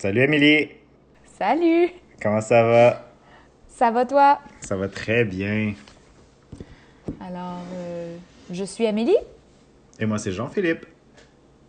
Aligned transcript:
Salut 0.00 0.22
Amélie! 0.22 0.70
Salut! 1.38 1.90
Comment 2.22 2.40
ça 2.40 2.62
va? 2.62 3.06
Ça 3.68 3.90
va 3.90 4.06
toi? 4.06 4.38
Ça 4.60 4.74
va 4.74 4.88
très 4.88 5.26
bien. 5.26 5.74
Alors, 7.20 7.60
euh, 7.74 8.16
je 8.50 8.64
suis 8.64 8.86
Amélie 8.86 9.18
Et 9.98 10.06
moi, 10.06 10.16
c'est 10.16 10.32
Jean-Philippe. 10.32 10.86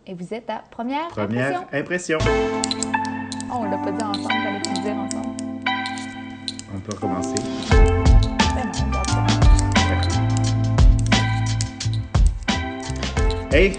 et 0.06 0.14
vous 0.14 0.32
êtes 0.32 0.48
à 0.48 0.64
Première, 0.70 1.08
Première 1.08 1.60
Impression. 1.74 2.16
impression. 2.16 2.18
Oh, 3.52 3.56
on 3.60 3.64
l'a 3.64 3.76
pas 3.76 3.92
dit 3.92 4.02
ensemble, 4.02 4.32
fallait 4.32 4.62
tout 4.62 4.80
dire 4.80 4.96
ensemble. 4.96 5.36
On 6.74 6.80
peut 6.80 6.94
recommencer. 6.94 7.34
Hey, 13.52 13.74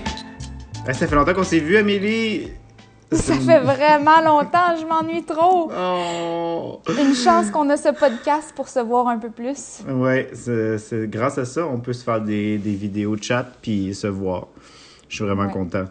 ça 0.85 1.07
fait 1.07 1.15
longtemps 1.15 1.33
qu'on 1.33 1.43
s'est 1.43 1.57
vu, 1.57 1.75
Amélie! 1.75 2.51
Ça 3.13 3.35
fait 3.35 3.59
vraiment 3.59 4.21
longtemps, 4.23 4.75
je 4.79 4.85
m'ennuie 4.85 5.23
trop. 5.23 5.71
Oh! 5.75 6.79
Une 6.89 7.13
chance 7.13 7.49
qu'on 7.51 7.69
a 7.69 7.77
ce 7.77 7.89
podcast 7.89 8.53
pour 8.55 8.67
se 8.67 8.79
voir 8.79 9.07
un 9.07 9.17
peu 9.17 9.29
plus. 9.29 9.83
C'est, 10.33 10.77
c'est- 10.77 11.07
grâce 11.07 11.37
à 11.37 11.45
ça, 11.45 11.65
on 11.67 11.79
peut 11.79 11.93
se 11.93 12.03
faire 12.03 12.21
des, 12.21 12.57
des 12.57 12.73
vidéos 12.73 13.15
chat 13.17 13.45
puis 13.61 13.93
se 13.93 14.07
voir. 14.07 14.47
Je 15.09 15.15
suis 15.17 15.25
vraiment 15.25 15.43
Ouais. 15.45 15.51
content. 15.53 15.85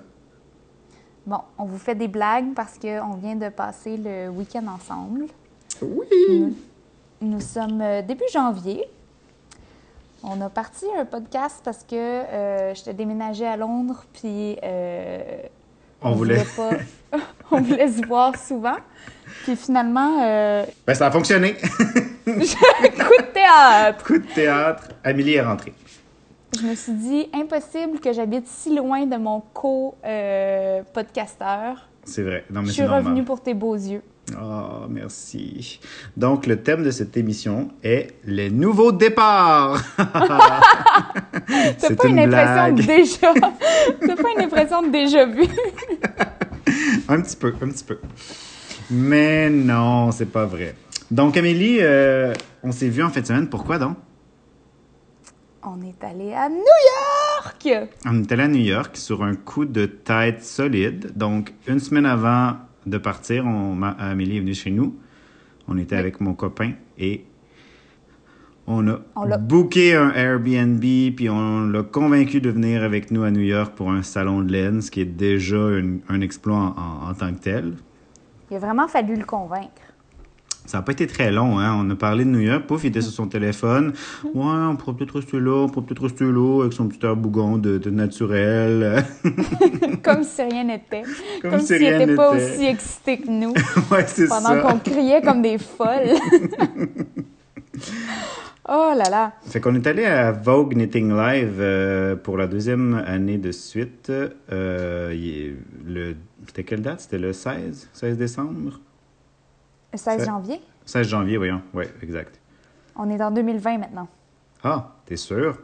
Bon, 1.26 1.38
on 1.58 1.64
vous 1.64 1.78
fait 1.78 1.94
des 1.94 2.08
blagues 2.08 2.52
parce 2.54 2.78
qu'on 2.78 3.14
vient 3.14 3.36
de 3.36 3.48
passer 3.48 3.96
le 3.96 4.28
week-end 4.28 4.64
ensemble. 4.74 5.26
Oui! 5.80 6.06
Nous, 6.30 6.54
nous 7.20 7.40
sommes 7.40 7.80
euh, 7.80 8.02
début 8.02 8.24
janvier. 8.32 8.84
On 10.24 10.40
a 10.40 10.48
parti 10.48 10.84
un 10.98 11.04
podcast 11.04 11.60
parce 11.64 11.82
que 11.84 11.94
euh, 11.96 12.74
j'étais 12.74 12.94
déménagée 12.94 13.46
à 13.46 13.56
Londres, 13.56 14.04
puis 14.12 14.56
euh, 14.62 15.42
On 16.04 16.12
voulait- 16.12 16.44
pas, 16.56 16.70
on 17.50 17.60
voulait 17.60 17.88
se 17.88 18.04
voir 18.06 18.36
souvent. 18.36 18.76
Puis 19.44 19.56
finalement, 19.56 20.22
euh, 20.22 20.64
Ben, 20.86 20.94
ça 20.94 21.06
a 21.06 21.10
fonctionné! 21.10 21.54
coup 22.24 22.30
de 22.30 23.32
théâtre. 23.32 24.04
Coup 24.04 24.18
de 24.18 24.26
théâtre. 24.34 24.88
Amélie 25.04 25.34
est 25.34 25.42
rentrée. 25.42 25.72
Je 26.60 26.66
me 26.66 26.74
suis 26.74 26.92
dit 26.92 27.28
impossible 27.34 27.98
que 27.98 28.12
j'habite 28.12 28.46
si 28.46 28.74
loin 28.76 29.06
de 29.06 29.16
mon 29.16 29.40
co-podcasteur. 30.82 31.88
C'est 32.04 32.22
vrai. 32.22 32.44
Non, 32.50 32.60
mais 32.62 32.68
Je 32.68 32.72
suis 32.72 32.82
normal. 32.82 33.04
revenue 33.04 33.24
pour 33.24 33.40
tes 33.42 33.54
beaux 33.54 33.74
yeux. 33.74 34.02
Oh, 34.40 34.86
merci. 34.88 35.80
Donc, 36.16 36.46
le 36.46 36.62
thème 36.62 36.84
de 36.84 36.90
cette 36.90 37.16
émission 37.16 37.70
est 37.82 38.14
les 38.24 38.50
nouveaux 38.50 38.92
départs. 38.92 39.82
T'as 39.96 40.60
C'est 41.78 41.96
pas 41.96 42.08
une, 42.08 42.18
impression 42.18 42.52
blague. 42.54 42.74
de 42.76 42.82
déjà? 42.82 43.34
T'as 44.00 44.16
pas 44.16 44.28
une 44.36 44.44
impression 44.44 44.82
de 44.82 44.88
déjà 44.90 45.26
vu? 45.26 45.44
Un 47.08 47.20
petit 47.20 47.36
peu, 47.36 47.52
un 47.60 47.68
petit 47.68 47.84
peu. 47.84 47.98
Mais 48.90 49.50
non, 49.50 50.12
c'est 50.12 50.30
pas 50.30 50.46
vrai. 50.46 50.76
Donc, 51.10 51.36
Amélie, 51.36 51.78
euh, 51.80 52.32
on 52.62 52.72
s'est 52.72 52.88
vu 52.88 53.02
en 53.02 53.10
fin 53.10 53.20
de 53.20 53.26
semaine. 53.26 53.48
Pourquoi 53.48 53.78
donc? 53.78 53.96
On 55.64 55.80
est 55.82 56.02
allé 56.04 56.32
à 56.32 56.48
New 56.48 56.56
York! 56.56 57.88
On 58.06 58.22
est 58.22 58.32
allé 58.32 58.42
à 58.42 58.48
New 58.48 58.64
York 58.64 58.96
sur 58.96 59.22
un 59.22 59.34
coup 59.34 59.64
de 59.64 59.86
tête 59.86 60.42
solide. 60.42 61.12
Donc, 61.16 61.52
une 61.66 61.80
semaine 61.80 62.06
avant 62.06 62.56
de 62.86 62.98
partir, 62.98 63.46
on, 63.46 63.80
Amélie 63.82 64.36
est 64.38 64.40
venue 64.40 64.54
chez 64.54 64.70
nous. 64.70 64.96
On 65.68 65.78
était 65.78 65.94
Oui. 65.94 66.00
avec 66.00 66.20
mon 66.20 66.34
copain 66.34 66.72
et 66.98 67.24
on 68.66 68.86
a 68.88 69.00
On 69.16 69.38
booké 69.38 69.94
un 69.94 70.10
Airbnb, 70.12 70.80
puis 71.16 71.28
on 71.28 71.66
l'a 71.68 71.82
convaincu 71.82 72.40
de 72.40 72.50
venir 72.50 72.82
avec 72.82 73.10
nous 73.10 73.22
à 73.24 73.30
New 73.30 73.40
York 73.40 73.74
pour 73.74 73.90
un 73.90 74.02
salon 74.02 74.40
de 74.42 74.52
laine, 74.52 74.80
ce 74.82 74.90
qui 74.90 75.00
est 75.00 75.04
déjà 75.04 75.56
une- 75.78 76.00
un 76.08 76.20
exploit 76.20 76.56
en, 76.56 76.74
en- 76.76 77.10
en 77.10 77.14
tant 77.14 77.32
que 77.32 77.40
tel. 77.40 77.74
Il 78.50 78.56
a 78.56 78.60
vraiment 78.60 78.86
fallu 78.88 79.16
le 79.16 79.24
convaincre. 79.24 79.70
Ça 80.64 80.78
n'a 80.78 80.82
pas 80.82 80.92
été 80.92 81.06
très 81.06 81.32
long, 81.32 81.58
hein. 81.58 81.76
On 81.76 81.90
a 81.90 81.96
parlé 81.96 82.24
de 82.24 82.30
New 82.30 82.40
York, 82.40 82.66
pouf, 82.66 82.84
il 82.84 82.88
était 82.88 83.00
sur 83.00 83.12
son 83.12 83.26
téléphone. 83.26 83.92
Ouais, 84.24 84.44
on 84.44 84.76
pourrait 84.76 84.94
peut-être 84.94 85.16
rester 85.16 85.40
là, 85.40 85.64
on 85.64 85.68
pourrait 85.68 85.86
peut-être 85.86 86.02
rester 86.02 86.24
là, 86.24 86.60
avec 86.62 86.72
son 86.72 86.86
petit 86.86 87.04
air 87.04 87.16
bougon 87.16 87.58
de, 87.58 87.78
de 87.78 87.90
naturel. 87.90 89.04
Comme 90.02 90.22
si 90.22 90.42
rien 90.42 90.64
n'était. 90.64 91.02
Comme 91.40 91.50
Comme, 91.50 91.60
si 91.60 91.78
s'il 91.78 91.82
n'était 91.82 92.14
pas 92.14 92.30
aussi 92.30 92.64
excité 92.64 93.18
que 93.18 93.28
nous. 93.28 93.50
ouais, 93.90 94.04
c'est 94.06 94.28
pendant 94.28 94.48
ça. 94.50 94.58
qu'on 94.60 94.78
criait 94.78 95.20
comme 95.20 95.42
des 95.42 95.58
folles. 95.58 96.14
oh 98.68 98.92
là 98.96 99.10
là. 99.10 99.32
Fait 99.44 99.60
qu'on 99.60 99.74
est 99.74 99.86
allé 99.86 100.04
à 100.04 100.30
Vogue 100.30 100.74
Knitting 100.74 101.14
Live 101.14 101.56
euh, 101.58 102.14
pour 102.14 102.36
la 102.36 102.46
deuxième 102.46 103.02
année 103.06 103.38
de 103.38 103.50
suite. 103.50 104.12
Euh, 104.52 105.52
c'était 106.46 106.64
quelle 106.64 106.82
date? 106.82 107.00
C'était 107.00 107.18
le 107.18 107.32
16? 107.32 107.88
16 107.92 108.16
décembre? 108.16 108.80
Le 109.92 109.98
16 109.98 110.18
Ça- 110.20 110.24
janvier? 110.24 110.60
16 110.86 111.08
janvier, 111.08 111.36
voyons. 111.36 111.62
Oui, 111.74 111.84
exact. 112.02 112.38
On 112.96 113.08
est 113.10 113.22
en 113.22 113.30
2020 113.30 113.78
maintenant. 113.78 114.08
Ah, 114.64 114.92
t'es 115.06 115.16
sûr? 115.16 115.58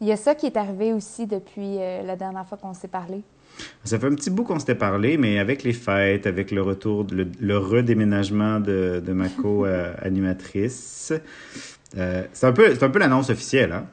Il 0.00 0.06
y 0.08 0.12
a 0.12 0.16
ça 0.16 0.34
qui 0.34 0.46
est 0.46 0.56
arrivé 0.56 0.92
aussi 0.92 1.26
depuis 1.26 1.78
euh, 1.78 2.02
la 2.02 2.16
dernière 2.16 2.46
fois 2.46 2.58
qu'on 2.58 2.74
s'est 2.74 2.88
parlé. 2.88 3.22
Ça 3.84 3.98
fait 3.98 4.06
un 4.06 4.14
petit 4.14 4.30
bout 4.30 4.44
qu'on 4.44 4.58
s'était 4.58 4.74
parlé, 4.74 5.16
mais 5.18 5.38
avec 5.38 5.62
les 5.62 5.72
fêtes, 5.74 6.26
avec 6.26 6.50
le 6.50 6.62
retour, 6.62 7.06
le, 7.12 7.28
le 7.38 7.58
redéménagement 7.58 8.58
de, 8.60 9.02
de 9.04 9.12
ma 9.12 9.28
co-animatrice, 9.28 11.12
euh, 11.96 12.24
c'est 12.32 12.46
un 12.46 12.52
peu, 12.52 12.74
c'est 12.74 12.82
un 12.82 12.90
peu 12.90 12.98
l'annonce 12.98 13.30
officielle, 13.30 13.72
hein? 13.72 13.86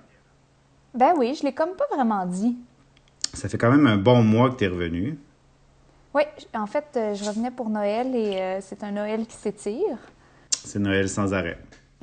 Ben 0.95 1.13
oui, 1.17 1.35
je 1.39 1.43
l'ai 1.45 1.53
comme 1.53 1.75
pas 1.77 1.85
vraiment 1.93 2.25
dit. 2.25 2.57
Ça 3.33 3.47
fait 3.49 3.57
quand 3.59 3.69
même 3.71 3.85
un 3.85 3.97
bon 3.97 4.23
mois 4.23 4.49
que 4.49 4.55
t'es 4.55 4.67
revenu. 4.67 5.19
Oui, 6.13 6.23
en 6.55 6.65
fait, 6.65 6.85
euh, 6.95 7.13
je 7.13 7.23
revenais 7.23 7.51
pour 7.51 7.69
Noël 7.69 8.15
et 8.15 8.41
euh, 8.41 8.57
c'est 8.61 8.83
un 8.83 8.91
Noël 8.91 9.27
qui 9.27 9.35
s'étire. 9.35 9.97
C'est 10.49 10.79
Noël 10.79 11.07
sans 11.07 11.33
arrêt. 11.33 11.57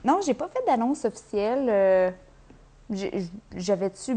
Non, 0.05 0.21
j'ai 0.25 0.34
pas 0.34 0.49
fait 0.49 0.65
d'annonce 0.67 1.05
officielle. 1.05 1.67
euh, 1.69 2.11
J'avais-tu 3.56 4.16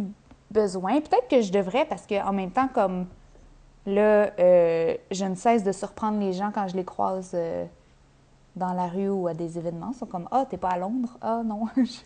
besoin? 0.52 1.02
Peut-être 1.02 1.28
que 1.28 1.42
je 1.42 1.52
devrais 1.52 1.86
parce 1.86 2.06
qu'en 2.06 2.34
même 2.34 2.52
temps, 2.52 2.68
comme 2.68 3.08
là, 3.88 4.32
euh, 4.40 4.96
je 5.10 5.26
ne 5.26 5.36
cesse 5.36 5.64
de 5.64 5.72
surprendre 5.72 6.20
les 6.20 6.34
gens 6.34 6.52
quand 6.54 6.68
je 6.68 6.76
les 6.76 6.86
croise 6.86 7.36
dans 8.56 8.74
la 8.74 8.88
rue 8.88 9.10
ou 9.10 9.28
à 9.28 9.34
des 9.34 9.58
événements. 9.58 9.92
Ils 9.94 9.98
sont 9.98 10.06
comme 10.06 10.28
Ah, 10.30 10.46
t'es 10.48 10.58
pas 10.58 10.70
à 10.70 10.78
Londres? 10.78 11.18
Ah 11.22 11.42
non, 11.44 11.66
je, 11.78 12.02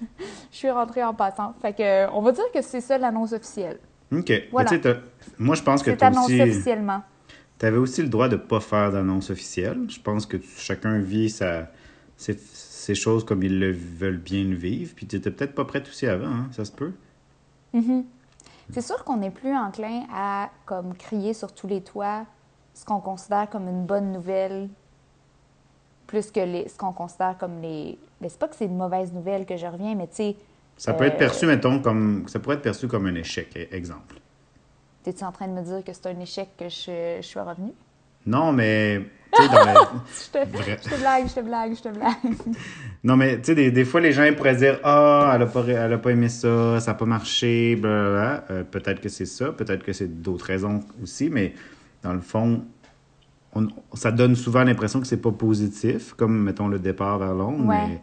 suis 0.51 0.69
rentrée 0.69 1.03
en 1.03 1.13
passant. 1.13 1.53
Fait 1.61 1.73
que 1.73 2.09
on 2.11 2.22
va 2.22 2.31
dire 2.31 2.49
que 2.53 2.61
c'est 2.61 2.81
ça 2.81 2.97
l'annonce 2.97 3.33
officielle. 3.33 3.79
OK. 4.11 4.31
Voilà. 4.51 4.69
tu 4.69 4.79
moi, 5.38 5.55
je 5.55 5.63
pense 5.63 5.83
que 5.83 5.91
annoncé 6.01 6.41
aussi... 6.41 6.41
officiellement. 6.41 7.01
Tu 7.59 7.66
avais 7.66 7.78
aussi 7.78 8.02
le 8.02 8.09
droit 8.09 8.28
de 8.30 8.36
ne 8.36 8.41
pas 8.41 8.59
faire 8.59 8.91
d'annonce 8.91 9.30
officielle. 9.30 9.86
Je 9.90 10.00
pense 10.00 10.25
que 10.25 10.38
tu- 10.38 10.47
chacun 10.58 11.00
vit 11.00 11.30
sa, 11.30 11.72
ses, 12.18 12.38
ses 12.38 12.96
choses 12.96 13.24
comme 13.25 13.44
ils 13.44 13.59
le 13.59 13.72
veulent 13.72 14.18
bien 14.18 14.44
le 14.44 14.56
vivre. 14.56 14.94
Puis 14.96 15.06
tu 15.06 15.16
n'étais 15.16 15.31
peut-être 15.31 15.56
pas 15.56 15.66
prête 15.66 15.88
aussi 15.88 16.08
avant, 16.08 16.28
hein? 16.28 16.47
ça 16.52 16.66
se 16.66 16.72
peut? 16.72 16.91
Mhm. 17.74 18.03
C'est 18.72 18.81
sûr 18.81 19.03
qu'on 19.03 19.22
est 19.22 19.30
plus 19.31 19.53
enclin 19.56 20.03
à 20.14 20.50
comme 20.66 20.96
crier 20.96 21.34
sur 21.34 21.53
tous 21.53 21.68
les 21.68 21.81
toits 21.81 22.25
ce 22.74 22.86
qu'on 22.86 23.00
considère 23.00 23.50
comme 23.50 23.68
une 23.68 23.85
bonne 23.85 24.12
nouvelle 24.12 24.70
plus 26.08 26.31
que 26.31 26.40
les, 26.40 26.68
ce 26.70 26.78
qu'on 26.78 26.91
considère 26.94 27.38
comme 27.38 27.62
les... 27.62 27.97
Ben, 28.22 28.30
c'est 28.30 28.40
pas 28.40 28.47
que 28.47 28.56
c'est 28.56 28.66
une 28.66 28.78
mauvaise 28.78 29.12
nouvelle 29.14 29.46
que 29.46 29.58
je 29.58 29.66
reviens, 29.66 29.96
mais 29.96 30.08
tu 30.08 30.16
sais, 30.16 30.35
Ça 30.78 30.94
peut 30.94 31.03
Euh, 31.03 31.08
être 31.08 31.18
perçu, 31.18 31.46
mettons, 31.46 31.80
comme. 31.80 32.28
Ça 32.28 32.40
pourrait 32.40 32.56
être 32.56 32.62
perçu 32.64 32.88
comme 32.88 33.06
un 33.06 33.16
échec, 33.16 33.56
e- 33.56 33.75
exemple. 33.75 34.16
T'es-tu 35.03 35.24
en 35.24 35.31
train 35.31 35.47
de 35.47 35.53
me 35.53 35.62
dire 35.62 35.84
que 35.84 35.91
c'est 35.94 36.08
un 36.08 36.19
échec 36.19 36.50
que 36.58 36.69
je, 36.69 37.18
je 37.22 37.25
suis 37.25 37.40
revenue? 37.40 37.74
Non, 38.25 38.52
mais. 38.53 39.02
Dans 39.38 39.52
la- 39.66 39.74
Je 39.74 40.30
te, 40.31 40.47
Vrai. 40.58 40.78
je 40.84 40.90
te 40.90 41.00
blague, 41.00 41.28
je 41.28 41.34
te 41.34 41.40
blague, 41.40 41.75
je 41.75 41.81
te 41.81 41.90
blague. 41.90 42.16
Non, 43.03 43.18
mais 43.18 43.38
tu 43.40 43.46
sais, 43.47 43.56
des, 43.56 43.72
des 43.72 43.84
fois, 43.84 44.00
les 44.00 44.12
gens 44.12 44.24
ils 44.24 44.36
pourraient 44.36 44.56
dire 44.56 44.80
Ah, 44.84 45.31
elle 45.36 45.41
a, 45.41 45.46
pas, 45.47 45.64
elle 45.68 45.91
a 45.94 45.97
pas 45.97 46.12
aimé 46.12 46.30
ça, 46.30 46.80
ça 46.80 46.91
n'a 46.91 46.97
pas 46.97 47.06
marché, 47.06 47.75
blablabla. 47.75 48.46
Euh, 48.52 48.64
peut-être 48.64 49.02
que 49.02 49.09
c'est 49.09 49.25
ça, 49.25 49.52
peut-être 49.52 49.84
que 49.84 49.91
c'est 49.91 50.22
d'autres 50.22 50.46
raisons 50.46 50.81
aussi, 51.02 51.30
mais 51.31 51.53
dans 52.03 52.14
le 52.14 52.22
fond, 52.22 52.64
on- 53.56 53.68
ça 53.96 54.12
donne 54.12 54.35
souvent 54.35 54.64
l'impression 54.64 55.02
que 55.02 55.08
c'est 55.08 55.22
pas 55.22 55.31
positif, 55.31 56.14
comme, 56.14 56.44
mettons, 56.44 56.67
le 56.67 56.78
départ 56.79 57.17
vers 57.17 57.34
Londres. 57.34 57.66
Ouais. 57.67 57.88
Mais, 57.88 58.02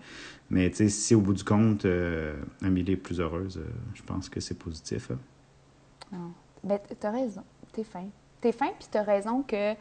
mais 0.50 0.70
tu 0.70 0.76
sais, 0.78 0.88
si 0.88 1.14
au 1.14 1.20
bout 1.20 1.34
du 1.34 1.44
compte, 1.44 1.84
euh, 1.84 2.34
Amélie 2.62 2.92
est 2.94 2.96
plus 2.96 3.20
heureuse, 3.20 3.56
euh, 3.58 3.70
je 3.94 4.02
pense 4.02 4.28
que 4.28 4.40
c'est 4.40 4.58
positif. 4.58 5.12
hein. 6.12 6.18
Ben, 6.62 6.78
t'as 6.98 7.10
raison, 7.10 7.42
t'es 7.72 7.84
fin. 7.84 8.06
T'es 8.40 8.52
fin, 8.52 8.68
puis 8.78 8.88
t'as 8.90 9.02
raison 9.02 9.42
que 9.42 9.74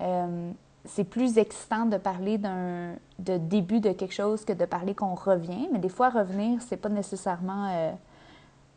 euh, 0.00 0.50
c'est 0.84 1.04
plus 1.04 1.38
excitant 1.38 1.86
de 1.86 1.96
parler 1.96 2.38
d'un 2.38 2.94
de 3.18 3.36
début 3.36 3.80
de 3.80 3.92
quelque 3.92 4.14
chose 4.14 4.44
que 4.44 4.52
de 4.52 4.64
parler 4.64 4.94
qu'on 4.94 5.14
revient. 5.14 5.68
Mais 5.72 5.78
des 5.78 5.88
fois, 5.88 6.10
revenir, 6.10 6.60
c'est 6.62 6.76
pas 6.76 6.88
nécessairement 6.88 7.68
euh, 7.68 7.92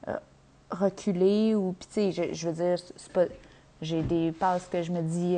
euh, 0.10 0.18
reculer 0.70 1.56
ou. 1.56 1.76
Puis, 1.80 2.12
tu 2.12 2.14
sais, 2.14 2.34
je, 2.34 2.50
veux 2.50 2.54
dire, 2.54 2.78
c'est 2.78 3.12
pas. 3.12 3.26
J'ai 3.82 4.02
des 4.02 4.32
passes 4.32 4.68
que 4.68 4.82
je 4.82 4.92
me 4.92 5.02
dis, 5.02 5.38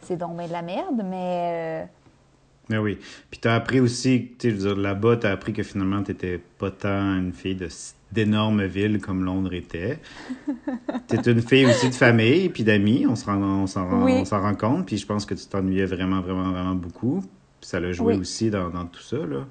c'est 0.00 0.16
donc 0.16 0.36
de 0.36 0.52
la 0.52 0.62
merde, 0.62 1.02
mais. 1.04 1.88
Mais 2.68 2.78
oui. 2.78 2.98
Puis 3.30 3.40
tu 3.40 3.48
as 3.48 3.54
appris 3.54 3.80
aussi, 3.80 4.32
tu 4.38 4.58
sais, 4.58 4.74
là-bas, 4.74 5.18
tu 5.18 5.26
as 5.26 5.32
appris 5.32 5.52
que 5.52 5.62
finalement, 5.62 6.02
tu 6.02 6.10
n'étais 6.10 6.38
pas 6.38 6.70
tant 6.70 7.16
une 7.16 7.32
fille 7.32 7.54
de 7.54 7.68
d'énormes 8.12 8.64
villes 8.64 9.00
comme 9.00 9.24
Londres 9.24 9.52
était. 9.52 9.98
tu 11.08 11.16
es 11.16 11.22
une 11.32 11.42
fille 11.42 11.66
aussi 11.66 11.88
de 11.90 11.94
famille 11.94 12.48
puis 12.48 12.64
d'amis, 12.64 13.06
on 13.08 13.16
s'en 13.16 13.38
rend, 13.38 14.04
Oui. 14.04 14.14
on 14.20 14.24
s'en 14.24 14.40
rend 14.40 14.54
compte, 14.54 14.86
puis 14.86 14.96
je 14.96 15.06
pense 15.06 15.26
que 15.26 15.34
tu 15.34 15.46
t'ennuyais 15.46 15.86
vraiment, 15.86 16.20
vraiment, 16.20 16.50
vraiment 16.50 16.74
beaucoup. 16.74 17.20
Puis 17.60 17.68
ça 17.70 17.80
l'a 17.80 17.92
joué 17.92 18.14
Oui. 18.14 18.20
aussi 18.20 18.50
dans, 18.50 18.68
dans 18.70 18.84
tout 18.86 19.02
ça, 19.02 19.16
là. 19.18 19.44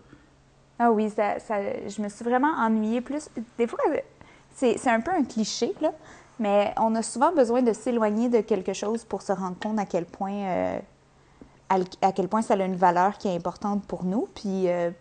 Ah 0.80 0.92
oui, 0.92 1.10
ça, 1.10 1.40
ça- 1.40 1.88
je 1.88 2.02
me 2.02 2.10
suis 2.10 2.24
vraiment 2.26 2.52
ennuyée 2.58 3.02
plus. 3.02 3.30
Des 3.58 3.68
fois, 3.68 3.80
c'est 4.54 4.78
c'est 4.78 4.90
un 4.90 5.00
peu 5.00 5.12
un 5.12 5.24
cliché, 5.24 5.74
là, 5.82 5.92
mais 6.40 6.74
on 6.78 6.94
a 6.96 7.02
souvent 7.02 7.34
besoin 7.34 7.62
de 7.62 7.72
s'éloigner 7.74 8.30
de 8.30 8.42
quelque 8.42 8.74
chose 8.74 9.04
pour 9.06 9.22
se 9.22 9.32
rendre 9.32 9.58
compte 9.58 9.80
à 9.80 9.86
quel 9.86 10.06
point, 10.06 10.34
euh, 10.34 10.80
à, 11.70 11.78
à 12.02 12.12
quel 12.12 12.28
point 12.28 12.42
ça 12.42 12.56
a 12.56 12.66
une 12.66 12.76
valeur 12.76 13.18
qui 13.18 13.28
est 13.30 13.36
importante 13.36 13.86
pour 13.86 14.04
nous. 14.04 14.28
Puis, 14.36 14.68
euh, 14.68 14.92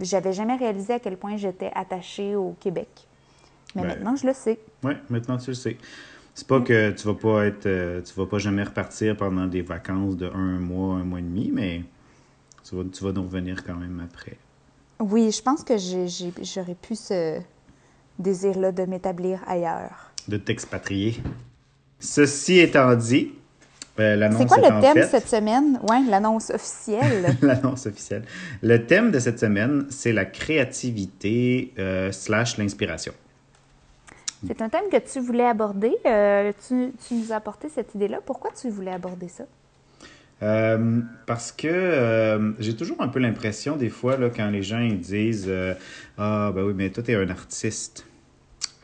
j'avais 0.00 0.32
jamais 0.32 0.56
réalisé 0.56 0.94
à 0.94 0.98
quel 1.00 1.16
point 1.16 1.36
j'étais 1.36 1.70
attachée 1.74 2.34
au 2.36 2.54
Québec. 2.60 2.88
Mais 3.74 3.82
Ben, 3.82 3.88
maintenant, 3.88 4.16
je 4.16 4.26
le 4.26 4.32
sais. 4.32 4.58
Ouais, 4.82 4.96
maintenant 5.08 5.38
tu 5.38 5.50
le 5.50 5.54
sais. 5.54 5.76
C'est 6.34 6.46
pas 6.46 6.60
que 6.60 6.90
tu 6.92 7.06
vas 7.06 7.14
pas 7.14 7.46
être, 7.46 7.66
euh, 7.66 8.00
tu 8.02 8.14
vas 8.14 8.26
pas 8.26 8.38
jamais 8.38 8.62
repartir 8.62 9.16
pendant 9.16 9.46
des 9.46 9.62
vacances 9.62 10.16
de 10.16 10.30
un 10.34 10.58
mois, 10.58 10.96
un 10.96 11.04
mois 11.04 11.18
et 11.18 11.22
demi, 11.22 11.50
mais 11.52 11.82
tu 12.64 12.74
vas, 12.74 12.84
tu 12.84 13.04
vas 13.04 13.12
nous 13.12 13.22
revenir 13.22 13.64
quand 13.64 13.74
même 13.74 14.00
après. 14.00 14.38
Oui, 15.00 15.30
je 15.30 15.42
pense 15.42 15.64
que 15.64 15.74
j'aurais 15.76 16.74
pu 16.74 16.94
ce 16.94 17.40
désir-là 18.18 18.72
de 18.72 18.84
m'établir 18.84 19.40
ailleurs. 19.46 20.12
De 20.28 20.36
t'expatrier. 20.36 21.20
Ceci 21.98 22.60
étant 22.60 22.94
dit, 22.94 23.32
euh, 24.02 24.16
l'annonce 24.16 24.38
C'est 24.38 24.46
quoi 24.46 24.58
le 24.70 24.80
thème 24.80 24.94
faite- 24.94 25.10
cette 25.10 25.28
semaine? 25.28 25.78
Oui, 25.88 26.06
l'annonce 26.08 26.50
officielle. 26.50 27.36
L'annonce 27.42 27.86
officielle. 27.86 28.24
Le 28.62 28.84
thème 28.86 29.10
de 29.10 29.18
cette 29.18 29.38
semaine, 29.38 29.86
c'est 29.90 30.12
la 30.12 30.24
créativité 30.24 31.72
euh, 31.78 32.10
slash 32.12 32.58
l'inspiration. 32.58 33.12
C'est 34.46 34.60
un 34.60 34.68
thème 34.68 34.84
que 34.90 34.96
tu 34.98 35.20
voulais 35.20 35.46
aborder. 35.46 35.92
Euh, 36.04 36.52
tu, 36.66 36.92
tu 37.06 37.14
nous 37.14 37.32
as 37.32 37.36
apporté 37.36 37.68
cette 37.68 37.94
idée-là. 37.94 38.18
Pourquoi 38.26 38.50
tu 38.60 38.68
voulais 38.70 38.90
aborder 38.92 39.28
ça? 39.28 39.44
Euh, 40.42 41.00
parce 41.26 41.52
que 41.52 42.54
j'ai 42.58 42.74
toujours 42.74 43.00
un 43.00 43.06
peu 43.06 43.20
l'impression, 43.20 43.76
des 43.76 43.90
fois, 43.90 44.16
là, 44.16 44.28
quand 44.34 44.50
les 44.50 44.62
gens 44.64 44.80
ils 44.80 44.98
disent 44.98 45.48
Ah, 46.18 46.50
ben 46.52 46.62
oui, 46.64 46.72
mais 46.76 46.90
toi, 46.90 47.02
t'es 47.04 47.14
un 47.14 47.28
artiste. 47.30 48.04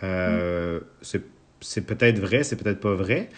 C'est- 0.01 1.23
C'est 1.61 1.81
peut-être 1.81 2.21
vrai, 2.21 2.45
c'est 2.45 2.55
peut-être 2.55 2.79
pas 2.79 2.95
vrai, 2.95 3.31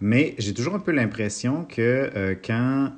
mais 0.00 0.34
j'ai 0.38 0.54
toujours 0.54 0.74
un 0.74 0.80
peu 0.80 0.92
l'impression 0.92 1.64
que 1.64 2.10
euh, 2.16 2.34
quand 2.42 2.92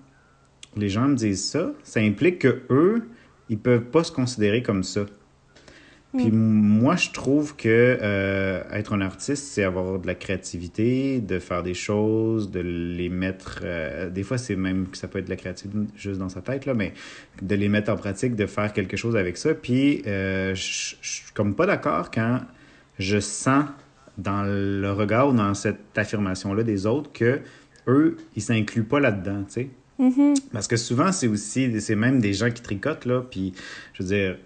les 0.77 0.89
gens 0.89 1.09
me 1.09 1.17
disent 1.17 1.45
ça, 1.51 1.73
ça 1.83 2.01
implique 2.01 2.41
que 2.41 2.63
eux, 2.71 3.09
ils 3.49 3.59
peuvent 3.59 3.85
pas 3.91 4.05
se 4.05 4.13
considérer 4.13 4.63
comme 4.63 4.83
ça. 4.85 5.07
Puis 6.17 6.29
m- 6.29 6.35
moi, 6.35 6.97
je 6.97 7.11
trouve 7.11 7.57
que 7.57 7.69
euh, 8.03 8.63
être 8.71 8.93
un 8.93 9.01
artiste, 9.01 9.45
c'est 9.45 9.65
avoir 9.65 9.99
de 9.99 10.07
la 10.07 10.15
créativité, 10.15 11.21
de 11.21 11.39
faire 11.39 11.63
des 11.63 11.75
choses, 11.75 12.51
de 12.51 12.61
les 12.61 13.09
mettre. 13.09 13.61
euh, 13.65 14.11
des 14.11 14.23
fois, 14.23 14.37
c'est 14.39 14.57
même 14.57 14.89
que 14.89 14.99
ça 14.99 15.09
peut 15.09 15.19
être 15.21 15.25
de 15.25 15.31
la 15.31 15.37
créativité 15.37 15.79
juste 15.97 16.19
dans 16.19 16.29
sa 16.29 16.43
tête, 16.43 16.67
là, 16.67 16.75
mais 16.75 16.93
de 17.41 17.55
les 17.55 17.69
mettre 17.69 17.91
en 17.91 17.97
pratique, 17.97 18.37
de 18.37 18.47
faire 18.47 18.73
quelque 18.75 18.97
chose 18.97 19.17
avec 19.17 19.37
ça. 19.39 19.55
Puis, 19.55 20.03
je 20.05 20.53
je 20.55 20.97
suis 21.01 21.33
comme 21.35 21.55
pas 21.55 21.67
d'accord 21.67 22.11
quand 22.11 22.41
je 22.99 23.19
sens 23.19 23.65
dans 24.23 24.43
le 24.45 24.91
regard 24.93 25.29
ou 25.31 25.33
dans 25.35 25.55
cette 25.55 25.97
affirmation-là 25.97 26.63
des 26.63 26.87
autres 26.87 27.11
que 27.13 27.41
eux, 27.89 28.17
ils 28.37 28.43
s'incluent 28.43 28.85
pas 28.85 29.01
là-dedans, 29.01 29.45
tu 29.45 29.53
sais. 29.53 29.71
Parce 30.53 30.67
que 30.67 30.77
souvent, 30.77 31.13
c'est 31.13 31.29
aussi, 31.29 31.81
c'est 31.81 31.95
même 31.95 32.21
des 32.21 32.33
gens 32.33 32.51
qui 32.51 32.61
tricotent, 32.63 33.07
là, 33.07 33.23
puis 33.29 33.53
je 33.95 34.03
veux 34.03 34.09
dire, 34.09 34.37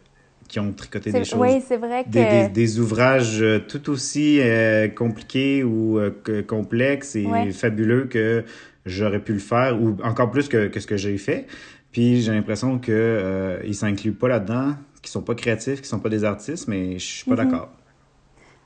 qui 0.48 0.60
ont 0.60 0.72
tricoté 0.72 1.10
des 1.12 1.24
choses 1.24 1.40
Oui, 1.40 1.62
c'est 1.66 1.76
vrai 1.78 2.04
que. 2.04 2.10
des, 2.10 2.26
des- 2.26 2.48
des 2.48 2.78
ouvrages 2.78 3.40
euh, 3.42 3.58
tout 3.66 3.88
aussi 3.90 4.38
euh, 4.40 4.86
compliqués 4.88 5.64
ou 5.64 5.98
euh, 5.98 6.10
complexes 6.46 7.16
et 7.16 7.26
Ouais. 7.26 7.50
fabuleux 7.52 8.04
que 8.04 8.44
j'aurais 8.84 9.18
pu 9.20 9.32
le 9.32 9.38
faire 9.40 9.80
ou 9.82 9.96
encore 10.04 10.30
plus 10.30 10.48
que, 10.48 10.68
que 10.68 10.78
ce 10.78 10.86
que 10.86 10.96
j'ai 10.96 11.16
fait. 11.18 11.46
Puis 11.90 12.20
j'ai 12.22 12.32
l'impression 12.32 12.78
que 12.78 12.92
euh, 12.92 13.58
ils 13.64 13.74
s'incluent 13.74 14.12
pas 14.12 14.28
là-dedans, 14.28 14.74
qu'ils 15.02 15.10
sont 15.10 15.22
pas 15.22 15.34
créatifs, 15.34 15.76
qu'ils 15.76 15.86
sont 15.86 15.98
pas 16.00 16.10
des 16.10 16.22
artistes, 16.24 16.68
mais 16.68 16.98
je 16.98 17.04
suis 17.04 17.24
pas 17.24 17.32
Mhm. 17.42 17.50
d'accord. 17.50 17.72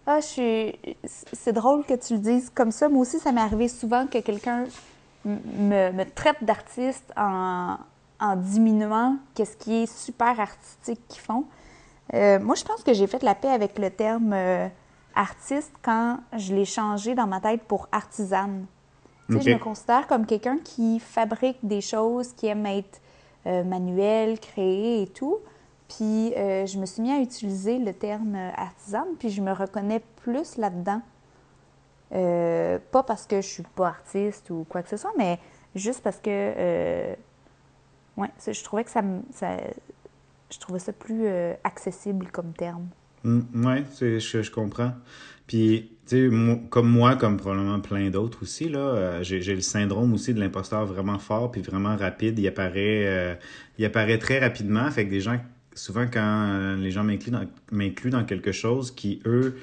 Ah, 0.06 0.20
je 0.20 0.26
suis. 0.26 0.78
C'est 1.04 1.52
drôle 1.52 1.84
que 1.84 1.94
tu 1.94 2.14
le 2.14 2.20
dises 2.20 2.50
comme 2.54 2.72
ça. 2.72 2.88
Moi 2.88 3.02
aussi, 3.02 3.18
ça 3.18 3.32
m'est 3.32 3.40
arrivé 3.40 3.68
souvent 3.68 4.06
que 4.06 4.18
quelqu'un 4.18 4.64
me, 5.24 5.92
me 5.92 6.04
traite 6.04 6.42
d'artiste 6.42 7.12
en, 7.16 7.76
en 8.20 8.36
diminuant 8.36 9.16
qu'est-ce 9.34 9.56
qui 9.56 9.82
est 9.82 9.92
super 9.92 10.38
artistique 10.40 11.00
qu'ils 11.08 11.22
font. 11.22 11.44
Euh, 12.14 12.38
moi, 12.40 12.54
je 12.54 12.64
pense 12.64 12.82
que 12.82 12.92
j'ai 12.92 13.06
fait 13.06 13.22
la 13.22 13.34
paix 13.34 13.48
avec 13.50 13.78
le 13.78 13.90
terme 13.90 14.32
euh, 14.32 14.68
artiste 15.14 15.72
quand 15.82 16.18
je 16.36 16.54
l'ai 16.54 16.64
changé 16.64 17.14
dans 17.14 17.26
ma 17.26 17.40
tête 17.40 17.62
pour 17.62 17.88
artisane. 17.92 18.66
Tu 19.28 19.34
sais, 19.34 19.38
Ok. 19.38 19.46
Je 19.46 19.54
me 19.54 19.58
considère 19.58 20.06
comme 20.06 20.26
quelqu'un 20.26 20.58
qui 20.58 20.98
fabrique 20.98 21.58
des 21.62 21.80
choses, 21.80 22.32
qui 22.32 22.46
aime 22.48 22.66
être 22.66 23.00
euh, 23.46 23.62
manuel, 23.62 24.40
créer 24.40 25.02
et 25.02 25.06
tout. 25.06 25.38
Puis 25.96 26.32
euh, 26.36 26.66
je 26.66 26.78
me 26.78 26.86
suis 26.86 27.02
mis 27.02 27.10
à 27.10 27.20
utiliser 27.20 27.78
le 27.78 27.92
terme 27.92 28.36
euh, 28.36 28.50
artisane, 28.54 29.08
puis 29.18 29.28
je 29.28 29.40
me 29.40 29.52
reconnais 29.52 30.00
plus 30.22 30.56
là-dedans. 30.56 31.02
Euh, 32.12 32.78
pas 32.92 33.02
parce 33.02 33.26
que 33.26 33.40
je 33.40 33.46
suis 33.46 33.64
pas 33.74 33.88
artiste 33.88 34.50
ou 34.50 34.64
quoi 34.68 34.82
que 34.82 34.88
ce 34.88 34.96
soit, 34.96 35.12
mais 35.18 35.38
juste 35.74 36.02
parce 36.02 36.18
que 36.18 37.14
ouais, 38.16 38.28
je 38.46 38.64
trouvais 38.64 38.84
que 38.84 38.90
ça, 38.90 39.02
ça 39.32 39.56
je 40.50 40.58
trouvais 40.58 40.78
ça 40.78 40.92
plus 40.92 41.26
accessible 41.64 42.28
comme 42.30 42.52
terme. 42.52 42.88
Mm, 43.24 43.66
ouais, 43.66 43.84
je, 44.00 44.18
je 44.18 44.50
comprends. 44.50 44.92
Puis, 45.46 45.90
tu 46.06 46.30
sais, 46.30 46.60
comme 46.70 46.88
moi, 46.88 47.16
comme 47.16 47.36
probablement 47.36 47.80
plein 47.80 48.10
d'autres 48.10 48.42
aussi, 48.42 48.68
là, 48.68 49.22
j'ai 49.22 49.40
le 49.40 49.60
syndrome 49.60 50.12
aussi 50.14 50.34
de 50.34 50.40
l'imposteur 50.40 50.86
vraiment 50.86 51.18
fort 51.18 51.50
puis 51.50 51.62
vraiment 51.62 51.96
rapide. 51.96 52.38
Il 52.38 52.46
apparaît, 52.46 53.38
il 53.78 53.84
apparaît 53.84 54.18
très 54.18 54.38
rapidement. 54.38 54.88
Fait 54.90 55.04
que 55.04 55.10
des 55.10 55.20
gens, 55.20 55.38
souvent 55.80 56.06
quand 56.12 56.46
euh, 56.48 56.76
les 56.76 56.90
gens 56.90 57.04
m'incluent 57.04 58.10
dans, 58.10 58.24
quelque 58.24 58.52
chose 58.52 58.90
qui, 58.90 59.20
eux, 59.24 59.56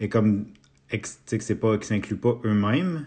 est 0.00 0.08
comme, 0.08 0.46
ex- 0.90 1.18
tu 1.24 1.30
sais, 1.30 1.38
que 1.38 1.44
c'est 1.44 1.54
pas, 1.56 1.76
qui 1.78 1.86
s'inclut 1.86 2.16
pas 2.16 2.38
eux-mêmes, 2.44 3.06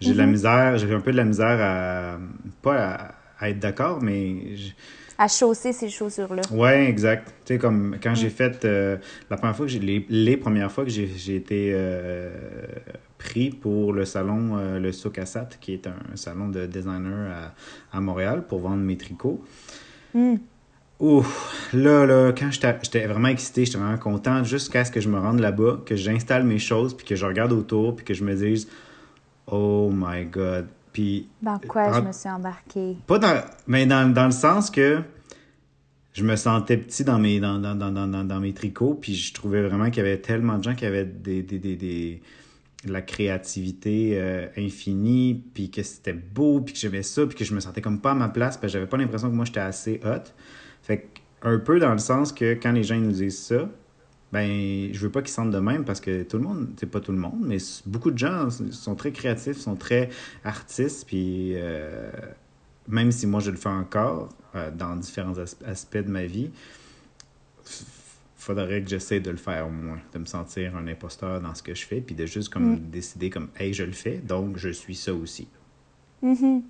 j'ai 0.00 0.12
de 0.12 0.18
la 0.18 0.26
misère, 0.26 0.76
j'ai 0.76 0.92
un 0.92 1.00
peu 1.00 1.12
de 1.12 1.16
la 1.16 1.24
misère 1.24 1.58
à, 1.60 2.18
pas 2.62 2.84
à, 2.84 3.14
à 3.38 3.50
être 3.50 3.60
d'accord, 3.60 4.02
mais 4.02 4.56
je- 4.56 4.72
À 5.16 5.28
chausser 5.28 5.72
ces 5.72 5.88
chaussures-là. 5.88 6.42
Ouais, 6.50 6.88
exact. 6.90 7.32
Tu 7.44 7.54
sais, 7.54 7.58
comme 7.58 7.96
quand 8.02 8.14
j'ai 8.16 8.30
fait 8.30 8.64
euh, 8.64 8.96
la 9.30 9.36
première 9.36 9.54
fois 9.56 9.66
que 9.66 9.72
j'ai 9.72 9.78
les, 9.78 10.04
les 10.08 10.36
premières 10.36 10.72
fois 10.72 10.84
que 10.84 10.90
j'ai 10.90 11.36
été 11.36 11.70
euh, 11.72 12.34
pris 13.18 13.50
pour 13.50 13.92
le 13.92 14.04
salon 14.04 14.56
euh, 14.58 14.80
le 14.80 14.90
Sokasat, 14.90 15.50
qui 15.60 15.72
est 15.74 15.86
un 15.86 16.16
salon 16.16 16.48
de 16.48 16.66
designer 16.66 17.30
à, 17.92 17.96
à 17.96 18.00
Montréal 18.00 18.44
pour 18.48 18.58
vendre 18.60 18.82
mes 18.82 18.96
tricots. 18.96 19.44
Hmm. 20.12 20.36
Ouf, 21.00 21.70
là, 21.72 22.06
là, 22.06 22.32
quand 22.32 22.50
j'étais 22.50 23.06
vraiment 23.06 23.28
excité, 23.28 23.64
j'étais 23.64 23.78
vraiment 23.78 23.98
content 23.98 24.44
jusqu'à 24.44 24.84
ce 24.84 24.90
que 24.92 25.00
je 25.00 25.08
me 25.08 25.18
rende 25.18 25.40
là-bas, 25.40 25.80
que 25.84 25.96
j'installe 25.96 26.44
mes 26.44 26.58
choses, 26.58 26.96
puis 26.96 27.04
que 27.04 27.16
je 27.16 27.26
regarde 27.26 27.52
autour, 27.52 27.96
puis 27.96 28.04
que 28.04 28.14
je 28.14 28.24
me 28.24 28.34
dise 28.34 28.68
Oh 29.46 29.90
my 29.92 30.24
God. 30.24 30.66
Puis 30.92 31.28
Dans 31.42 31.58
quoi 31.58 31.92
je 31.92 32.00
me 32.06 32.12
suis 32.12 32.28
embarquée? 32.28 32.96
pas 33.06 33.18
dans. 33.18 33.42
Mais 33.66 33.84
dans, 33.86 34.12
dans 34.12 34.26
le 34.26 34.30
sens 34.30 34.70
que 34.70 35.00
je 36.12 36.22
me 36.22 36.36
sentais 36.36 36.76
petit 36.76 37.02
dans 37.02 37.18
mes, 37.18 37.40
dans, 37.40 37.58
dans, 37.58 37.74
dans, 37.74 37.90
dans, 37.90 38.06
dans- 38.06 38.24
dans 38.24 38.40
mes 38.40 38.52
tricots, 38.54 38.94
puis 38.94 39.16
je 39.16 39.34
trouvais 39.34 39.62
vraiment 39.66 39.86
qu'il 39.90 40.04
y 40.04 40.06
avait 40.06 40.18
tellement 40.20 40.58
de 40.58 40.62
gens 40.62 40.74
qui 40.76 40.86
avaient 40.86 41.04
des, 41.04 41.42
des, 41.42 41.58
des, 41.58 41.74
des- 41.74 42.22
de 42.86 42.92
la 42.92 43.02
créativité 43.02 44.10
euh, 44.14 44.46
infinie, 44.56 45.42
puis 45.54 45.70
que 45.70 45.82
c'était 45.82 46.12
beau, 46.12 46.60
puis 46.60 46.74
que 46.74 46.78
j'aimais 46.80 47.02
ça, 47.02 47.26
puis 47.26 47.36
que 47.36 47.44
je 47.44 47.52
me 47.54 47.58
sentais 47.60 47.80
comme 47.80 48.00
pas 48.00 48.12
à 48.12 48.14
ma 48.14 48.28
place, 48.28 48.56
que 48.56 48.68
j'avais 48.68 48.86
pas 48.86 48.96
l'impression 48.96 49.28
que 49.28 49.34
moi 49.34 49.44
j'étais 49.44 49.60
assez 49.60 50.00
hot. 50.04 50.30
Fait 50.84 51.08
un 51.42 51.58
peu 51.58 51.78
dans 51.80 51.92
le 51.92 51.98
sens 51.98 52.30
que 52.32 52.54
quand 52.54 52.72
les 52.72 52.84
gens 52.84 52.96
nous 52.98 53.10
disent 53.12 53.38
ça, 53.38 53.68
ben, 54.32 54.92
je 54.92 54.98
veux 54.98 55.10
pas 55.10 55.22
qu'ils 55.22 55.30
sentent 55.32 55.50
de 55.50 55.58
même 55.58 55.84
parce 55.84 56.00
que 56.00 56.22
tout 56.24 56.36
le 56.38 56.44
monde, 56.44 56.68
c'est 56.78 56.90
pas 56.90 57.00
tout 57.00 57.12
le 57.12 57.18
monde, 57.18 57.40
mais 57.40 57.56
beaucoup 57.86 58.10
de 58.10 58.18
gens 58.18 58.48
sont 58.50 58.94
très 58.94 59.10
créatifs, 59.12 59.56
sont 59.58 59.76
très 59.76 60.10
artistes, 60.44 61.06
puis 61.06 61.52
euh, 61.54 62.10
même 62.88 63.12
si 63.12 63.26
moi 63.26 63.40
je 63.40 63.50
le 63.50 63.56
fais 63.56 63.68
encore 63.68 64.28
euh, 64.54 64.70
dans 64.70 64.96
différents 64.96 65.38
as- 65.38 65.56
aspects 65.64 65.98
de 65.98 66.10
ma 66.10 66.26
vie, 66.26 66.50
faudrait 68.36 68.82
que 68.82 68.90
j'essaie 68.90 69.20
de 69.20 69.30
le 69.30 69.36
faire 69.38 69.68
moins, 69.68 70.00
de 70.12 70.18
me 70.18 70.26
sentir 70.26 70.76
un 70.76 70.86
imposteur 70.86 71.40
dans 71.40 71.54
ce 71.54 71.62
que 71.62 71.74
je 71.74 71.86
fais, 71.86 72.00
puis 72.00 72.14
de 72.14 72.26
juste 72.26 72.50
comme 72.52 72.78
décider 72.90 73.30
comme, 73.30 73.48
hey, 73.58 73.72
je 73.72 73.84
le 73.84 73.92
fais, 73.92 74.18
donc 74.18 74.58
je 74.58 74.68
suis 74.68 74.94
ça 74.96 75.14
aussi. 75.14 75.48
Mhm. 76.22 76.62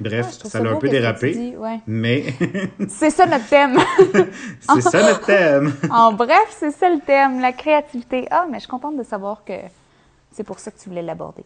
Bref, 0.00 0.26
Ah, 0.44 0.48
ça 0.48 0.58
a 0.58 0.62
beau, 0.62 0.68
un 0.70 0.76
peu 0.76 0.88
dérapé, 0.88 1.32
dis, 1.32 1.56
ouais. 1.56 1.78
mais 1.86 2.24
C'est 2.88 3.10
ça 3.10 3.26
notre 3.26 3.48
thème. 3.48 3.78
c'est 4.60 4.80
ça 4.80 5.02
notre 5.02 5.24
thème. 5.24 5.72
en 5.90 6.12
bref, 6.12 6.56
c'est 6.58 6.72
ça 6.72 6.90
le 6.90 6.98
thème, 7.00 7.40
la 7.40 7.52
créativité. 7.52 8.26
Ah, 8.30 8.46
mais 8.50 8.56
je 8.58 8.62
suis 8.62 8.68
contente 8.68 8.96
de 8.96 9.04
savoir 9.04 9.44
que 9.44 9.52
c'est 10.32 10.42
pour 10.44 10.58
ça 10.58 10.70
que 10.72 10.78
tu 10.80 10.88
voulais 10.88 11.02
l'aborder. 11.02 11.44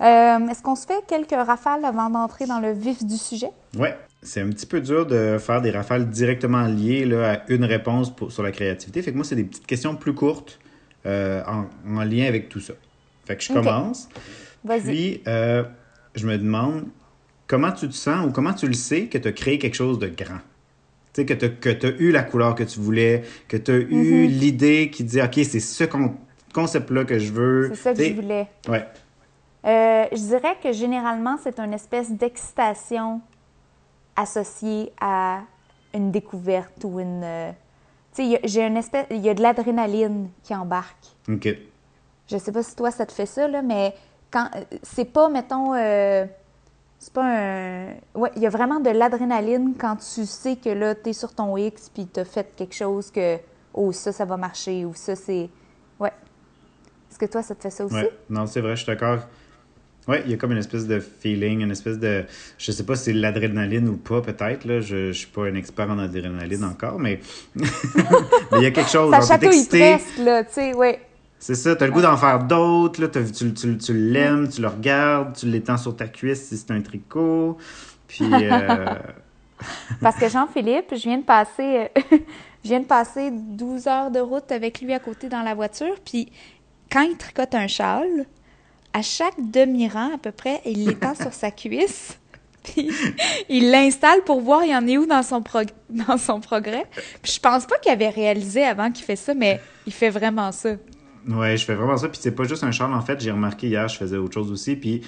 Euh, 0.00 0.48
Est-ce 0.48 0.62
qu'on 0.62 0.74
se 0.74 0.86
fait 0.86 1.04
quelques 1.06 1.30
rafales 1.46 1.84
avant 1.84 2.10
d'entrer 2.10 2.46
dans 2.46 2.58
le 2.58 2.72
vif 2.72 3.04
du 3.04 3.16
sujet? 3.18 3.50
Ouais, 3.78 3.96
c'est 4.22 4.40
un 4.40 4.48
petit 4.48 4.66
peu 4.66 4.80
dur 4.80 5.06
de 5.06 5.36
faire 5.38 5.60
des 5.60 5.70
rafales 5.70 6.08
directement 6.08 6.62
liées 6.62 7.04
là, 7.04 7.32
à 7.34 7.38
une 7.52 7.64
réponse 7.64 8.10
pour, 8.14 8.32
sur 8.32 8.42
la 8.42 8.50
créativité. 8.50 9.02
Fait 9.02 9.12
que 9.12 9.16
moi, 9.16 9.24
c'est 9.24 9.36
des 9.36 9.44
petites 9.44 9.66
questions 9.66 9.94
plus 9.94 10.14
courtes 10.14 10.58
euh, 11.06 11.42
en, 11.46 11.66
en 11.96 12.02
lien 12.02 12.26
avec 12.26 12.48
tout 12.48 12.60
ça. 12.60 12.72
Fait 13.26 13.36
que 13.36 13.42
je 13.44 13.52
commence. 13.52 14.08
Vas-y. 14.64 14.80
Puis, 14.82 15.22
euh, 15.28 15.62
je 16.14 16.26
me 16.26 16.36
demande 16.38 16.86
comment 17.50 17.72
tu 17.72 17.88
te 17.88 17.94
sens 17.94 18.26
ou 18.26 18.30
comment 18.30 18.54
tu 18.54 18.68
le 18.68 18.74
sais 18.74 19.06
que 19.06 19.18
tu 19.18 19.26
as 19.26 19.32
créé 19.32 19.58
quelque 19.58 19.74
chose 19.74 19.98
de 19.98 20.06
grand? 20.06 20.38
Tu 21.12 21.22
sais, 21.22 21.26
que 21.26 21.34
tu 21.72 21.86
as, 21.86 21.90
eu 21.98 22.12
la 22.12 22.22
couleur 22.22 22.54
que 22.54 22.62
tu 22.62 22.78
voulais, 22.78 23.24
que 23.48 23.56
tu 23.56 23.70
as 23.72 23.76
eu 23.78 24.26
Mhm. 24.26 24.26
l'idée 24.30 24.90
qui 24.90 25.02
dit, 25.02 25.20
OK, 25.20 25.34
c'est 25.42 25.58
ce 25.58 25.82
con- 25.82 26.14
concept-là 26.54 27.04
que 27.04 27.18
je 27.18 27.32
veux. 27.32 27.70
C'est 27.74 27.82
ça 27.82 27.92
que 27.94 28.04
je 28.04 28.12
voulais. 28.14 28.46
Ouais. 28.68 28.86
Euh, 29.66 30.04
je 30.12 30.16
dirais 30.18 30.56
que 30.62 30.70
généralement, 30.72 31.36
c'est 31.42 31.58
une 31.58 31.72
espèce 31.74 32.12
d'excitation 32.12 33.20
associée 34.16 34.92
à 35.00 35.40
une 35.94 36.10
découverte 36.12 36.84
ou 36.84 37.00
une. 37.00 37.22
euh, 37.24 37.50
Tu 38.12 38.22
sais, 38.22 38.24
il 38.24 38.30
y 38.32 38.36
a- 38.36 38.40
j'ai 38.44 38.62
une 38.66 38.76
espèce. 38.76 39.06
Il 39.10 39.18
y 39.24 39.28
a 39.28 39.34
de 39.34 39.42
l'adrénaline 39.42 40.28
qui 40.42 40.52
embarque. 40.54 41.06
OK. 41.28 41.48
Je 42.28 42.38
sais 42.38 42.50
pas 42.52 42.62
si 42.62 42.74
toi, 42.74 42.90
ça 42.90 43.06
te 43.06 43.12
fait 43.12 43.26
ça, 43.26 43.46
là, 43.48 43.62
mais 43.62 43.94
quand. 44.32 44.48
euh, 44.56 44.64
C'est 44.82 45.04
pas, 45.04 45.28
mettons. 45.28 45.74
euh, 45.74 46.24
c'est 47.00 47.14
pas 47.14 47.24
un. 47.24 47.86
Ouais, 48.14 48.30
il 48.36 48.42
y 48.42 48.46
a 48.46 48.50
vraiment 48.50 48.78
de 48.78 48.90
l'adrénaline 48.90 49.74
quand 49.76 49.96
tu 49.96 50.26
sais 50.26 50.56
que 50.56 50.68
là, 50.68 50.94
t'es 50.94 51.14
sur 51.14 51.34
ton 51.34 51.56
X 51.56 51.90
puis 51.92 52.06
t'as 52.06 52.26
fait 52.26 52.52
quelque 52.54 52.74
chose 52.74 53.10
que. 53.10 53.38
Oh, 53.72 53.90
ça, 53.90 54.12
ça 54.12 54.26
va 54.26 54.36
marcher 54.36 54.84
ou 54.84 54.92
ça, 54.94 55.16
c'est. 55.16 55.48
Ouais. 55.98 56.12
Est-ce 57.10 57.18
que 57.18 57.24
toi, 57.24 57.42
ça 57.42 57.54
te 57.54 57.62
fait 57.62 57.70
ça 57.70 57.86
aussi? 57.86 57.94
Ouais. 57.94 58.12
Non, 58.28 58.46
c'est 58.46 58.60
vrai, 58.60 58.76
je 58.76 58.82
suis 58.82 58.86
d'accord. 58.86 59.20
Ouais, 60.08 60.22
il 60.26 60.30
y 60.30 60.34
a 60.34 60.36
comme 60.36 60.52
une 60.52 60.58
espèce 60.58 60.86
de 60.86 61.00
feeling, 61.00 61.60
une 61.60 61.70
espèce 61.70 61.98
de. 61.98 62.26
Je 62.58 62.70
sais 62.70 62.84
pas 62.84 62.96
si 62.96 63.04
c'est 63.04 63.12
l'adrénaline 63.14 63.88
ou 63.88 63.96
pas, 63.96 64.20
peut-être. 64.20 64.66
Là. 64.66 64.80
Je, 64.80 65.10
je 65.10 65.18
suis 65.18 65.28
pas 65.28 65.46
un 65.46 65.54
expert 65.54 65.88
en 65.88 65.98
adrénaline 65.98 66.64
encore, 66.64 66.98
mais. 66.98 67.20
il 67.56 68.62
y 68.62 68.66
a 68.66 68.70
quelque 68.72 68.90
chose. 68.90 69.10
Ça 69.10 69.22
chatouille 69.22 69.48
excité. 69.48 69.96
presque, 69.96 70.18
là, 70.18 70.44
tu 70.44 70.52
sais, 70.52 70.74
ouais. 70.74 71.00
C'est 71.40 71.54
ça, 71.54 71.74
t'as 71.74 71.86
le 71.86 71.92
goût 71.92 72.02
d'en 72.02 72.16
faire 72.18 72.44
d'autres, 72.44 73.00
là, 73.00 73.08
tu, 73.08 73.52
tu, 73.54 73.78
tu 73.78 73.94
l'aimes, 73.94 74.48
tu 74.48 74.60
le 74.60 74.68
regardes, 74.68 75.34
tu 75.36 75.46
l'étends 75.46 75.78
sur 75.78 75.96
ta 75.96 76.06
cuisse 76.06 76.48
si 76.48 76.56
c'est 76.58 76.70
un 76.70 76.82
tricot. 76.82 77.56
Puis. 78.06 78.24
euh, 78.30 78.94
Parce 80.02 80.16
que 80.16 80.28
Jean-Philippe, 80.28 80.90
je 80.92 81.02
viens 81.02 81.18
de 81.18 81.22
passer, 81.24 81.62
euh, 81.62 81.86
je 82.62 82.68
viens 82.68 82.80
de 82.80 82.84
passer 82.84 83.30
12 83.30 83.86
heures 83.88 84.10
de 84.10 84.20
route 84.20 84.52
avec 84.52 84.80
lui 84.82 84.92
à 84.92 84.98
côté 84.98 85.28
dans 85.28 85.42
la 85.42 85.54
voiture. 85.54 85.94
Puis 86.04 86.30
quand 86.92 87.02
il 87.02 87.16
tricote 87.16 87.54
un 87.54 87.66
châle, 87.66 88.26
à 88.92 89.02
chaque 89.02 89.34
demi-rang 89.38 90.14
à 90.14 90.18
peu 90.18 90.32
près, 90.32 90.60
il 90.66 90.86
l'étend 90.86 91.14
sur 91.14 91.32
sa 91.32 91.50
cuisse. 91.50 92.18
Puis 92.62 92.90
il 93.48 93.70
l'installe 93.70 94.22
pour 94.26 94.42
voir 94.42 94.64
il 94.64 94.74
en 94.74 94.86
est 94.86 94.98
où 94.98 95.06
dans 95.06 95.22
son, 95.22 95.40
prog- 95.40 95.70
dans 95.88 96.18
son 96.18 96.40
progrès. 96.40 96.84
Puis 97.22 97.32
je 97.32 97.40
pense 97.40 97.64
pas 97.64 97.78
qu'il 97.78 97.90
avait 97.92 98.10
réalisé 98.10 98.62
avant 98.64 98.90
qu'il 98.90 99.04
fait 99.06 99.16
ça, 99.16 99.32
mais 99.32 99.58
il 99.86 99.92
fait 99.94 100.10
vraiment 100.10 100.52
ça. 100.52 100.70
Ouais, 101.28 101.56
je 101.56 101.64
fais 101.64 101.74
vraiment 101.74 101.96
ça. 101.96 102.08
Puis 102.08 102.18
c'est 102.22 102.34
pas 102.34 102.44
juste 102.44 102.64
un 102.64 102.72
châle, 102.72 102.92
en 102.92 103.00
fait. 103.02 103.20
J'ai 103.20 103.30
remarqué 103.30 103.68
hier, 103.68 103.88
je 103.88 103.96
faisais 103.96 104.16
autre 104.16 104.34
chose 104.34 104.50
aussi. 104.50 104.76
Puis 104.76 105.02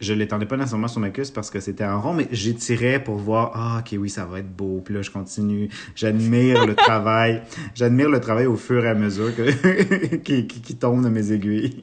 je 0.00 0.12
l'étendais 0.14 0.46
pas 0.46 0.56
nécessairement 0.56 0.88
sur 0.88 1.00
ma 1.00 1.10
cuisse 1.10 1.30
parce 1.30 1.50
que 1.50 1.60
c'était 1.60 1.84
en 1.84 2.00
rond, 2.00 2.14
mais 2.14 2.28
j'étirais 2.30 3.02
pour 3.02 3.16
voir, 3.16 3.52
ah, 3.54 3.80
ok, 3.80 3.98
oui, 3.98 4.10
ça 4.10 4.24
va 4.24 4.38
être 4.38 4.50
beau. 4.50 4.80
Puis 4.84 4.94
là, 4.94 5.02
je 5.02 5.10
continue. 5.10 5.68
J'admire 5.94 6.66
le 6.66 6.74
travail. 6.74 7.42
J'admire 7.74 8.08
le 8.08 8.20
travail 8.20 8.46
au 8.46 8.56
fur 8.56 8.84
et 8.84 8.88
à 8.88 8.94
mesure 8.94 9.34
que... 9.34 10.16
qui, 10.16 10.46
qui, 10.46 10.60
qui 10.60 10.76
tombe 10.76 11.02
de 11.02 11.08
mes 11.08 11.32
aiguilles. 11.32 11.82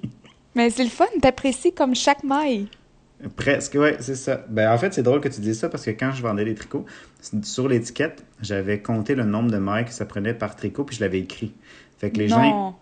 Mais 0.56 0.70
c'est 0.70 0.84
le 0.84 0.90
fun, 0.90 1.06
t'apprécies 1.22 1.74
comme 1.74 1.96
chaque 1.96 2.24
maille. 2.24 2.70
Presque, 3.36 3.76
ouais, 3.76 3.98
c'est 4.00 4.16
ça. 4.16 4.46
Ben, 4.50 4.72
en 4.72 4.78
fait, 4.78 4.94
c'est 4.94 5.04
drôle 5.04 5.22
que 5.22 5.30
tu 5.30 5.42
dises 5.42 5.60
ça 5.60 5.70
parce 5.70 5.86
que 5.86 5.92
quand 5.92 6.12
je 6.12 6.22
vendais 6.22 6.44
les 6.44 6.54
tricots, 6.54 6.86
sur 7.44 7.68
l'étiquette, 7.68 8.24
j'avais 8.42 8.82
compté 8.82 9.16
le 9.16 9.24
nombre 9.24 9.52
de 9.52 9.58
mailles 9.58 9.86
que 9.86 9.94
ça 9.94 10.06
prenait 10.06 10.34
par 10.34 10.56
tricot, 10.56 10.84
puis 10.84 10.98
je 10.98 11.02
l'avais 11.02 11.20
écrit. 11.20 11.54
Fait 11.98 12.12
que 12.12 12.18
les 12.18 12.28
Non. 12.28 12.36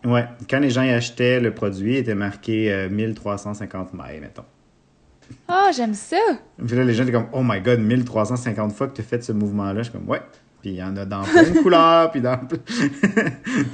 gens, 0.03 0.11
ouais, 0.11 0.25
quand 0.49 0.59
les 0.59 0.69
gens 0.71 0.81
y 0.83 0.89
achetaient 0.89 1.39
le 1.39 1.53
produit, 1.53 1.93
il 1.93 1.97
était 1.97 2.15
marqué 2.15 2.71
euh, 2.71 2.89
1350 2.89 3.93
mailles, 3.93 4.19
mettons. 4.19 4.43
Ah, 5.47 5.69
j'aime 5.75 5.93
ça. 5.93 6.17
Puis 6.65 6.75
là, 6.75 6.83
les 6.83 6.93
gens 6.93 7.03
étaient 7.03 7.11
comme, 7.11 7.27
oh 7.31 7.41
my 7.43 7.61
god, 7.61 7.79
1350 7.79 8.73
fois 8.73 8.87
que 8.87 8.93
tu 8.95 9.01
as 9.01 9.05
fait 9.05 9.23
ce 9.23 9.31
mouvement-là. 9.31 9.79
Je 9.83 9.89
suis 9.89 9.91
comme, 9.93 10.09
ouais. 10.09 10.21
Puis 10.61 10.71
il 10.71 10.75
y 10.77 10.83
en 10.83 10.95
a 10.95 11.05
dans 11.05 11.23
plein 11.23 11.43
de 11.43 11.59
couleurs, 11.61 12.09
puis 12.11 12.21
dans. 12.21 12.39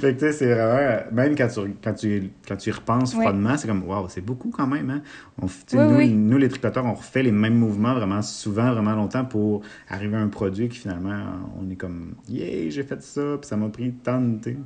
que 0.00 0.10
tu 0.12 0.18
sais, 0.18 0.32
c'est 0.32 0.52
vraiment. 0.52 1.02
Même 1.12 1.36
quand 1.36 1.46
tu, 1.48 1.74
quand 1.82 1.94
tu, 1.94 2.30
quand 2.46 2.56
tu 2.56 2.68
y 2.68 2.72
repenses 2.72 3.12
froidement, 3.14 3.56
c'est 3.56 3.68
comme, 3.68 3.84
waouh, 3.88 4.08
c'est 4.08 4.20
beaucoup 4.24 4.50
quand 4.50 4.66
même, 4.66 4.90
hein. 4.90 5.02
On, 5.40 5.46
Oui, 5.46 5.52
nous, 5.88 5.96
oui. 5.96 6.08
nous, 6.12 6.36
les 6.38 6.48
tricoteurs, 6.48 6.84
on 6.84 6.94
refait 6.94 7.22
les 7.22 7.30
mêmes 7.32 7.54
mouvements 7.54 7.94
vraiment 7.94 8.22
souvent, 8.22 8.72
vraiment 8.72 8.94
longtemps 8.96 9.24
pour 9.24 9.62
arriver 9.88 10.16
à 10.16 10.20
un 10.20 10.28
produit 10.28 10.68
qui 10.68 10.78
finalement, 10.78 11.22
on 11.60 11.70
est 11.70 11.76
comme, 11.76 12.14
yeah, 12.28 12.68
j'ai 12.70 12.82
fait 12.82 13.00
ça, 13.02 13.36
puis 13.40 13.48
ça 13.48 13.56
m'a 13.56 13.68
pris 13.68 13.92
tant 13.92 14.20
de, 14.20 14.42
sais, 14.42 14.56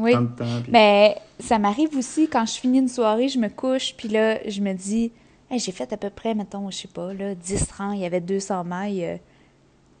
Oui. 0.00 0.12
tant 0.12 0.22
de 0.22 0.26
temps. 0.28 0.60
puis- 0.62 0.72
Mais 0.72 1.16
ça 1.38 1.58
m'arrive 1.58 1.96
aussi 1.96 2.28
quand 2.28 2.46
je 2.46 2.54
finis 2.54 2.78
une 2.78 2.88
soirée, 2.88 3.28
je 3.28 3.38
me 3.38 3.48
couche, 3.48 3.94
puis 3.96 4.08
là, 4.08 4.38
je 4.48 4.60
me 4.60 4.72
dis, 4.72 5.12
Hey, 5.50 5.58
j'ai 5.58 5.72
fait 5.72 5.92
à 5.92 5.96
peu 5.96 6.10
près, 6.10 6.32
mettons, 6.34 6.70
je 6.70 6.76
sais 6.78 6.88
pas, 6.88 7.12
là, 7.12 7.34
10 7.34 7.66
rangs, 7.76 7.90
il 7.92 8.00
y 8.00 8.04
avait 8.06 8.20
200 8.20 8.62
mailles. 8.64 9.04
euh, 9.04 9.16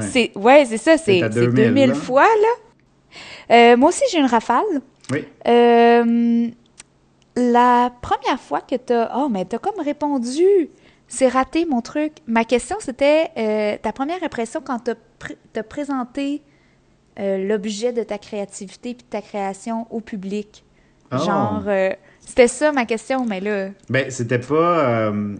c'est- 0.00 0.34
Ouais. 0.36 0.64
c'est- 0.64 0.76
ça, 0.78 0.96
c'est 0.96 1.22
à 1.22 1.30
c'est 1.30 1.40
2000, 1.40 1.54
2000 1.66 1.88
là. 1.90 1.94
fois, 1.94 2.22
là. 2.24 3.54
Euh, 3.54 3.76
moi 3.76 3.90
aussi, 3.90 4.02
j'ai 4.10 4.18
une 4.18 4.26
rafale. 4.26 4.64
Oui. 5.12 5.24
Euh, 5.46 6.48
la 7.36 7.92
première 8.00 8.40
fois 8.40 8.60
que 8.60 8.76
tu 8.76 8.92
as. 8.92 9.12
Oh, 9.18 9.28
mais 9.28 9.44
tu 9.44 9.56
as 9.56 9.58
comme 9.58 9.78
répondu. 9.84 10.70
C'est 11.06 11.28
raté 11.28 11.66
mon 11.66 11.82
truc. 11.82 12.12
Ma 12.26 12.44
question, 12.44 12.76
c'était 12.80 13.78
ta 13.82 13.92
première 13.92 14.22
impression 14.24 14.60
quand 14.64 14.80
tu 14.84 14.90
as, 15.60 15.62
présenté 15.62 16.42
euh, 17.18 17.38
l'objet 17.46 17.92
de 17.92 18.02
ta 18.02 18.18
créativité 18.18 18.94
puis 18.94 19.04
de 19.04 19.10
ta 19.10 19.22
création 19.22 19.86
au 19.90 20.00
public. 20.00 20.64
Oh. 21.12 21.18
Genre, 21.18 21.62
euh, 21.66 21.90
c'était 22.20 22.48
ça 22.48 22.72
ma 22.72 22.86
question, 22.86 23.24
mais 23.26 23.40
là. 23.40 23.68
Ben, 23.88 24.10
c'était 24.10 24.38
pas. 24.40 24.88
euh, 25.08 25.36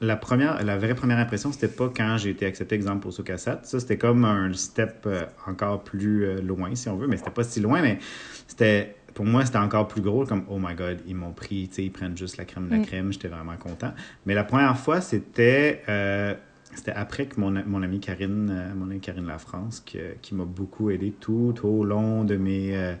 la 0.00 0.16
première, 0.16 0.62
la 0.64 0.78
vraie 0.78 0.94
première 0.94 1.18
impression, 1.18 1.50
c'était 1.50 1.68
pas 1.68 1.90
quand 1.94 2.16
j'ai 2.18 2.30
été 2.30 2.46
accepté, 2.46 2.76
exemple, 2.76 3.00
pour 3.00 3.12
Socassat. 3.12 3.60
Ça, 3.64 3.80
c'était 3.80 3.98
comme 3.98 4.24
un 4.24 4.52
step 4.54 5.08
encore 5.46 5.82
plus 5.82 6.40
loin, 6.40 6.74
si 6.76 6.88
on 6.88 6.96
veut, 6.96 7.08
mais 7.08 7.16
c'était 7.16 7.30
pas 7.32 7.42
si 7.44 7.60
loin, 7.60 7.82
mais 7.82 7.98
c'était. 8.46 8.94
Pour 9.14 9.24
moi, 9.24 9.44
c'était 9.44 9.58
encore 9.58 9.88
plus 9.88 10.00
gros, 10.02 10.24
comme 10.24 10.44
oh 10.48 10.58
my 10.60 10.74
god, 10.76 11.00
ils 11.08 11.16
m'ont 11.16 11.32
pris, 11.32 11.66
tu 11.68 11.74
sais, 11.76 11.82
ils 11.84 11.90
prennent 11.90 12.16
juste 12.16 12.36
la 12.36 12.44
crème 12.44 12.66
de 12.68 12.74
la 12.74 12.78
Mm. 12.78 12.86
crème, 12.86 13.12
j'étais 13.12 13.26
vraiment 13.26 13.56
content. 13.56 13.92
Mais 14.26 14.34
la 14.34 14.44
première 14.44 14.78
fois, 14.78 15.00
c'était. 15.00 15.82
euh, 15.88 16.34
c'était 16.78 16.92
après 16.92 17.26
que 17.26 17.40
mon, 17.40 17.50
mon 17.66 17.82
amie 17.82 17.98
Karine, 17.98 18.50
euh, 18.50 18.72
mon 18.72 18.84
amie 18.88 19.00
Karine 19.00 19.26
Lafrance, 19.26 19.80
qui, 19.80 19.98
qui 20.22 20.36
m'a 20.36 20.44
beaucoup 20.44 20.90
aidé 20.90 21.12
tout 21.18 21.54
au 21.64 21.84
long 21.84 22.22
de 22.22 22.38
euh, 22.40 22.94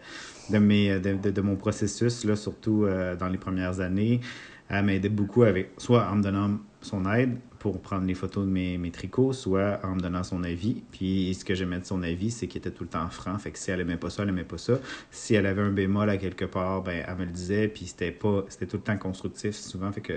mon 1.42 1.54
processus, 1.54 2.34
surtout 2.34 2.84
euh, 2.84 3.14
dans 3.14 3.28
les 3.28 3.38
premières 3.38 3.78
années. 3.78 4.20
Elle 4.68 4.84
m'aidait 4.84 5.08
beaucoup 5.08 5.44
avec, 5.44 5.70
soit 5.78 6.08
en 6.10 6.16
me 6.16 6.22
donnant 6.24 6.58
son 6.80 7.08
aide 7.12 7.36
pour 7.72 7.80
prendre 7.80 8.06
les 8.06 8.14
photos 8.14 8.46
de 8.46 8.50
mes, 8.50 8.78
mes 8.78 8.90
tricots, 8.90 9.32
soit 9.32 9.80
en 9.82 9.94
me 9.94 10.00
donnant 10.00 10.22
son 10.22 10.42
avis. 10.42 10.82
Puis 10.90 11.36
ce 11.38 11.44
que 11.44 11.54
j'aimais 11.54 11.78
de 11.80 11.84
son 11.84 12.02
avis, 12.02 12.30
c'est 12.30 12.46
qu'il 12.46 12.58
était 12.58 12.70
tout 12.70 12.84
le 12.84 12.88
temps 12.88 13.08
franc. 13.10 13.36
Fait 13.38 13.50
que 13.50 13.58
si 13.58 13.70
elle 13.70 13.80
aimait 13.80 13.96
pas 13.96 14.10
ça, 14.10 14.22
elle 14.22 14.30
aimait 14.30 14.44
pas 14.44 14.58
ça. 14.58 14.74
Si 15.10 15.34
elle 15.34 15.46
avait 15.46 15.62
un 15.62 15.70
bémol 15.70 16.08
à 16.08 16.16
quelque 16.16 16.44
part, 16.44 16.82
ben 16.82 17.04
elle 17.06 17.16
me 17.16 17.24
le 17.24 17.30
disait. 17.30 17.68
Puis 17.68 17.86
c'était 17.86 18.10
pas, 18.10 18.44
c'était 18.48 18.66
tout 18.66 18.78
le 18.78 18.82
temps 18.82 18.96
constructif 18.96 19.54
souvent. 19.54 19.92
Fait 19.92 20.00
que, 20.00 20.14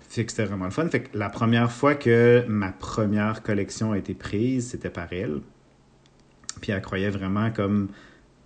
fait 0.00 0.24
que 0.24 0.30
c'était 0.32 0.46
vraiment 0.46 0.64
le 0.64 0.70
fun. 0.70 0.88
Fait 0.88 1.04
que 1.04 1.16
la 1.16 1.28
première 1.30 1.70
fois 1.70 1.94
que 1.94 2.44
ma 2.48 2.72
première 2.72 3.42
collection 3.42 3.92
a 3.92 3.98
été 3.98 4.14
prise, 4.14 4.70
c'était 4.70 4.90
par 4.90 5.12
elle. 5.12 5.40
Puis 6.60 6.72
elle 6.72 6.82
croyait 6.82 7.10
vraiment 7.10 7.50
comme 7.50 7.88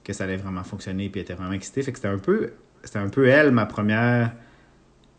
que 0.05 0.13
ça 0.13 0.25
allait 0.25 0.37
vraiment 0.37 0.65
fonctionner. 0.65 1.09
Puis 1.09 1.21
elle 1.21 1.25
était 1.25 1.35
vraiment 1.35 1.53
excitée. 1.53 1.83
Fait 1.83 1.93
que 1.93 1.99
c'était 1.99 2.09
un 2.09 2.19
peu, 2.19 2.53
c'était 2.85 2.99
un 2.99 3.09
peu 3.09 3.27
elle 3.27 3.53
ma 3.53 3.67
première 3.67 4.33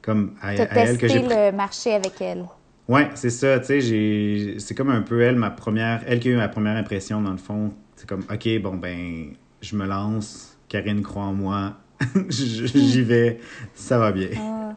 comme 0.03 0.35
à, 0.41 0.53
elle 0.53 0.97
que 0.97 1.07
j'ai 1.07 1.21
pris- 1.21 1.35
le 1.35 1.51
marché 1.51 1.93
avec 1.93 2.21
elle. 2.21 2.45
Ouais, 2.89 3.09
c'est 3.15 3.29
ça, 3.29 3.59
tu 3.59 3.81
sais, 3.81 4.55
c'est 4.59 4.75
comme 4.75 4.89
un 4.89 5.01
peu 5.01 5.21
elle 5.21 5.35
ma 5.37 5.49
première 5.51 6.03
elle 6.05 6.19
qui 6.19 6.29
a 6.29 6.31
eu 6.31 6.35
ma 6.37 6.49
première 6.49 6.75
impression 6.75 7.21
dans 7.21 7.31
le 7.31 7.37
fond, 7.37 7.71
c'est 7.95 8.07
comme 8.07 8.23
OK, 8.31 8.61
bon 8.61 8.75
ben 8.75 9.33
je 9.61 9.75
me 9.77 9.85
lance, 9.85 10.57
Karine 10.67 11.01
croit 11.01 11.23
en 11.23 11.33
moi. 11.33 11.73
J'y 12.29 13.01
vais, 13.03 13.39
ça 13.73 13.97
va 13.97 14.11
bien. 14.11 14.27
Ah. 14.37 14.73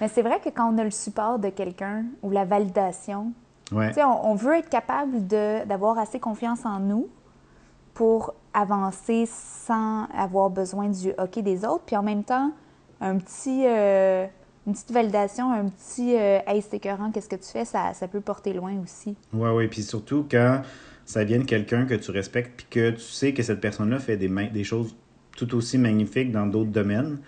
Mais 0.00 0.08
c'est 0.08 0.22
vrai 0.22 0.40
que 0.42 0.48
quand 0.48 0.72
on 0.72 0.78
a 0.78 0.84
le 0.84 0.90
support 0.90 1.38
de 1.38 1.50
quelqu'un 1.50 2.04
ou 2.22 2.30
la 2.30 2.44
validation, 2.44 3.32
Ouais. 3.72 3.92
On, 3.98 4.30
on 4.30 4.34
veut 4.34 4.56
être 4.56 4.68
capable 4.68 5.26
de- 5.26 5.64
d'avoir 5.66 5.98
assez 5.98 6.20
confiance 6.20 6.66
en 6.66 6.80
nous 6.80 7.08
pour 7.94 8.34
avancer 8.52 9.24
sans 9.26 10.04
avoir 10.14 10.50
besoin 10.50 10.88
du 10.90 11.10
OK 11.18 11.38
des 11.42 11.64
autres. 11.64 11.84
Puis 11.86 11.96
en 11.96 12.02
même 12.02 12.24
temps, 12.24 12.52
un 13.00 13.16
petit, 13.16 13.64
euh, 13.66 14.26
une 14.66 14.72
petite 14.72 14.92
validation, 14.92 15.50
un 15.52 15.68
petit 15.68 16.16
euh, 16.16 16.38
Hey, 16.46 16.62
c'est 16.62 16.76
écœurant, 16.76 17.10
qu'est-ce 17.10 17.28
que 17.28 17.36
tu 17.36 17.48
fais, 17.50 17.64
ça, 17.64 17.92
ça 17.94 18.08
peut 18.08 18.20
porter 18.20 18.52
loin 18.52 18.74
aussi. 18.82 19.14
Ouais, 19.32 19.50
ouais, 19.50 19.68
puis 19.68 19.82
surtout 19.82 20.26
quand 20.30 20.62
ça 21.04 21.22
vient 21.24 21.38
de 21.38 21.44
quelqu'un 21.44 21.84
que 21.84 21.94
tu 21.94 22.10
respectes 22.10 22.52
puis 22.56 22.66
que 22.70 22.90
tu 22.92 23.00
sais 23.00 23.34
que 23.34 23.42
cette 23.42 23.60
personne-là 23.60 23.98
fait 23.98 24.16
des, 24.16 24.28
des 24.28 24.64
choses 24.64 24.96
tout 25.36 25.54
aussi 25.54 25.76
magnifiques 25.78 26.30
dans 26.32 26.46
d'autres 26.46 26.70
domaines, 26.70 27.18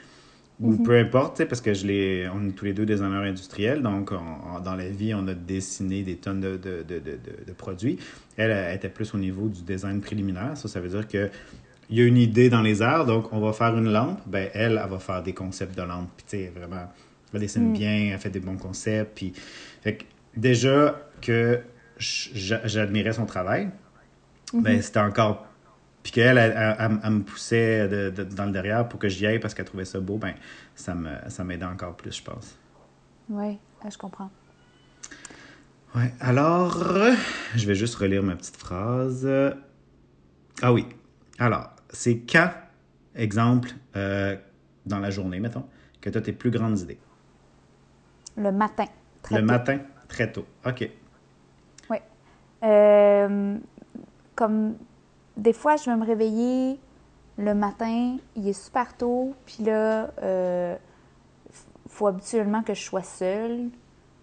ou 0.58 0.70
Mhm. 0.70 0.82
peu 0.84 0.98
importe, 0.98 1.44
parce 1.44 1.60
que 1.60 1.74
je 1.74 1.86
l'ai, 1.86 2.26
on 2.34 2.48
est 2.48 2.52
tous 2.52 2.64
les 2.64 2.72
deux 2.72 2.86
designers 2.86 3.28
industriels, 3.28 3.82
donc 3.82 4.12
on- 4.12 4.60
dans 4.60 4.74
la 4.74 4.88
vie, 4.88 5.12
on 5.12 5.28
a 5.28 5.34
dessiné 5.34 6.02
des 6.02 6.16
tonnes 6.16 6.40
de, 6.40 6.56
de, 6.56 6.82
de, 6.88 7.52
produits. 7.52 7.98
Elle, 8.38 8.50
elle 8.50 8.74
était 8.76 8.88
plus 8.88 9.12
au 9.14 9.18
niveau 9.18 9.48
du 9.48 9.60
design 9.62 10.00
préliminaire. 10.00 10.56
Ça, 10.56 10.68
ça 10.68 10.80
veut 10.80 10.88
dire 10.88 11.06
que 11.06 11.28
il 11.90 11.98
y 11.98 12.00
a 12.00 12.04
une 12.06 12.16
idée 12.16 12.48
dans 12.48 12.62
les 12.62 12.82
airs, 12.82 13.04
donc 13.04 13.32
on 13.32 13.40
va 13.40 13.52
faire 13.52 13.76
une 13.76 13.92
lampe. 13.92 14.18
Ben, 14.26 14.48
elle, 14.54 14.80
elle 14.82 14.90
va 14.90 14.98
faire 14.98 15.22
des 15.22 15.34
concepts 15.34 15.76
de 15.76 15.82
lampe. 15.82 16.08
Puis, 16.16 16.26
tu 16.28 16.36
sais, 16.38 16.52
vraiment, 16.56 16.90
elle 17.36 17.42
dessine 17.42 17.70
Mm. 17.70 17.72
bien, 17.72 18.10
elle 18.12 18.18
fait 18.18 18.30
des 18.30 18.40
bons 18.40 18.56
concepts. 18.56 19.14
Puis, 19.16 19.32
fait 19.82 19.96
que 19.98 20.04
déjà 20.36 21.00
que 21.22 21.60
j'admirais 21.98 23.12
son 23.12 23.26
travail, 23.26 23.70
ben, 24.52 24.80
c'était 24.82 25.00
encore. 25.00 25.46
Puis 26.02 26.12
qu'elle, 26.12 26.38
elle, 26.38 26.54
elle, 26.56 26.76
elle- 26.78 26.98
elle 27.02 27.10
me 27.10 27.22
poussait 27.22 27.88
de- 27.88 28.10
de- 28.10 28.22
dans 28.22 28.46
le 28.46 28.52
derrière 28.52 28.88
pour 28.88 28.98
que 29.00 29.08
j'y 29.08 29.26
aille 29.26 29.40
parce 29.40 29.54
qu'elle 29.54 29.64
trouvait 29.64 29.84
ça 29.84 29.98
beau, 29.98 30.18
ben, 30.18 30.34
ça 30.74 30.94
me 30.94 31.10
ça 31.28 31.42
m'aidait 31.42 31.64
encore 31.64 31.96
plus, 31.96 32.16
je 32.16 32.22
pense. 32.22 32.56
Oui, 33.28 33.58
je 33.90 33.96
comprends. 33.98 34.30
Ouais, 35.96 36.12
alors, 36.20 36.84
je 37.56 37.66
vais 37.66 37.74
juste 37.74 37.94
relire 37.96 38.22
ma 38.22 38.36
petite 38.36 38.56
phrase. 38.56 39.26
Ah 40.62 40.72
oui. 40.72 40.86
Alors, 41.38 41.70
c'est 41.90 42.18
quand, 42.18 42.50
exemple, 43.14 43.70
euh, 43.96 44.36
dans 44.84 44.98
la 45.00 45.10
journée, 45.10 45.40
mettons, 45.40 45.66
que 46.00 46.08
tu 46.10 46.18
as 46.18 46.20
tes 46.20 46.32
plus 46.32 46.50
grandes 46.50 46.78
idées? 46.80 46.98
Le 48.36 48.52
matin. 48.52 48.86
très 49.22 49.36
Le 49.36 49.40
tôt. 49.40 49.46
matin, 49.46 49.78
très 50.08 50.30
tôt. 50.30 50.46
OK. 50.64 50.90
Oui. 51.90 51.96
Euh, 52.62 53.58
comme 54.34 54.76
des 55.36 55.52
fois, 55.52 55.76
je 55.76 55.90
vais 55.90 55.96
me 55.96 56.04
réveiller 56.04 56.78
le 57.38 57.54
matin, 57.54 58.16
il 58.34 58.48
est 58.48 58.52
super 58.52 58.96
tôt, 58.96 59.34
puis 59.44 59.62
là, 59.64 60.10
euh, 60.22 60.74
faut 61.88 62.06
habituellement 62.06 62.62
que 62.62 62.72
je 62.72 62.82
sois 62.82 63.02
seule, 63.02 63.68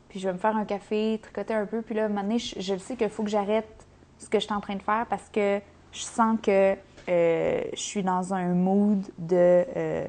puis 0.10 0.20
je 0.20 0.28
vais 0.28 0.34
me 0.34 0.40
faire 0.40 0.58
un 0.58 0.66
café, 0.66 1.20
tricoter 1.22 1.54
un 1.54 1.66
peu, 1.66 1.82
puis 1.82 1.94
là, 1.96 2.08
je, 2.08 2.60
je 2.60 2.74
le 2.74 2.80
sais 2.80 2.96
qu'il 2.96 3.10
faut 3.10 3.24
que 3.24 3.30
j'arrête 3.30 3.86
ce 4.18 4.30
que 4.30 4.40
je 4.40 4.46
suis 4.46 4.54
en 4.54 4.62
train 4.62 4.76
de 4.76 4.82
faire 4.82 5.06
parce 5.10 5.30
que 5.30 5.60
je 5.92 6.02
sens 6.02 6.40
que 6.42 6.76
euh, 7.10 7.62
je 7.74 7.80
suis 7.80 8.04
dans 8.04 8.34
un 8.34 8.50
mood 8.50 9.02
de, 9.18 9.66
euh, 9.76 10.08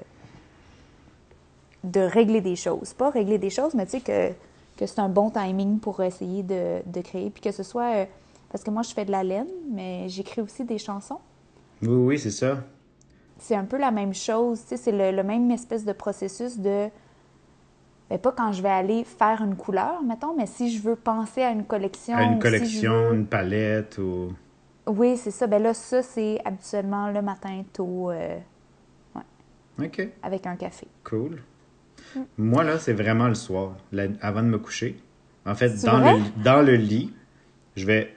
de 1.85 2.01
régler 2.01 2.41
des 2.41 2.57
choses. 2.57 2.93
Pas 2.95 3.11
régler 3.11 3.39
des 3.39 3.51
choses, 3.51 3.75
mais 3.75 3.85
tu 3.85 3.93
sais 3.93 4.01
que, 4.01 4.31
que 4.77 4.87
c'est 4.87 4.99
un 5.01 5.09
bon 5.09 5.31
timing 5.31 5.79
pour 5.79 6.03
essayer 6.03 6.43
de, 6.43 6.81
de 6.85 7.01
créer, 7.01 7.31
puis 7.31 7.41
que 7.43 7.53
ce 7.53 7.63
soit... 7.63 7.95
euh, 7.95 8.05
parce 8.51 8.65
que 8.65 8.71
moi, 8.71 8.83
je 8.83 8.93
fais 8.93 9.05
de 9.05 9.11
la 9.13 9.23
laine, 9.23 9.49
mais 9.71 10.09
j'écris 10.09 10.41
aussi 10.41 10.65
des 10.65 10.79
chansons. 10.79 11.19
Oui, 11.83 11.89
oui, 11.89 12.19
c'est 12.19 12.31
ça. 12.31 12.59
C'est 13.39 13.57
un 13.57 13.65
peu 13.65 13.77
la 13.79 13.91
même 13.91 14.15
chose, 14.15 14.61
tu 14.63 14.69
sais, 14.69 14.77
c'est 14.77 14.93
le, 14.93 15.11
le 15.15 15.23
même 15.23 15.51
espèce 15.51 15.85
de 15.85 15.93
processus 15.93 16.59
de... 16.59 16.89
ben, 18.09 18.19
pas 18.19 18.33
quand 18.33 18.53
je 18.53 18.63
vais 18.63 18.71
aller 18.71 19.05
faire 19.05 19.43
une 19.43 19.57
couleur, 19.57 20.03
mettons, 20.03 20.35
mais 20.37 20.47
si 20.47 20.71
je 20.71 20.81
veux 20.81 20.97
penser 20.97 21.43
à 21.43 21.51
une 21.51 21.65
collection... 21.65 22.17
À 22.17 22.23
une 22.23 22.35
si 22.35 22.39
collection, 22.39 22.93
veux- 23.11 23.15
une 23.15 23.27
palette 23.27 23.99
ou. 23.99 24.33
Oui, 24.87 25.17
c'est 25.17 25.31
ça. 25.33 25.47
Ben 25.47 25.63
là, 25.63 25.75
ça, 25.75 26.03
c'est 26.03 26.41
habituellement 26.45 27.11
le 27.11 27.23
matin 27.23 27.65
tôt 27.73 28.11
euh, 28.11 28.39
OK, 29.83 30.09
avec 30.23 30.47
un 30.47 30.57
café. 30.57 30.87
cool. 31.03 31.43
Moi, 32.39 32.65
là, 32.65 32.79
c'est 32.79 32.93
vraiment 32.93 33.29
le 33.29 33.35
soir, 33.35 33.77
la- 33.93 34.09
avant 34.21 34.43
de 34.43 34.49
me 34.49 34.59
coucher. 34.59 34.97
En 35.47 35.55
fait, 35.55 35.71
dans 35.85 35.99
vrai? 36.01 36.15
le, 36.15 36.43
dans 36.45 36.63
le 36.63 36.75
lit, 36.75 37.13
je 37.77 37.87
vais. 37.87 38.15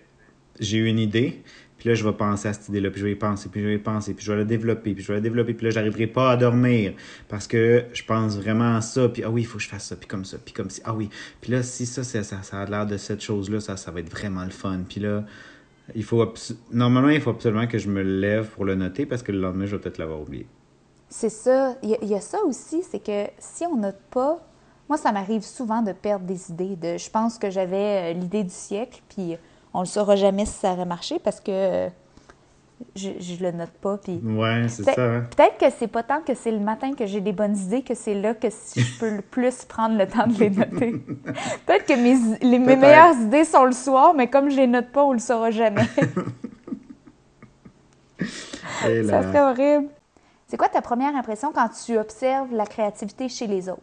J'ai 0.60 0.78
une 0.80 0.98
idée, 0.98 1.44
puis 1.78 1.90
là, 1.90 1.94
je 1.96 2.04
vais 2.04 2.14
penser 2.14 2.48
à 2.48 2.54
cette 2.54 2.70
idée-là, 2.70 2.90
puis 2.90 3.00
je 3.00 3.06
vais 3.06 3.12
y 3.12 3.16
penser, 3.16 3.48
puis 3.50 3.62
je 3.62 3.68
vais 3.68 3.76
y 3.76 3.80
penser, 3.80 4.16
puis 4.16 4.26
je 4.26 4.32
vais 4.32 4.40
la 4.40 4.44
développer, 4.46 4.94
puis 4.96 5.04
je 5.04 5.08
vais 5.10 5.16
la 5.16 5.22
développer, 5.22 5.54
puis 5.54 5.66
là, 5.66 5.70
j'arriverai 5.70 6.08
pas 6.08 6.32
à 6.32 6.38
dormir 6.38 6.94
parce 7.28 7.46
que 7.48 7.86
je 7.94 8.04
pense 8.04 8.38
vraiment 8.38 8.76
à 8.76 8.82
ça, 8.82 9.08
puis 9.10 9.24
ah 9.24 9.30
oui, 9.30 9.42
il 9.42 9.46
faut 9.46 9.58
que 9.60 9.64
je 9.64 9.70
fasse 9.70 9.86
ça, 9.86 9.96
puis 9.96 10.08
comme 10.08 10.26
ça, 10.26 10.38
puis 10.44 10.54
comme 10.54 10.72
si, 10.72 10.82
ah 10.84 10.96
oui, 10.96 11.10
puis 11.42 11.52
là, 11.52 11.62
si 11.62 11.86
ça, 11.86 12.04
c'est- 12.04 12.24
ça, 12.24 12.42
ça 12.42 12.62
a 12.62 12.66
l'air 12.66 12.88
de 12.88 12.98
cette 12.98 13.22
chose-là, 13.22 13.60
ça, 13.60 13.78
ça 13.78 13.92
va 13.92 14.00
être 14.00 14.10
vraiment 14.10 14.44
le 14.44 14.50
fun, 14.50 14.80
puis 14.90 15.00
là, 15.00 15.26
il 15.96 16.04
faut. 16.04 16.34
Normalement, 16.72 17.10
il 17.10 17.22
faut 17.22 17.30
absolument 17.30 17.68
que 17.68 17.78
je 17.78 17.88
me 17.90 18.02
lève 18.02 18.48
pour 18.50 18.66
le 18.66 18.74
noter 18.76 19.06
parce 19.06 19.22
que 19.22 19.32
le 19.32 19.40
lendemain, 19.40 19.68
je 19.68 19.76
vais 19.76 19.82
peut-être 19.82 20.00
l'avoir 20.00 20.22
oublié. 20.22 20.48
C'est 21.10 21.30
ça. 21.30 21.76
Il 21.84 21.90
y, 21.90 21.94
a- 21.96 22.00
il 22.02 22.08
y 22.10 22.16
a 22.16 22.22
ça 22.22 22.40
aussi, 22.46 22.84
c'est 22.90 23.00
que 23.00 23.28
si 23.40 23.66
on 23.66 23.76
note 23.78 24.00
pas... 24.12 24.40
Moi, 24.90 24.98
ça 24.98 25.12
m'arrive 25.12 25.42
souvent 25.44 25.82
de 25.82 25.92
perdre 25.92 26.26
des 26.26 26.50
idées. 26.50 26.78
De, 26.78 26.98
je 26.98 27.10
pense 27.10 27.38
que 27.38 27.50
j'avais 27.50 28.12
euh, 28.12 28.14
l'idée 28.14 28.44
du 28.44 28.54
siècle, 28.54 29.02
puis 29.10 29.36
on 29.74 29.82
le 29.82 29.86
saura 29.86 30.16
jamais 30.16 30.46
si 30.46 30.54
ça 30.54 30.72
aurait 30.72 30.86
marché 30.86 31.20
parce 31.20 31.42
que 31.42 31.52
euh, 31.52 31.90
je, 32.96 33.10
je 33.20 33.44
le 33.44 33.52
note 33.52 33.72
pas. 33.82 33.98
Puis 33.98 34.22
Ouais, 34.24 34.66
c'est 34.70 34.84
ça, 34.84 34.94
hein? 35.04 35.26
Peut-être 35.36 35.58
que 35.58 35.66
c'est 35.78 35.88
pas 35.88 36.04
tant 36.04 36.22
que 36.22 36.34
c'est 36.34 36.52
le 36.52 36.60
matin 36.60 36.94
que 36.94 37.06
j'ai 37.06 37.20
des 37.20 37.34
bonnes 37.34 37.58
idées, 37.58 37.82
que 37.82 37.96
c'est 37.96 38.14
là 38.14 38.34
que 38.34 38.48
si 38.50 38.80
je 38.80 38.98
peux 39.00 39.10
le 39.14 39.22
plus 39.22 39.66
prendre 39.66 39.98
le 39.98 40.08
temps 40.08 40.26
de 40.26 40.40
les 40.40 40.52
noter. 40.52 40.92
Peut-être 41.66 41.86
que 41.86 42.02
mes, 42.02 42.38
les- 42.42 42.58
mes 42.58 42.66
Peut-être. 42.68 42.80
meilleures 42.80 43.16
idées 43.16 43.44
sont 43.44 43.66
le 43.66 43.74
soir, 43.74 44.14
mais 44.14 44.30
comme 44.30 44.50
je 44.50 44.56
les 44.56 44.68
note 44.68 44.94
pas, 44.94 45.04
on 45.04 45.12
le 45.12 45.20
saura 45.20 45.52
jamais. 45.52 45.86
Ça 49.10 49.22
serait 49.24 49.42
horrible. 49.42 49.90
C'est 50.50 50.56
quoi 50.56 50.70
ta 50.70 50.82
première 50.82 51.14
impression 51.14 51.52
quand 51.52 51.70
tu 51.86 51.98
observes 51.98 52.54
la 52.54 52.66
créativité 52.66 53.28
chez 53.28 53.48
les 53.48 53.68
autres? 53.68 53.82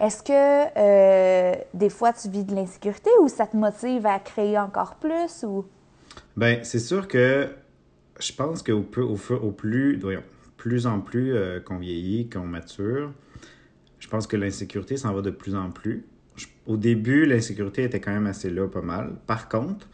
Est-ce 0.00 0.20
que 0.22 0.32
euh, 0.76 1.54
des 1.72 1.88
fois 1.88 2.12
tu 2.12 2.28
vis 2.28 2.44
de 2.44 2.52
l'insécurité 2.52 3.10
ou 3.22 3.28
ça 3.28 3.46
te 3.46 3.56
motive 3.56 4.06
à 4.06 4.18
créer 4.18 4.58
encore 4.58 4.96
plus? 4.96 5.44
Ou... 5.44 5.64
Ben, 6.36 6.64
c'est 6.64 6.80
sûr 6.80 7.06
que 7.06 7.48
je 8.18 8.32
pense 8.32 8.62
qu'au 8.64 8.84
au, 8.96 9.34
au 9.34 9.50
plus, 9.52 10.00
plus 10.56 10.86
en 10.88 11.00
plus 11.00 11.34
euh, 11.34 11.60
qu'on 11.60 11.78
vieillit, 11.78 12.28
qu'on 12.28 12.40
mature, 12.40 13.12
je 14.00 14.08
pense 14.08 14.26
que 14.26 14.36
l'insécurité 14.36 14.96
s'en 14.96 15.14
va 15.14 15.22
de 15.22 15.30
plus 15.30 15.54
en 15.54 15.70
plus. 15.70 16.04
Au 16.66 16.76
début, 16.76 17.24
l'insécurité 17.24 17.84
était 17.84 18.00
quand 18.00 18.12
même 18.12 18.26
assez 18.26 18.50
là, 18.50 18.66
pas 18.66 18.82
mal. 18.82 19.14
Par 19.28 19.48
contre, 19.48 19.88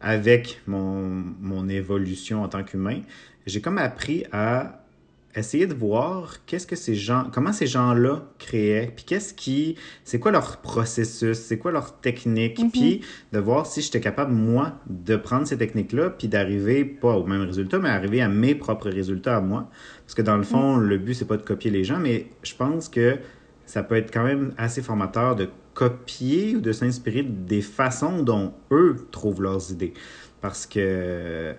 avec 0.00 0.60
mon, 0.66 1.00
mon 1.40 1.66
évolution 1.68 2.42
en 2.42 2.48
tant 2.48 2.62
qu'humain, 2.62 3.00
j'ai 3.46 3.62
comme 3.62 3.78
appris 3.78 4.26
à 4.30 4.77
essayer 5.38 5.66
de 5.66 5.74
voir 5.74 6.44
qu'est-ce 6.46 6.66
que 6.66 6.76
ces 6.76 6.94
gens, 6.94 7.24
comment 7.32 7.52
ces 7.52 7.66
gens-là 7.66 8.22
créaient, 8.38 8.92
puis 8.94 9.04
qu'est-ce 9.04 9.32
qui, 9.34 9.76
c'est 10.04 10.18
quoi 10.18 10.30
leur 10.30 10.58
processus, 10.58 11.38
c'est 11.38 11.58
quoi 11.58 11.72
leur 11.72 12.00
technique, 12.00 12.58
Mhm. 12.58 12.70
puis 12.70 13.00
de 13.32 13.38
voir 13.38 13.66
si 13.66 13.80
j'étais 13.80 14.00
capable, 14.00 14.32
moi, 14.32 14.74
de 14.88 15.16
prendre 15.16 15.46
ces 15.46 15.56
techniques-là, 15.58 16.10
puis 16.10 16.28
d'arriver, 16.28 16.84
pas 16.84 17.16
au 17.16 17.26
même 17.26 17.42
résultat, 17.42 17.78
mais 17.78 17.88
arriver 17.88 18.20
à 18.20 18.28
mes 18.28 18.54
propres 18.54 18.90
résultats 18.90 19.36
à 19.36 19.40
moi. 19.40 19.68
Parce 20.04 20.14
que 20.14 20.22
dans 20.22 20.36
le 20.36 20.42
fond, 20.42 20.76
le 20.76 20.98
but, 20.98 21.14
c'est 21.14 21.24
pas 21.26 21.36
de 21.36 21.42
copier 21.42 21.70
les 21.70 21.84
gens, 21.84 21.98
mais 21.98 22.26
je 22.42 22.54
pense 22.54 22.88
que 22.88 23.16
ça 23.66 23.82
peut 23.82 23.96
être 23.96 24.12
quand 24.12 24.24
même 24.24 24.52
assez 24.56 24.80
formateur 24.82 25.36
de 25.36 25.48
copier 25.74 26.56
ou 26.56 26.60
de 26.60 26.72
s'inspirer 26.72 27.22
des 27.22 27.60
façons 27.60 28.22
dont 28.22 28.52
eux 28.72 28.96
trouvent 29.12 29.42
leurs 29.42 29.70
idées. 29.70 29.92
Parce 30.40 30.66
que, 30.66 31.54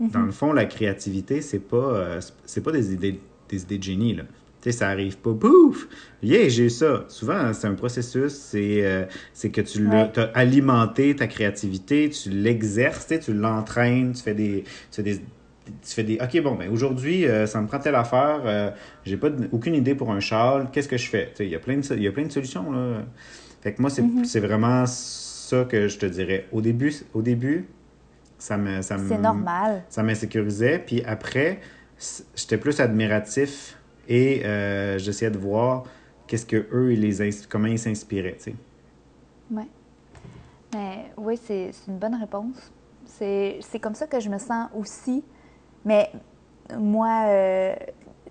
dans 0.00 0.22
le 0.22 0.32
fond, 0.32 0.52
la 0.52 0.64
créativité, 0.64 1.40
c'est 1.42 1.58
pas, 1.60 1.76
euh, 1.76 2.20
c'est 2.44 2.62
pas 2.62 2.72
des 2.72 2.92
idées, 2.92 3.20
des 3.48 3.62
idées 3.62 3.78
de 3.78 3.82
génie, 3.82 4.14
là. 4.14 4.24
Tu 4.60 4.70
sais, 4.70 4.78
ça 4.78 4.88
arrive 4.88 5.18
pas, 5.18 5.32
pouf! 5.34 5.88
Yeah, 6.22 6.48
j'ai 6.48 6.66
eu 6.66 6.70
ça. 6.70 7.04
Souvent, 7.08 7.52
c'est 7.52 7.66
un 7.66 7.74
processus, 7.74 8.32
c'est 8.32 8.84
euh, 8.84 9.04
que 9.52 9.60
tu 9.60 9.84
l'as 9.84 10.02
Ouais. 10.04 10.10
t'as 10.12 10.30
alimenté 10.34 11.16
ta 11.16 11.26
créativité, 11.26 12.10
tu 12.10 12.30
l'exerces, 12.30 13.12
tu 13.20 13.32
l'entraînes, 13.34 14.12
tu 14.12 14.22
fais 14.22 14.34
des. 14.34 14.62
Tu 14.90 14.96
fais 14.96 15.02
des 15.02 15.16
tu 15.64 15.94
fais 15.94 16.02
des 16.02 16.18
OK, 16.20 16.42
bon, 16.42 16.56
ben 16.56 16.68
aujourd'hui, 16.72 17.24
euh, 17.24 17.46
ça 17.46 17.60
me 17.60 17.68
prend 17.68 17.78
telle 17.78 17.94
affaire, 17.94 18.40
euh, 18.44 18.70
j'ai 19.04 19.16
pas 19.16 19.30
de- 19.30 19.48
aucune 19.52 19.76
idée 19.76 19.94
pour 19.94 20.10
un 20.10 20.18
châle, 20.18 20.68
qu'est-ce 20.72 20.88
que 20.88 20.96
je 20.96 21.08
fais? 21.08 21.26
Tu 21.30 21.36
sais, 21.36 21.46
Il 21.46 21.52
y, 21.52 21.54
a 21.54 21.60
plein 21.60 21.76
de- 21.78 21.96
y 21.98 22.06
a 22.08 22.10
plein 22.12 22.24
de 22.24 22.32
solutions, 22.32 22.72
là. 22.72 23.04
Fait 23.62 23.72
que 23.72 23.80
moi, 23.80 23.88
c'est 23.88 24.02
c'est 24.24 24.40
vraiment 24.40 24.84
ça 24.86 25.64
que 25.64 25.86
je 25.86 25.98
te 25.98 26.06
dirais. 26.06 26.46
Au 26.50 26.60
début, 26.60 26.92
au 27.14 27.22
début 27.22 27.66
ça 28.42 28.56
me. 28.56 28.82
ça 28.82 28.96
C'est 28.98 29.18
normal. 29.18 29.84
ça 29.88 30.02
m'insécurisait. 30.02 30.80
Puis 30.80 31.02
après, 31.04 31.60
j'étais 32.34 32.58
plus 32.58 32.80
admiratif 32.80 33.78
et 34.08 34.44
euh, 34.44 34.98
j'essayais 34.98 35.30
de 35.30 35.38
voir 35.38 35.84
qu'est-ce 36.26 36.44
que 36.46 36.66
eux, 36.72 36.92
ils 36.92 37.00
les 37.00 37.30
comment 37.48 37.68
ils 37.68 37.78
s'inspiraient. 37.78 38.36
tu 38.36 38.50
sais. 38.50 38.54
Ouais. 39.48 39.68
Mais 40.74 41.12
oui, 41.16 41.38
c'est 41.46 41.70
une 41.86 41.98
bonne 41.98 42.16
réponse. 42.16 42.72
C'est 43.06 43.60
c'est 43.60 43.78
comme 43.78 43.94
ça 43.94 44.08
que 44.08 44.18
je 44.18 44.28
me 44.28 44.38
sens 44.38 44.68
aussi. 44.74 45.22
Mais 45.84 46.10
moi, 46.76 47.26
euh, 47.26 47.74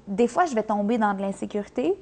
des 0.07 0.27
fois, 0.27 0.45
je 0.45 0.55
vais 0.55 0.63
tomber 0.63 0.97
dans 0.97 1.13
de 1.13 1.21
l'insécurité, 1.21 1.93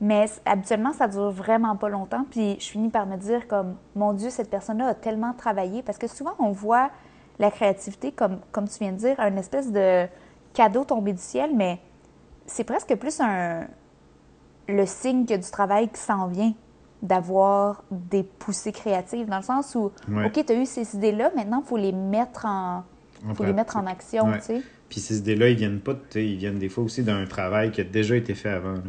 mais 0.00 0.26
habituellement, 0.44 0.92
ça 0.92 1.06
dure 1.06 1.30
vraiment 1.30 1.76
pas 1.76 1.90
longtemps. 1.90 2.24
Puis 2.28 2.56
je 2.58 2.70
finis 2.70 2.88
par 2.88 3.06
me 3.06 3.16
dire 3.16 3.46
comme, 3.46 3.76
mon 3.94 4.14
Dieu, 4.14 4.30
cette 4.30 4.50
personne-là 4.50 4.88
a 4.88 4.94
tellement 4.94 5.32
travaillé. 5.32 5.82
Parce 5.82 5.98
que 5.98 6.08
souvent, 6.08 6.34
on 6.40 6.50
voit 6.50 6.90
la 7.40 7.50
créativité, 7.50 8.12
comme, 8.12 8.38
comme 8.52 8.68
tu 8.68 8.78
viens 8.78 8.92
de 8.92 8.98
dire, 8.98 9.16
un 9.18 9.34
espèce 9.36 9.72
de 9.72 10.06
cadeau 10.54 10.84
tombé 10.84 11.12
du 11.12 11.18
ciel, 11.22 11.50
mais 11.56 11.80
c'est 12.46 12.64
presque 12.64 12.94
plus 12.96 13.18
un, 13.20 13.66
le 14.68 14.86
signe 14.86 15.24
a 15.30 15.36
du 15.38 15.50
travail 15.50 15.88
qui 15.88 15.98
s'en 16.00 16.28
vient, 16.28 16.52
d'avoir 17.02 17.82
des 17.90 18.22
poussées 18.22 18.72
créatives, 18.72 19.26
dans 19.26 19.38
le 19.38 19.42
sens 19.42 19.74
où, 19.74 19.90
Ouais. 20.08 20.26
OK, 20.26 20.44
tu 20.46 20.52
as 20.52 20.56
eu 20.56 20.66
ces 20.66 20.94
idées-là, 20.96 21.30
maintenant, 21.34 21.62
il 21.64 21.68
faut 21.68 21.78
les 21.78 21.92
mettre 21.92 22.44
en, 22.46 22.84
En 23.26 23.34
faut 23.34 23.44
les 23.44 23.52
mettre 23.54 23.76
en 23.78 23.86
action, 23.86 24.26
Ouais. 24.26 24.62
Puis 24.90 25.00
ces 25.00 25.18
idées-là, 25.18 25.48
ils 25.48 25.56
viennent 25.56 25.80
pas, 25.80 25.94
de- 25.94 25.98
tu 26.00 26.04
sais, 26.10 26.26
ils 26.26 26.36
viennent 26.36 26.58
des 26.58 26.68
fois 26.68 26.84
aussi 26.84 27.02
d'un 27.02 27.24
travail 27.24 27.70
qui 27.70 27.80
a 27.80 27.84
déjà 27.84 28.16
été 28.16 28.34
fait 28.34 28.50
avant. 28.50 28.72
là. 28.74 28.82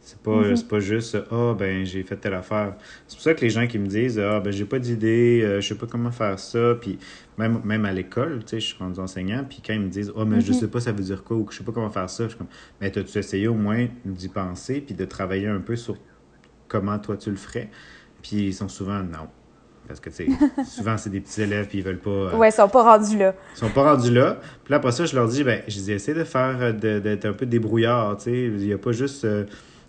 C'est 0.00 0.20
pas, 0.22 0.56
c'est 0.56 0.68
pas 0.68 0.80
juste 0.80 1.18
Ah, 1.30 1.54
ben, 1.58 1.84
j'ai 1.84 2.02
fait 2.02 2.16
telle 2.16 2.32
affaire. 2.34 2.76
C'est 3.06 3.16
pour 3.16 3.22
ça 3.22 3.34
que 3.34 3.40
les 3.42 3.50
gens 3.50 3.66
qui 3.66 3.78
me 3.78 3.86
disent 3.86 4.18
Ah, 4.18 4.40
ben, 4.40 4.50
j'ai 4.52 4.64
pas 4.64 4.78
d'idée, 4.78 5.42
euh, 5.44 5.60
je 5.60 5.68
sais 5.68 5.74
pas 5.74 5.86
comment 5.86 6.10
faire 6.10 6.38
ça. 6.38 6.76
Puis 6.80 6.98
même, 7.36 7.60
même 7.64 7.84
à 7.84 7.92
l'école, 7.92 8.40
tu 8.40 8.48
sais, 8.50 8.60
je 8.60 8.66
suis 8.68 8.76
rendu 8.78 8.98
enseignant. 9.00 9.44
Puis 9.44 9.60
quand 9.64 9.74
ils 9.74 9.80
me 9.80 9.88
disent 9.88 10.12
Ah, 10.16 10.24
mais 10.24 10.40
je 10.40 10.52
sais 10.52 10.68
pas 10.68 10.80
ça 10.80 10.92
veut 10.92 11.02
dire 11.02 11.24
quoi 11.24 11.36
ou 11.36 11.44
que 11.44 11.52
je 11.52 11.58
sais 11.58 11.64
pas 11.64 11.72
comment 11.72 11.90
faire 11.90 12.08
ça, 12.08 12.24
je 12.24 12.28
suis 12.30 12.38
comme 12.38 12.46
Mais 12.80 12.90
t'as-tu 12.90 13.18
essayé 13.18 13.48
au 13.48 13.54
moins 13.54 13.86
d'y 14.06 14.28
penser 14.28 14.80
puis 14.80 14.94
de 14.94 15.04
travailler 15.04 15.48
un 15.48 15.60
peu 15.60 15.76
sur 15.76 15.96
comment 16.68 16.98
toi 16.98 17.16
tu 17.16 17.30
le 17.30 17.36
ferais? 17.36 17.70
Puis 18.22 18.36
ils 18.48 18.54
sont 18.54 18.68
souvent 18.68 19.02
non. 19.02 19.28
Parce 19.86 20.00
que, 20.00 20.10
tu 20.10 20.16
sais, 20.16 20.28
souvent, 20.64 20.98
c'est 20.98 21.08
des 21.10 21.20
petits 21.20 21.40
élèves, 21.40 21.66
puis 21.68 21.78
ils 21.78 21.84
veulent 21.84 21.98
pas. 22.00 22.10
euh, 22.10 22.36
Ouais, 22.36 22.48
ils 22.50 22.52
sont 22.52 22.68
pas 22.68 22.82
rendus 22.82 23.16
là. 23.16 23.34
ils 23.54 23.58
sont 23.58 23.70
pas 23.70 23.94
rendus 23.94 24.10
là. 24.12 24.38
Puis 24.64 24.72
là, 24.72 24.76
après 24.76 24.92
ça, 24.92 25.06
je 25.06 25.14
leur 25.14 25.28
dis, 25.28 25.44
ben, 25.44 25.62
je 25.66 25.80
dis, 25.80 25.92
essaie 25.92 26.12
de 26.14 26.24
faire, 26.24 26.56
euh, 26.60 26.72
de- 26.72 26.98
d'être 26.98 27.24
un 27.24 27.32
peu 27.32 27.46
débrouillard, 27.46 28.16
tu 28.18 28.24
sais. 28.24 28.32
Il 28.48 28.66
y 28.66 28.72
a 28.72 28.78
pas 28.78 28.92
juste... 28.92 29.24
euh, 29.24 29.44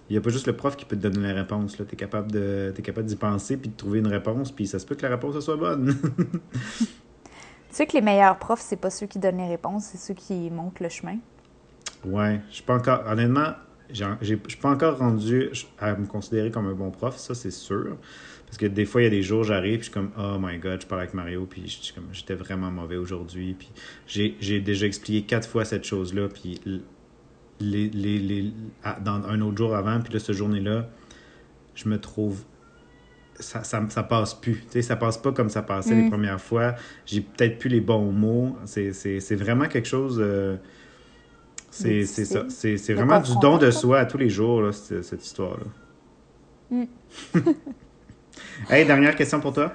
il 0.10 0.15
y 0.15 0.17
a 0.17 0.22
pas 0.22 0.30
juste 0.30 0.48
le 0.48 0.56
prof 0.56 0.76
qui 0.76 0.86
peut 0.86 0.95
te 0.95 1.08
donner 1.08 1.28
la 1.28 1.34
réponse. 1.34 1.76
Tu 1.76 1.84
es 1.84 1.95
capable 1.95 2.32
de 2.32 2.72
t'es 2.76 2.82
capable 2.82 3.08
d'y 3.08 3.15
penser 3.15 3.58
puis 3.58 3.69
de 3.69 3.76
trouver 3.76 4.00
une 4.00 4.08
réponse, 4.08 4.52
puis 4.52 4.67
ça 4.67 4.80
se 4.80 4.86
peut 4.86 4.95
que 4.95 5.04
la 5.04 5.10
réponse 5.10 5.36
elle 5.36 5.41
soit 5.41 5.58
bonne. 5.58 5.95
Tu 7.69 7.76
sais 7.76 7.86
que 7.86 7.93
les 7.93 8.02
meilleurs 8.02 8.39
profs, 8.39 8.62
c'est 8.62 8.78
pas 8.78 8.89
ceux 8.89 9.06
qui 9.06 9.19
donnent 9.19 9.38
les 9.38 9.48
réponses, 9.48 9.86
c'est 9.91 10.00
ceux 10.00 10.15
qui 10.15 10.50
montrent 10.50 10.82
le 10.82 10.89
chemin. 10.89 11.17
ouais, 12.04 12.41
je 12.50 12.56
suis 12.56 12.63
pas 12.63 12.74
encore. 12.74 13.04
Honnêtement, 13.06 13.54
je 13.91 14.06
suis 14.24 14.58
pas 14.58 14.72
encore 14.72 14.98
rendu 14.98 15.52
à 15.78 15.95
me 15.95 16.08
considérer 16.08 16.50
comme 16.50 16.65
un 16.65 16.74
bon 16.74 16.89
prof, 16.89 17.15
ça 17.17 17.36
c'est 17.36 17.52
sûr. 17.52 17.98
Parce 18.48 18.58
que 18.58 18.65
des 18.65 18.86
fois, 18.86 19.02
il 19.02 19.04
y 19.04 19.08
a 19.08 19.12
des 19.12 19.22
jours, 19.22 19.43
j'arrive, 19.43 19.78
puis 19.78 19.80
je 19.80 19.84
suis 19.84 19.93
comme, 19.93 20.12
oh 20.17 20.38
my 20.39 20.58
god, 20.58 20.82
je 20.82 20.88
parle 20.88 21.02
avec 21.02 21.13
Mario, 21.13 21.45
puis 21.45 21.67
je 21.67 21.84
suis 21.84 21.93
comme, 21.93 22.08
j'étais 22.12 22.34
vraiment 22.34 22.72
mauvais 22.72 22.98
aujourd'hui. 22.98 23.54
Puis 23.54 23.69
j'ai 24.08 24.60
déjà 24.62 24.88
expliqué 24.88 25.28
quatre 25.28 25.48
fois 25.48 25.63
cette 25.65 25.84
chose-là, 25.84 26.28
puis 26.30 26.60
les, 27.60 27.89
les, 27.89 28.19
les, 28.19 28.54
à- 28.84 29.00
dans 29.00 29.24
un 29.28 29.41
autre 29.41 29.58
jour 29.58 29.76
avant, 29.76 30.00
puis 30.02 30.13
là, 30.13 30.19
cette 30.19 30.36
journée-là, 30.36 30.88
je 31.76 31.88
me 31.89 32.00
trouve. 32.00 32.43
Ça, 33.41 33.63
ça, 33.63 33.82
ça 33.89 34.04
passe 34.04 34.34
plus. 34.34 34.63
Sais, 34.69 34.82
ça 34.82 34.98
passe 34.98 35.17
pas 35.17 35.32
comme 35.32 35.50
ça 35.50 35.62
passait 35.62 35.95
les 35.95 36.04
Mm. 36.04 36.10
premières 36.10 36.41
fois. 36.41 36.76
J'ai 37.06 37.22
peut-être 37.22 37.58
plus 37.58 37.69
les 37.69 37.80
bons 37.80 38.12
mots. 38.12 38.58
C'est 38.65 39.36
vraiment 39.36 39.65
quelque 39.67 39.88
chose. 39.88 40.17
euh, 40.19 40.58
c'est 41.69 42.04
ça. 42.06 42.45
C'est 42.50 42.93
vraiment 42.93 43.22
du 43.22 43.32
don 43.41 43.58
de 43.58 43.72
soi 43.72 44.00
à 44.00 44.06
tous 44.06 44.17
les 44.17 44.30
jours, 44.30 44.62
là, 44.62 44.72
cette, 44.74 45.04
cette 45.04 45.26
histoire-là. 45.26 45.65
Mm. 46.72 46.84
hey, 48.69 48.86
dernière 48.86 49.15
question 49.15 49.39
pour 49.39 49.54
toi. 49.54 49.74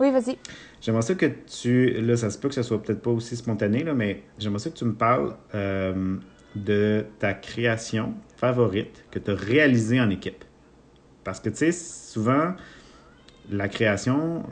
Oui, 0.00 0.10
vas-y. 0.10 0.36
J'aimerais 0.80 1.02
ça 1.02 1.14
que 1.14 1.26
tu. 1.26 1.90
Là, 2.00 2.16
ça 2.16 2.30
se 2.30 2.38
peut 2.38 2.48
que 2.48 2.54
ce 2.56 2.62
soit 2.64 2.82
peut-être 2.82 3.02
pas 3.02 3.10
aussi 3.12 3.36
spontané, 3.36 3.84
là, 3.84 3.94
mais 3.94 4.24
j'aimerais 4.38 4.58
ça 4.58 4.70
que 4.70 4.74
tu 4.76 4.84
me 4.84 4.94
parles 4.94 5.36
euh, 5.54 6.16
de 6.54 7.06
ta 7.18 7.34
création 7.34 8.14
favorite 8.36 9.04
que 9.10 9.18
tu 9.18 9.30
as 9.30 9.34
réalisée 9.34 10.00
en 10.00 10.10
équipe. 10.10 10.44
Parce 11.24 11.40
que, 11.40 11.48
tu 11.48 11.56
sais, 11.56 11.72
souvent, 11.72 12.54
la 13.50 13.68
création, 13.68 14.42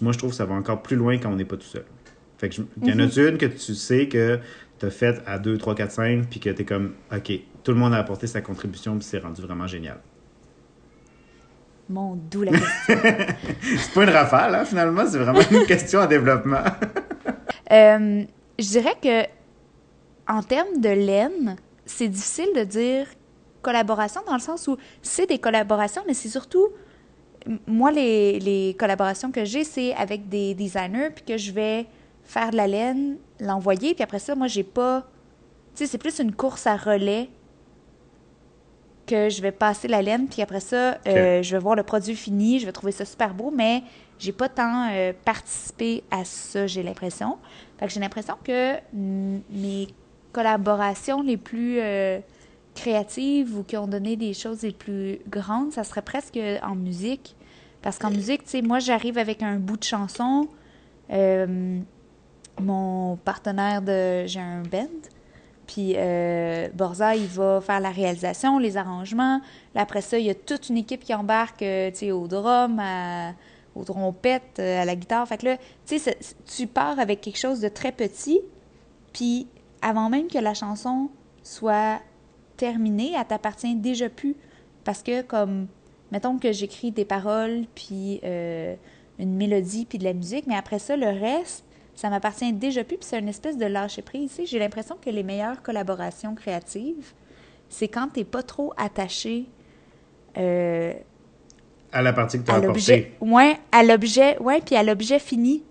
moi, 0.00 0.12
je 0.12 0.18
trouve 0.18 0.30
que 0.30 0.36
ça 0.36 0.44
va 0.44 0.54
encore 0.54 0.82
plus 0.82 0.96
loin 0.96 1.18
quand 1.18 1.30
on 1.30 1.36
n'est 1.36 1.44
pas 1.44 1.56
tout 1.56 1.66
seul. 1.66 1.84
Fait 2.38 2.48
que, 2.48 2.56
je- 2.56 2.62
y 2.82 2.92
en 2.92 2.98
a 2.98 3.02
une 3.04 3.38
que 3.38 3.46
tu 3.46 3.74
sais 3.74 4.08
que 4.08 4.38
tu 4.78 4.86
as 4.86 4.90
faite 4.90 5.22
à 5.26 5.38
2, 5.38 5.58
3, 5.58 5.74
4, 5.74 5.90
5, 5.92 6.26
puis 6.28 6.40
que 6.40 6.50
tu 6.50 6.62
es 6.62 6.64
comme, 6.64 6.94
OK, 7.14 7.32
tout 7.62 7.72
le 7.72 7.78
monde 7.78 7.94
a 7.94 7.98
apporté 7.98 8.26
sa 8.26 8.40
contribution, 8.40 8.96
puis 8.98 9.04
c'est 9.04 9.18
rendu 9.18 9.42
vraiment 9.42 9.66
génial. 9.66 9.98
Mon 11.88 12.16
doux 12.16 12.42
la 12.42 12.52
question. 12.52 12.64
C'est 13.62 13.94
pas 13.94 14.04
une 14.04 14.10
rafale, 14.10 14.54
hein, 14.54 14.64
finalement, 14.64 15.04
c'est 15.06 15.18
vraiment 15.18 15.40
une 15.50 15.66
question 15.66 16.00
en 16.00 16.06
développement. 16.06 16.62
Euh, 17.70 18.24
je 18.58 18.64
dirais 18.68 18.94
que 19.02 19.24
en 20.28 20.42
termes 20.42 20.80
de 20.80 20.88
laine, 20.88 21.56
c'est 21.84 22.08
difficile 22.08 22.48
de 22.54 22.64
dire 22.64 23.06
collaboration 23.60 24.20
dans 24.26 24.34
le 24.34 24.40
sens 24.40 24.66
où 24.68 24.76
c'est 25.02 25.26
des 25.26 25.38
collaborations, 25.38 26.02
mais 26.06 26.14
c'est 26.14 26.28
surtout 26.28 26.68
moi 27.66 27.90
les, 27.90 28.38
les 28.38 28.74
collaborations 28.78 29.32
que 29.32 29.44
j'ai, 29.44 29.64
c'est 29.64 29.94
avec 29.94 30.28
des 30.28 30.54
designers 30.54 31.10
puis 31.14 31.24
que 31.24 31.36
je 31.36 31.52
vais 31.52 31.86
faire 32.24 32.50
de 32.50 32.56
la 32.56 32.66
laine, 32.66 33.16
l'envoyer, 33.40 33.94
puis 33.94 34.04
après 34.04 34.18
ça, 34.18 34.34
moi 34.34 34.46
j'ai 34.46 34.62
pas, 34.62 35.02
tu 35.74 35.84
sais, 35.84 35.86
c'est 35.86 35.98
plus 35.98 36.18
une 36.20 36.32
course 36.32 36.66
à 36.66 36.76
relais 36.76 37.28
que 39.06 39.28
je 39.28 39.42
vais 39.42 39.52
passer 39.52 39.88
la 39.88 40.00
laine, 40.00 40.28
puis 40.28 40.42
après 40.42 40.60
ça, 40.60 40.98
euh, 41.08 41.42
je 41.42 41.56
vais 41.56 41.60
voir 41.60 41.74
le 41.74 41.82
produit 41.82 42.14
fini, 42.14 42.60
je 42.60 42.66
vais 42.66 42.72
trouver 42.72 42.92
ça 42.92 43.04
super 43.04 43.34
beau, 43.34 43.50
mais 43.50 43.82
j'ai 44.18 44.32
pas 44.32 44.48
tant 44.48 44.88
euh, 44.92 45.12
participé 45.24 46.04
à 46.10 46.24
ça, 46.24 46.68
j'ai 46.68 46.84
l'impression. 46.84 47.38
Fait 47.78 47.86
que 47.86 47.92
j'ai 47.92 48.00
l'impression 48.00 48.36
que 48.44 48.76
mes 48.92 49.88
collaborations 50.32 51.22
les 51.22 51.36
plus 51.36 51.78
euh, 51.80 52.18
créatives 52.74 53.56
ou 53.56 53.62
qui 53.62 53.76
ont 53.76 53.86
donné 53.86 54.16
des 54.16 54.34
choses 54.34 54.62
les 54.62 54.72
plus 54.72 55.18
grandes, 55.28 55.72
ça 55.72 55.84
serait 55.84 56.02
presque 56.02 56.38
en 56.62 56.74
musique. 56.74 57.36
Parce 57.82 57.98
qu'en 57.98 58.10
musique, 58.10 58.44
tu 58.44 58.50
sais, 58.50 58.62
moi, 58.62 58.78
j'arrive 58.78 59.18
avec 59.18 59.42
un 59.42 59.56
bout 59.56 59.76
de 59.76 59.84
chanson. 59.84 60.48
Euh, 61.10 61.78
mon 62.60 63.16
partenaire 63.16 63.82
de... 63.82 64.24
J'ai 64.26 64.40
un 64.40 64.62
band. 64.62 64.86
Puis 65.66 65.94
euh, 65.96 66.68
Borza, 66.74 67.16
il 67.16 67.26
va 67.26 67.60
faire 67.60 67.80
la 67.80 67.90
réalisation, 67.90 68.58
les 68.58 68.76
arrangements. 68.76 69.40
Là, 69.74 69.82
après 69.82 70.00
ça, 70.00 70.18
il 70.18 70.26
y 70.26 70.30
a 70.30 70.34
toute 70.34 70.68
une 70.68 70.76
équipe 70.76 71.02
qui 71.02 71.14
embarque, 71.14 71.62
euh, 71.62 71.90
tu 71.90 71.98
sais, 71.98 72.12
au 72.12 72.26
drum, 72.28 72.78
à- 72.78 73.32
aux 73.74 73.84
trompettes, 73.84 74.58
euh, 74.58 74.82
à 74.82 74.84
la 74.84 74.94
guitare. 74.94 75.26
Fait 75.26 75.38
que 75.38 75.46
là, 75.46 75.56
tu 75.86 75.98
sais, 75.98 76.18
tu 76.46 76.66
pars 76.66 76.98
avec 76.98 77.20
quelque 77.20 77.38
chose 77.38 77.60
de 77.60 77.68
très 77.68 77.90
petit. 77.92 78.40
Puis 79.12 79.46
avant 79.82 80.08
même 80.08 80.28
que 80.28 80.38
la 80.38 80.54
chanson 80.54 81.10
soit 81.42 82.00
terminée, 82.56 83.12
elle 83.18 83.26
t'appartient 83.26 83.74
déjà 83.74 84.08
plus. 84.08 84.36
Parce 84.84 85.02
que 85.02 85.22
comme, 85.22 85.66
mettons 86.10 86.38
que 86.38 86.52
j'écris 86.52 86.90
des 86.92 87.04
paroles, 87.04 87.64
puis 87.74 88.20
euh, 88.24 88.74
une 89.18 89.34
mélodie, 89.34 89.84
puis 89.84 89.98
de 89.98 90.04
la 90.04 90.12
musique, 90.12 90.46
mais 90.46 90.56
après 90.56 90.78
ça, 90.78 90.96
le 90.96 91.08
reste, 91.08 91.64
ça 91.94 92.10
m'appartient 92.10 92.52
déjà 92.52 92.84
plus, 92.84 92.96
puis 92.96 93.06
c'est 93.06 93.18
une 93.18 93.28
espèce 93.28 93.56
de 93.56 93.66
lâcher-prise. 93.66 94.30
Tu 94.30 94.36
sais, 94.36 94.46
J'ai 94.46 94.58
l'impression 94.58 94.96
que 95.00 95.10
les 95.10 95.22
meilleures 95.22 95.62
collaborations 95.62 96.34
créatives, 96.34 97.12
c'est 97.68 97.88
quand 97.88 98.08
t'es 98.08 98.24
pas 98.24 98.42
trop 98.42 98.72
attaché 98.76 99.46
euh, 100.38 100.92
À 101.92 102.02
la 102.02 102.12
partie 102.12 102.38
que 102.38 102.44
tu 102.44 102.50
as 102.50 102.56
apportée. 102.56 103.12
Ouais, 103.20 103.58
à 103.70 103.82
l'objet, 103.82 104.38
ouais, 104.38 104.60
puis 104.60 104.76
à 104.76 104.82
l'objet 104.82 105.18
fini. 105.18 105.62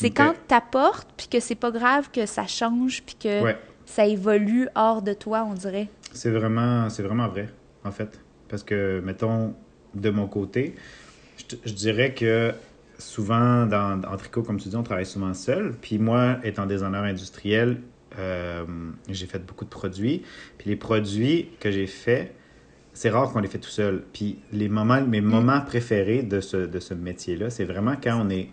C'est 0.00 0.10
quand 0.10 0.34
t'apportes, 0.48 1.08
puis 1.16 1.28
que 1.28 1.40
c'est 1.40 1.54
pas 1.54 1.70
grave 1.70 2.10
que 2.10 2.26
ça 2.26 2.46
change, 2.46 3.02
puis 3.02 3.16
que 3.16 3.42
Ouais. 3.42 3.58
ça 3.84 4.06
évolue 4.06 4.68
hors 4.74 5.02
de 5.02 5.12
toi, 5.12 5.46
on 5.48 5.54
dirait. 5.54 5.88
C'est 6.12 6.30
vraiment, 6.30 6.88
c'est 6.88 7.02
vraiment 7.02 7.28
vrai, 7.28 7.48
en 7.84 7.90
fait. 7.90 8.20
Parce 8.48 8.62
que, 8.62 9.00
mettons, 9.04 9.54
de 9.94 10.10
mon 10.10 10.26
côté, 10.26 10.74
je, 11.64 11.72
dirais 11.72 12.14
que 12.14 12.52
souvent, 12.98 13.66
dans, 13.66 14.00
en 14.02 14.16
tricot, 14.16 14.42
comme 14.42 14.58
tu 14.58 14.68
dis, 14.68 14.76
on 14.76 14.82
travaille 14.82 15.06
souvent 15.06 15.34
seul. 15.34 15.74
Puis 15.80 15.98
moi, 15.98 16.38
étant 16.44 16.66
designer 16.66 17.02
industriel, 17.04 17.80
euh, 18.18 18.64
j'ai 19.08 19.26
fait 19.26 19.44
beaucoup 19.44 19.64
de 19.64 19.70
produits. 19.70 20.22
Puis 20.58 20.70
les 20.70 20.76
produits 20.76 21.50
que 21.60 21.70
j'ai 21.70 21.86
faits, 21.86 22.34
c'est 22.92 23.10
rare 23.10 23.32
qu'on 23.32 23.40
les 23.40 23.48
fait 23.48 23.58
tout 23.58 23.70
seul. 23.70 24.02
Puis 24.12 24.38
les 24.52 24.68
moments, 24.68 25.00
mes 25.02 25.20
moments 25.20 25.60
préférés 25.60 26.22
de 26.22 26.40
ce, 26.40 26.56
de 26.56 26.80
ce 26.80 26.94
métier-là, 26.94 27.50
c'est 27.50 27.64
vraiment 27.64 27.94
quand 28.02 28.20
on 28.20 28.30
est 28.30 28.48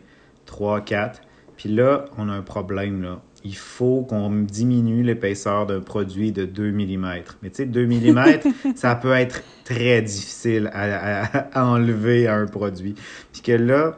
3, 0.45 0.81
4. 0.81 1.21
Puis 1.57 1.69
là, 1.69 2.05
on 2.17 2.29
a 2.29 2.33
un 2.33 2.41
problème, 2.41 3.01
là. 3.01 3.19
Il 3.43 3.55
faut 3.55 4.01
qu'on 4.01 4.29
diminue 4.41 5.03
l'épaisseur 5.03 5.65
d'un 5.67 5.79
produit 5.79 6.31
de 6.31 6.45
2 6.45 6.71
mm. 6.71 7.05
Mais 7.41 7.49
tu 7.49 7.55
sais, 7.57 7.65
2 7.65 7.85
mm, 7.85 8.39
ça 8.75 8.95
peut 8.95 9.13
être 9.13 9.43
très 9.63 10.01
difficile 10.01 10.69
à, 10.73 11.23
à- 11.23 11.59
à 11.59 11.65
enlever 11.65 12.27
à 12.27 12.35
un 12.35 12.45
produit. 12.45 12.95
Puis 13.31 13.41
que 13.41 13.51
là, 13.53 13.95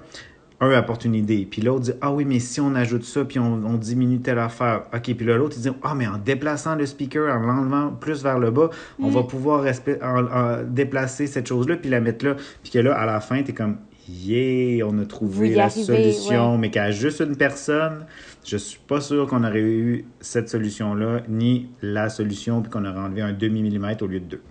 un 0.62 0.72
apporte 0.72 1.06
une 1.06 1.16
idée, 1.16 1.48
puis 1.50 1.62
l'autre 1.62 1.86
dit 1.86 1.94
Ah 2.02 2.12
oui, 2.12 2.26
mais 2.26 2.40
si 2.40 2.60
on 2.60 2.76
ajoute 2.76 3.06
ça, 3.06 3.24
puis 3.24 3.40
on, 3.40 3.54
on 3.66 3.76
diminue 3.78 4.20
telle 4.20 4.40
affaire. 4.40 4.84
OK, 4.94 5.14
puis 5.16 5.26
là, 5.26 5.38
l'autre, 5.38 5.56
il 5.58 5.62
dit 5.64 5.70
Ah, 5.84 5.96
mais 5.96 6.06
en 6.06 6.18
déplaçant 6.18 6.76
le 6.76 6.86
speaker, 6.86 7.34
en 7.34 7.40
l'enlevant 7.40 7.92
plus 7.92 8.22
vers 8.24 8.40
le 8.40 8.52
bas, 8.52 8.70
on 9.02 9.10
va 9.10 9.24
pouvoir 9.24 9.66
en- 10.04 10.26
en- 10.28 10.64
déplacer 10.64 11.28
cette 11.28 11.48
chose-là, 11.48 11.78
puis 11.78 11.90
la 11.90 12.02
mettre 12.02 12.26
là. 12.26 12.36
Puis 12.62 12.72
que 12.74 12.80
là, 12.80 12.94
à 12.94 13.06
la 13.06 13.22
fin, 13.22 13.42
tu 13.42 13.52
es 13.52 13.54
comme 13.54 13.78
Yeah, 14.10 14.86
on 14.88 14.98
a 15.00 15.06
trouvé 15.06 15.54
la 15.54 15.70
solution, 15.70 16.54
ouais. 16.54 16.58
mais 16.58 16.72
qu'à 16.72 16.90
juste 16.90 17.20
une 17.20 17.36
personne, 17.36 18.06
je 18.44 18.58
suis 18.58 18.80
pas 18.80 19.02
sûr 19.02 19.28
qu'on 19.28 19.44
aurait 19.44 19.62
eu 19.62 20.06
cette 20.20 20.50
solution-là, 20.50 21.22
ni 21.28 21.70
la 21.82 22.10
solution, 22.10 22.62
puis 22.62 22.72
qu'on 22.72 22.86
aurait 22.86 23.00
enlevé 23.00 23.22
un 23.22 23.34
demi-millimètre 23.34 24.04
au 24.04 24.08
lieu 24.08 24.20
de 24.20 24.26
deux. 24.26 24.42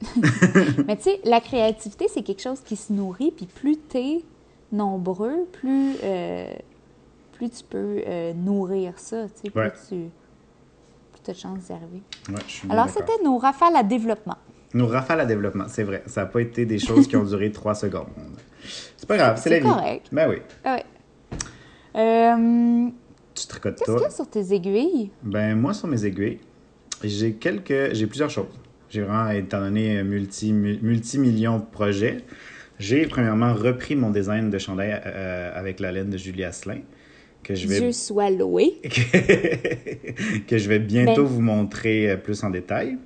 Mais 0.86 0.96
tu 0.96 1.04
sais, 1.04 1.20
la 1.24 1.40
créativité, 1.40 2.06
c'est 2.08 2.22
quelque 2.22 2.42
chose 2.42 2.60
qui 2.60 2.76
se 2.76 2.92
nourrit, 2.92 3.32
puis 3.36 3.46
plus 3.46 3.76
t'es 3.76 4.22
nombreux, 4.72 5.46
plus, 5.52 5.96
euh, 6.02 6.54
plus 7.32 7.50
tu 7.50 7.64
peux 7.68 8.02
euh, 8.06 8.32
nourrir 8.32 8.94
ça, 8.96 9.24
tu 9.24 9.42
sais, 9.42 9.50
plus 9.50 9.60
Ouais. 9.60 9.72
tu 9.88 10.10
plus 11.12 11.30
as 11.30 11.32
de 11.32 11.38
chances 11.38 11.58
d'y 11.64 11.72
arriver. 11.72 12.02
Ouais, 12.30 12.34
je 12.46 12.52
suis 12.52 12.68
bien 12.68 12.76
Alors, 12.78 12.88
c'était 12.88 13.22
nos 13.22 13.36
rafales 13.36 13.76
à 13.76 13.82
développement. 13.82 14.38
Nos 14.74 14.86
rafales 14.86 15.20
à 15.20 15.26
développement, 15.26 15.64
c'est 15.68 15.84
vrai. 15.84 16.02
Ça 16.06 16.22
n'a 16.22 16.26
pas 16.26 16.40
été 16.40 16.64
des 16.66 16.78
choses 16.78 17.06
qui 17.06 17.16
ont 17.16 17.24
duré 17.28 17.52
trois 17.52 17.74
secondes. 17.74 18.06
C'est 18.96 19.06
pas 19.08 19.16
grave, 19.16 19.40
c'est 19.42 19.50
la 19.50 19.56
C'est 19.56 19.62
vie. 19.62 19.68
correct. 19.68 20.06
Ben 20.12 20.28
oui. 20.28 20.36
Ah 20.64 20.76
ouais. 20.76 20.84
Euh, 21.96 22.88
Tu 23.34 23.46
tricotes 23.46 23.78
Qu'est-ce 23.78 23.92
qu'il 23.92 24.02
y 24.02 24.06
a 24.06 24.10
sur 24.10 24.28
tes 24.28 24.52
aiguilles? 24.54 25.10
Ben 25.22 25.54
moi, 25.54 25.72
sur 25.74 25.88
mes 25.88 26.04
aiguilles, 26.04 26.38
j'ai 27.02 27.32
quelques. 27.34 27.94
J'ai 27.94 28.06
plusieurs 28.06 28.30
choses. 28.30 28.46
J'ai 28.88 29.02
vraiment, 29.02 29.30
étant 29.30 29.60
donné 29.60 29.98
un 29.98 30.04
multi, 30.04 30.52
mu- 30.52 30.78
multi-millions 30.80 31.58
de 31.58 31.64
projets, 31.64 32.18
j'ai 32.78 33.06
premièrement 33.06 33.52
repris 33.52 33.96
mon 33.96 34.10
design 34.10 34.48
de 34.50 34.58
chandail 34.58 35.00
euh, 35.04 35.50
avec 35.58 35.80
la 35.80 35.90
laine 35.90 36.08
de 36.10 36.16
Julie 36.16 36.44
Asselin, 36.44 36.78
que 37.42 37.54
je 37.54 37.66
vais, 37.66 37.80
Dieu 37.80 37.92
soit 37.92 38.30
loué. 38.30 38.74
que 40.46 40.58
je 40.58 40.68
vais 40.68 40.78
bientôt 40.78 41.22
Ben- 41.24 41.28
vous 41.30 41.40
montrer 41.40 42.10
euh, 42.10 42.16
plus 42.16 42.42
en 42.44 42.50
détail. 42.50 42.98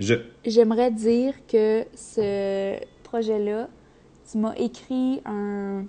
Je, 0.00 0.14
J'aimerais 0.44 0.90
dire 0.90 1.34
que 1.46 1.84
ce 1.94 2.74
projet-là, 3.04 3.68
tu 4.32 4.38
m'as 4.38 4.54
écrit 4.56 5.20
un, 5.26 5.84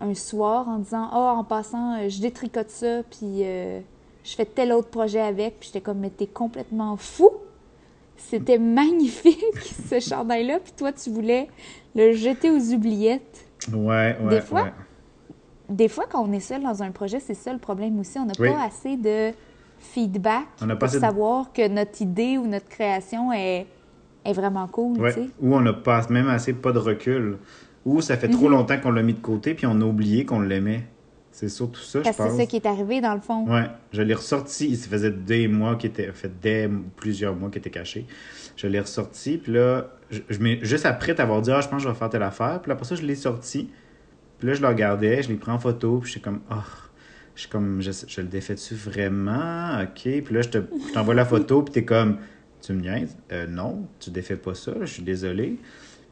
un 0.00 0.14
soir 0.14 0.68
en 0.68 0.78
disant 0.78 1.08
Ah, 1.12 1.34
en 1.36 1.44
passant, 1.44 1.98
euh, 1.98 2.08
je 2.08 2.20
détricote 2.20 2.70
ça, 2.70 3.02
puis 3.02 3.42
euh, 3.44 3.80
je 4.24 4.34
fais 4.34 4.44
tel 4.46 4.72
autre 4.72 4.88
projet 4.88 5.20
avec. 5.20 5.58
Puis 5.60 5.68
j'étais 5.72 5.80
comme 5.82 5.98
Mais 5.98 6.10
t'es 6.10 6.26
complètement 6.28 6.96
fou! 6.96 7.30
C'était 8.16 8.58
magnifique, 8.80 9.42
ce 9.90 10.00
chandail-là. 10.00 10.60
Puis 10.60 10.72
toi, 10.76 10.92
tu 10.92 11.10
voulais 11.10 11.48
le 11.94 12.12
jeter 12.12 12.50
aux 12.50 12.72
oubliettes. 12.72 13.46
ouais, 13.72 14.16
ouais, 14.22 14.28
Des 14.30 14.40
fois, 14.40 14.62
ouais. 14.64 14.72
Des 15.68 15.88
fois, 15.88 16.04
quand 16.08 16.22
on 16.24 16.32
est 16.32 16.38
seul 16.40 16.62
dans 16.62 16.82
un 16.84 16.92
projet, 16.92 17.18
c'est 17.18 17.34
ça 17.34 17.52
le 17.52 17.58
problème 17.58 17.98
aussi. 17.98 18.18
On 18.20 18.24
n'a 18.26 18.34
Oui. 18.38 18.50
pas 18.52 18.62
assez 18.62 18.96
de 18.96 19.32
feedback 19.80 20.46
On 20.62 20.68
pour 20.68 20.88
de- 20.88 20.98
savoir 20.98 21.52
que 21.52 21.66
notre 21.66 22.00
idée 22.00 22.38
ou 22.38 22.46
notre 22.46 22.68
création 22.68 23.32
est, 23.32 23.66
est 24.28 24.32
vraiment 24.32 24.66
cool. 24.68 24.98
Ouais. 25.00 25.14
Ou 25.40 25.54
on 25.56 25.60
n'a 25.60 25.72
pas 25.72 26.06
même 26.10 26.28
assez 26.28 26.52
pas 26.52 26.72
de 26.72 26.78
recul. 26.78 27.36
Ou 27.84 28.00
ça 28.00 28.16
fait 28.16 28.28
Mhm. 28.28 28.34
trop 28.34 28.48
longtemps 28.48 28.78
qu'on 28.78 28.90
l'a 28.90 29.02
mis 29.02 29.14
de 29.14 29.20
côté 29.20 29.54
puis 29.54 29.66
on 29.66 29.80
a 29.80 29.84
oublié 29.84 30.24
qu'on 30.24 30.40
l'aimait. 30.40 30.86
C'est 31.30 31.48
surtout 31.50 31.80
ça, 31.82 32.00
Parce 32.00 32.16
je 32.16 32.22
pense. 32.22 32.32
c'est 32.32 32.38
ça 32.38 32.46
qui 32.46 32.56
est 32.56 32.64
arrivé 32.66 33.00
dans 33.02 33.14
le 33.14 33.20
fond. 33.20 33.46
Ouais, 33.46 33.66
je 33.92 34.00
l'ai 34.00 34.14
ressorti. 34.14 34.68
Il 34.70 34.76
se 34.76 34.88
faisait 34.88 35.10
des 35.10 35.48
mois 35.48 35.76
qui 35.76 35.86
était 35.86 36.10
fait 36.12 36.32
des 36.40 36.66
plusieurs 36.96 37.36
mois 37.36 37.50
qui 37.50 37.58
était 37.58 37.68
caché. 37.70 38.06
Je 38.56 38.66
l'ai 38.66 38.80
ressorti, 38.80 39.36
puis 39.36 39.52
là, 39.52 39.86
je, 40.10 40.20
je 40.30 40.38
juste 40.62 40.86
après 40.86 41.14
t'avoir 41.14 41.42
dit, 41.42 41.50
ah, 41.52 41.60
je 41.60 41.68
pense 41.68 41.82
que 41.82 41.84
je 41.84 41.92
vais 41.92 41.94
faire 41.98 42.08
telle 42.08 42.22
affaire. 42.22 42.60
Puis 42.62 42.70
là, 42.70 42.72
après 42.74 42.86
ça, 42.86 42.94
je 42.94 43.02
l'ai 43.02 43.14
sorti. 43.14 43.68
Puis 44.38 44.48
là, 44.48 44.54
je 44.54 44.62
le 44.62 44.68
regardais, 44.68 45.22
je 45.22 45.28
l'ai 45.28 45.34
pris 45.34 45.50
en 45.50 45.58
photo, 45.58 45.98
puis 45.98 46.10
j'étais 46.10 46.24
comme, 46.24 46.40
oh, 46.50 46.54
je 47.34 47.40
suis 47.42 47.50
comme, 47.50 47.82
je, 47.82 47.90
je 48.08 48.20
le 48.22 48.28
défais-tu 48.28 48.74
vraiment? 48.74 49.80
Ok. 49.82 50.02
Puis 50.24 50.34
là, 50.34 50.40
je 50.40 50.48
te- 50.48 50.58
je 50.88 50.92
t'envoie 50.94 51.14
la 51.14 51.26
photo, 51.26 51.62
puis 51.62 51.72
t'es 51.74 51.84
comme, 51.84 52.16
tu 52.66 52.72
me 52.72 52.80
niaises? 52.80 53.16
Euh, 53.32 53.46
non, 53.46 53.86
tu 54.00 54.10
défais 54.10 54.36
pas 54.36 54.54
ça, 54.54 54.72
je 54.80 54.86
suis 54.86 55.02
désolé. 55.02 55.58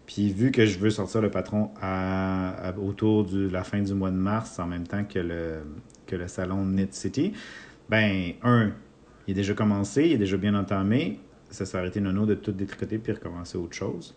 Puis 0.06 0.30
vu 0.30 0.50
que 0.50 0.66
je 0.66 0.78
veux 0.78 0.90
sortir 0.90 1.20
le 1.22 1.30
patron 1.30 1.70
à, 1.80 2.72
autour 2.78 3.24
de 3.24 3.48
la 3.48 3.64
fin 3.64 3.80
du 3.80 3.94
mois 3.94 4.10
de 4.10 4.16
mars, 4.16 4.58
en 4.58 4.66
même 4.66 4.86
temps 4.86 5.04
que 5.04 5.18
le, 5.18 5.62
que 6.06 6.14
le 6.14 6.28
salon 6.28 6.64
Knit 6.64 6.88
City, 6.92 7.32
ben, 7.88 8.32
un, 8.42 8.72
il 9.26 9.32
est 9.32 9.34
déjà 9.34 9.54
commencé, 9.54 10.04
il 10.04 10.12
est 10.12 10.18
déjà 10.18 10.36
bien 10.36 10.54
entamé. 10.54 11.18
Ça 11.50 11.64
s'est 11.64 11.78
arrêté 11.78 12.00
nono 12.00 12.26
de 12.26 12.34
tout 12.34 12.52
détricoter 12.52 12.98
puis 12.98 13.12
recommencer 13.12 13.56
autre 13.56 13.74
chose. 13.74 14.14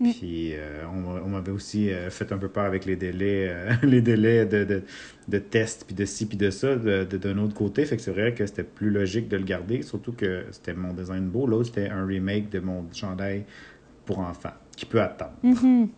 Mm. 0.00 0.10
Puis 0.12 0.52
euh, 0.54 0.82
on, 0.92 0.96
m'a- 1.00 1.20
on 1.24 1.28
m'avait 1.28 1.52
aussi 1.52 1.90
euh, 1.92 2.10
fait 2.10 2.32
un 2.32 2.38
peu 2.38 2.48
peur 2.48 2.64
avec 2.64 2.84
les 2.84 2.96
délais, 2.96 3.46
euh, 3.48 3.72
les 3.82 4.00
délais 4.00 4.44
de, 4.44 4.64
de, 4.64 4.82
de 5.28 5.38
test, 5.38 5.84
puis 5.86 5.94
de 5.94 6.04
ci, 6.04 6.26
puis 6.26 6.36
de 6.36 6.50
ça, 6.50 6.74
de- 6.76 7.04
de- 7.04 7.16
d'un 7.16 7.38
autre 7.38 7.54
côté. 7.54 7.84
Fait 7.86 7.96
que 7.96 8.02
c'est 8.02 8.10
vrai 8.10 8.34
que 8.34 8.44
c'était 8.44 8.64
plus 8.64 8.90
logique 8.90 9.28
de 9.28 9.36
le 9.36 9.44
garder, 9.44 9.82
surtout 9.82 10.12
que 10.12 10.44
c'était 10.50 10.74
mon 10.74 10.92
design 10.92 11.28
beau. 11.28 11.46
L'autre, 11.46 11.66
c'était 11.66 11.88
un 11.90 12.04
remake 12.04 12.50
de 12.50 12.58
mon 12.60 12.84
chandail 12.92 13.44
pour 14.04 14.18
enfants, 14.18 14.52
qui 14.76 14.84
peut 14.86 15.00
attendre. 15.00 15.34
Mhm. 15.42 15.88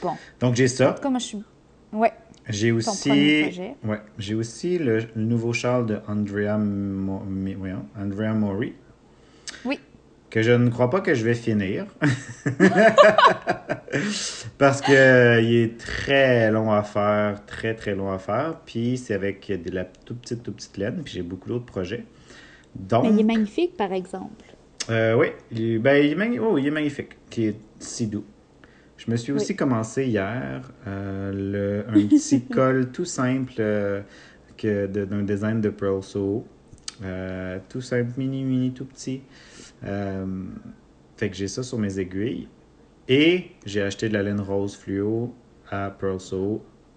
Bon. 0.00 0.12
Donc 0.40 0.54
j'ai 0.54 0.68
ça. 0.68 0.94
moi, 1.10 1.18
je 1.18 1.24
suis. 1.24 1.38
Ouais. 1.92 2.12
J'ai 2.48 2.72
aussi, 2.72 3.10
ouais, 3.84 4.00
j'ai 4.18 4.34
aussi 4.34 4.78
le, 4.78 4.98
le 5.14 5.22
nouveau 5.24 5.52
châle 5.52 5.86
de 5.86 5.98
Andrea, 6.08 6.56
Mo- 6.58 7.22
Andrea 7.98 8.32
Mori. 8.34 8.72
Que 10.30 10.42
je 10.42 10.52
ne 10.52 10.70
crois 10.70 10.90
pas 10.90 11.00
que 11.00 11.12
je 11.14 11.24
vais 11.24 11.34
finir. 11.34 11.86
Parce 14.58 14.80
que 14.80 14.92
euh, 14.92 15.40
il 15.40 15.54
est 15.56 15.78
très 15.78 16.50
long 16.50 16.70
à 16.72 16.82
faire, 16.82 17.44
très 17.46 17.74
très 17.74 17.94
long 17.94 18.10
à 18.12 18.18
faire. 18.18 18.60
Puis 18.64 18.96
c'est 18.96 19.14
avec 19.14 19.50
de 19.50 19.70
la 19.74 19.84
toute 19.84 20.20
petite, 20.20 20.42
toute 20.42 20.56
petite 20.56 20.76
laine. 20.76 21.00
Puis 21.04 21.14
j'ai 21.14 21.22
beaucoup 21.22 21.48
d'autres 21.48 21.66
projets. 21.66 22.04
Donc, 22.74 23.04
Mais 23.04 23.10
il 23.10 23.20
est 23.20 23.24
magnifique, 23.24 23.76
par 23.76 23.92
exemple. 23.92 24.44
euh, 24.90 25.14
oui, 25.16 25.28
il, 25.50 25.62
est- 25.74 25.78
ben, 25.78 25.96
il, 25.96 26.12
est 26.34 26.38
oh, 26.38 26.56
il 26.58 26.66
est 26.66 26.70
magnifique, 26.70 27.16
qui 27.28 27.46
est 27.46 27.56
si 27.80 28.06
doux. 28.06 28.24
Je 28.96 29.10
me 29.10 29.16
suis 29.16 29.32
aussi 29.32 29.52
Oui. 29.52 29.56
commencé 29.56 30.06
hier 30.06 30.70
euh, 30.86 31.32
le- 31.32 31.84
un 31.88 32.06
petit 32.06 32.42
col 32.52 32.90
tout 32.92 33.04
simple 33.06 33.54
d'un 34.62 35.22
design 35.24 35.60
de 35.60 35.70
Pearl 35.70 36.02
Soho. 36.04 36.46
Euh, 37.02 37.58
tout 37.68 37.80
simple, 37.80 38.12
mini, 38.16 38.44
mini, 38.44 38.72
tout 38.72 38.84
petit. 38.84 39.22
Euh, 39.84 40.44
fait 41.16 41.30
que 41.30 41.36
j'ai 41.36 41.48
ça 41.48 41.62
sur 41.62 41.78
mes 41.78 41.98
aiguilles. 41.98 42.48
Et 43.08 43.50
j'ai 43.66 43.82
acheté 43.82 44.08
de 44.08 44.14
la 44.14 44.22
laine 44.22 44.40
rose 44.40 44.76
fluo 44.76 45.34
à 45.70 45.90
Pearl 45.90 46.18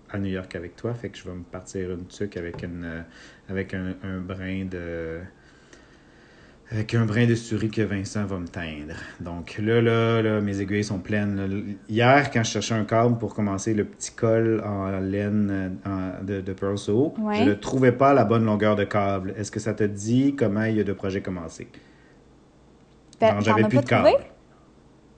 à 0.09 0.19
New 0.19 0.29
York 0.29 0.55
avec 0.55 0.75
toi. 0.75 0.93
Fait 0.93 1.09
que 1.09 1.17
je 1.17 1.23
vais 1.23 1.35
me 1.35 1.43
partir 1.43 1.91
une 1.91 2.05
tuque 2.05 2.37
avec, 2.37 2.63
euh, 2.63 3.01
avec 3.49 3.73
un, 3.73 3.95
un 4.03 4.19
brin 4.19 4.65
de 4.65 5.21
avec 6.73 6.95
un 6.95 7.05
brin 7.05 7.27
de 7.27 7.35
souris 7.35 7.69
que 7.69 7.83
Vincent 7.83 8.25
va 8.25 8.39
me 8.39 8.47
teindre. 8.47 8.95
Donc 9.19 9.59
là, 9.61 9.79
là, 9.79 10.21
là, 10.23 10.41
mes 10.41 10.59
aiguilles 10.59 10.83
sont 10.83 10.97
pleines. 10.97 11.75
Hier, 11.87 12.31
quand 12.31 12.43
je 12.43 12.49
cherchais 12.51 12.73
un 12.73 12.83
câble 12.83 13.19
pour 13.19 13.35
commencer 13.35 13.75
le 13.75 13.85
petit 13.85 14.11
col 14.11 14.61
en 14.65 14.89
laine 14.99 15.49
euh, 15.51 15.69
en- 16.19 16.23
de, 16.23 16.41
de 16.41 16.53
Pearl 16.53 16.77
Soho, 16.79 17.13
Ouais. 17.19 17.35
je 17.37 17.43
ne 17.43 17.53
trouvais 17.53 17.91
pas 17.91 18.13
la 18.15 18.25
bonne 18.25 18.43
longueur 18.43 18.75
de 18.75 18.85
câble. 18.85 19.35
Est-ce 19.37 19.51
que 19.51 19.59
ça 19.59 19.73
te 19.75 19.83
dit 19.83 20.35
comment 20.35 20.63
il 20.63 20.77
y 20.77 20.79
a 20.79 20.83
de 20.83 20.93
projets 20.93 21.21
commencés? 21.21 21.67
Ben, 23.21 23.39
j'avais 23.41 23.63
plus 23.65 23.77
de 23.77 23.83
trouvé? 23.83 24.11
câble. 24.11 24.23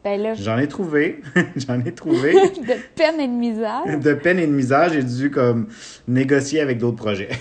Ben 0.03 0.21
là, 0.21 0.33
J'en 0.35 0.57
ai 0.59 0.67
trouvé. 0.67 1.21
J'en 1.55 1.79
ai 1.79 1.91
trouvé. 1.93 2.33
de 2.33 2.75
peine 2.95 3.19
et 3.21 3.27
de 3.27 3.33
misère. 3.33 3.81
de 3.99 4.13
peine 4.13 4.39
et 4.39 4.45
de 4.45 4.51
misère, 4.51 4.89
j'ai 4.91 5.01
dû 5.03 5.31
comme 5.31 5.67
négocier 6.07 6.59
avec 6.59 6.77
d'autres 6.79 6.97
projets. 6.97 7.29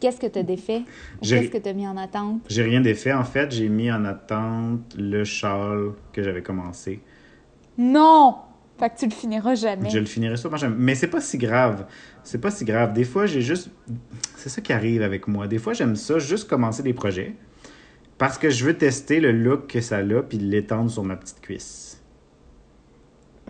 Qu'est-ce 0.00 0.18
que 0.18 0.26
tu 0.26 0.38
as 0.38 0.42
défait? 0.42 0.82
Qu'est-ce 1.22 1.48
que 1.48 1.58
tu 1.58 1.68
as 1.68 1.72
mis 1.72 1.86
en 1.86 1.96
attente? 1.96 2.40
J'ai 2.48 2.62
rien 2.62 2.80
défait. 2.80 3.12
En 3.12 3.24
fait, 3.24 3.52
j'ai 3.52 3.68
mis 3.68 3.90
en 3.90 4.04
attente 4.04 4.94
le 4.98 5.24
châle 5.24 5.92
que 6.12 6.22
j'avais 6.22 6.42
commencé. 6.42 7.00
Non! 7.78 8.36
Fait 8.78 8.90
que 8.90 8.98
tu 8.98 9.06
le 9.06 9.12
finiras 9.12 9.54
jamais. 9.54 9.88
Je 9.88 9.98
le 9.98 10.04
finirai 10.04 10.36
sûrement 10.36 10.58
jamais. 10.58 10.76
Mais 10.78 10.94
c'est 10.94 11.06
pas 11.06 11.20
si 11.22 11.38
grave. 11.38 11.86
C'est 12.24 12.40
pas 12.40 12.50
si 12.50 12.64
grave. 12.64 12.92
Des 12.92 13.04
fois, 13.04 13.24
j'ai 13.26 13.40
juste. 13.40 13.70
C'est 14.36 14.50
ça 14.50 14.60
qui 14.60 14.72
arrive 14.72 15.02
avec 15.02 15.28
moi. 15.28 15.46
Des 15.46 15.58
fois, 15.58 15.72
j'aime 15.72 15.96
ça, 15.96 16.18
juste 16.18 16.48
commencer 16.48 16.82
des 16.82 16.92
projets. 16.92 17.34
Parce 18.18 18.36
que 18.38 18.50
je 18.50 18.64
veux 18.64 18.76
tester 18.76 19.20
le 19.20 19.32
look 19.32 19.68
que 19.68 19.80
ça 19.80 19.98
a, 19.98 20.22
puis 20.22 20.38
l'étendre 20.38 20.90
sur 20.90 21.04
ma 21.04 21.16
petite 21.16 21.40
cuisse. 21.40 22.02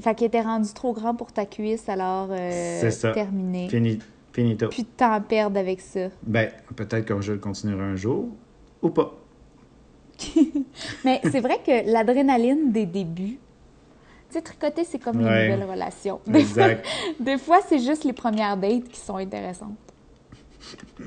Fait 0.00 0.14
qu'il 0.14 0.26
était 0.26 0.42
rendu 0.42 0.72
trop 0.74 0.92
grand 0.92 1.14
pour 1.14 1.32
ta 1.32 1.46
cuisse, 1.46 1.88
alors 1.88 2.28
euh, 2.30 2.78
C'est 2.80 2.90
ça. 2.90 3.12
terminé. 3.12 3.68
Fini, 3.68 3.98
finito. 4.36 4.68
Plus 4.68 4.82
de 4.82 4.88
temps 4.96 5.12
à 5.12 5.20
perdre 5.20 5.58
avec 5.58 5.80
ça. 5.80 6.08
Ben, 6.22 6.50
peut-être 6.76 7.04
que 7.06 7.20
je 7.20 7.32
le 7.32 7.38
continuerai 7.38 7.82
un 7.82 7.96
jour. 7.96 8.28
Ou 8.82 8.90
pas. 8.90 9.14
Mais 11.04 11.20
c'est 11.30 11.40
vrai 11.40 11.58
que 11.64 11.90
l'adrénaline 11.90 12.70
des 12.72 12.86
débuts, 12.86 13.38
tu 14.28 14.34
sais, 14.34 14.42
tricoter, 14.42 14.84
c'est 14.84 14.98
comme 14.98 15.22
Ouais. 15.22 15.46
une 15.46 15.52
nouvelle 15.52 15.68
relation. 15.70 16.20
Des 16.26 16.42
fois, 16.44 16.62
Exact. 16.70 16.86
des 17.20 17.38
fois, 17.38 17.58
c'est 17.68 17.78
juste 17.78 18.04
les 18.04 18.12
premières 18.12 18.56
dates 18.56 18.88
qui 18.88 19.00
sont 19.00 19.16
intéressantes. 19.16 19.76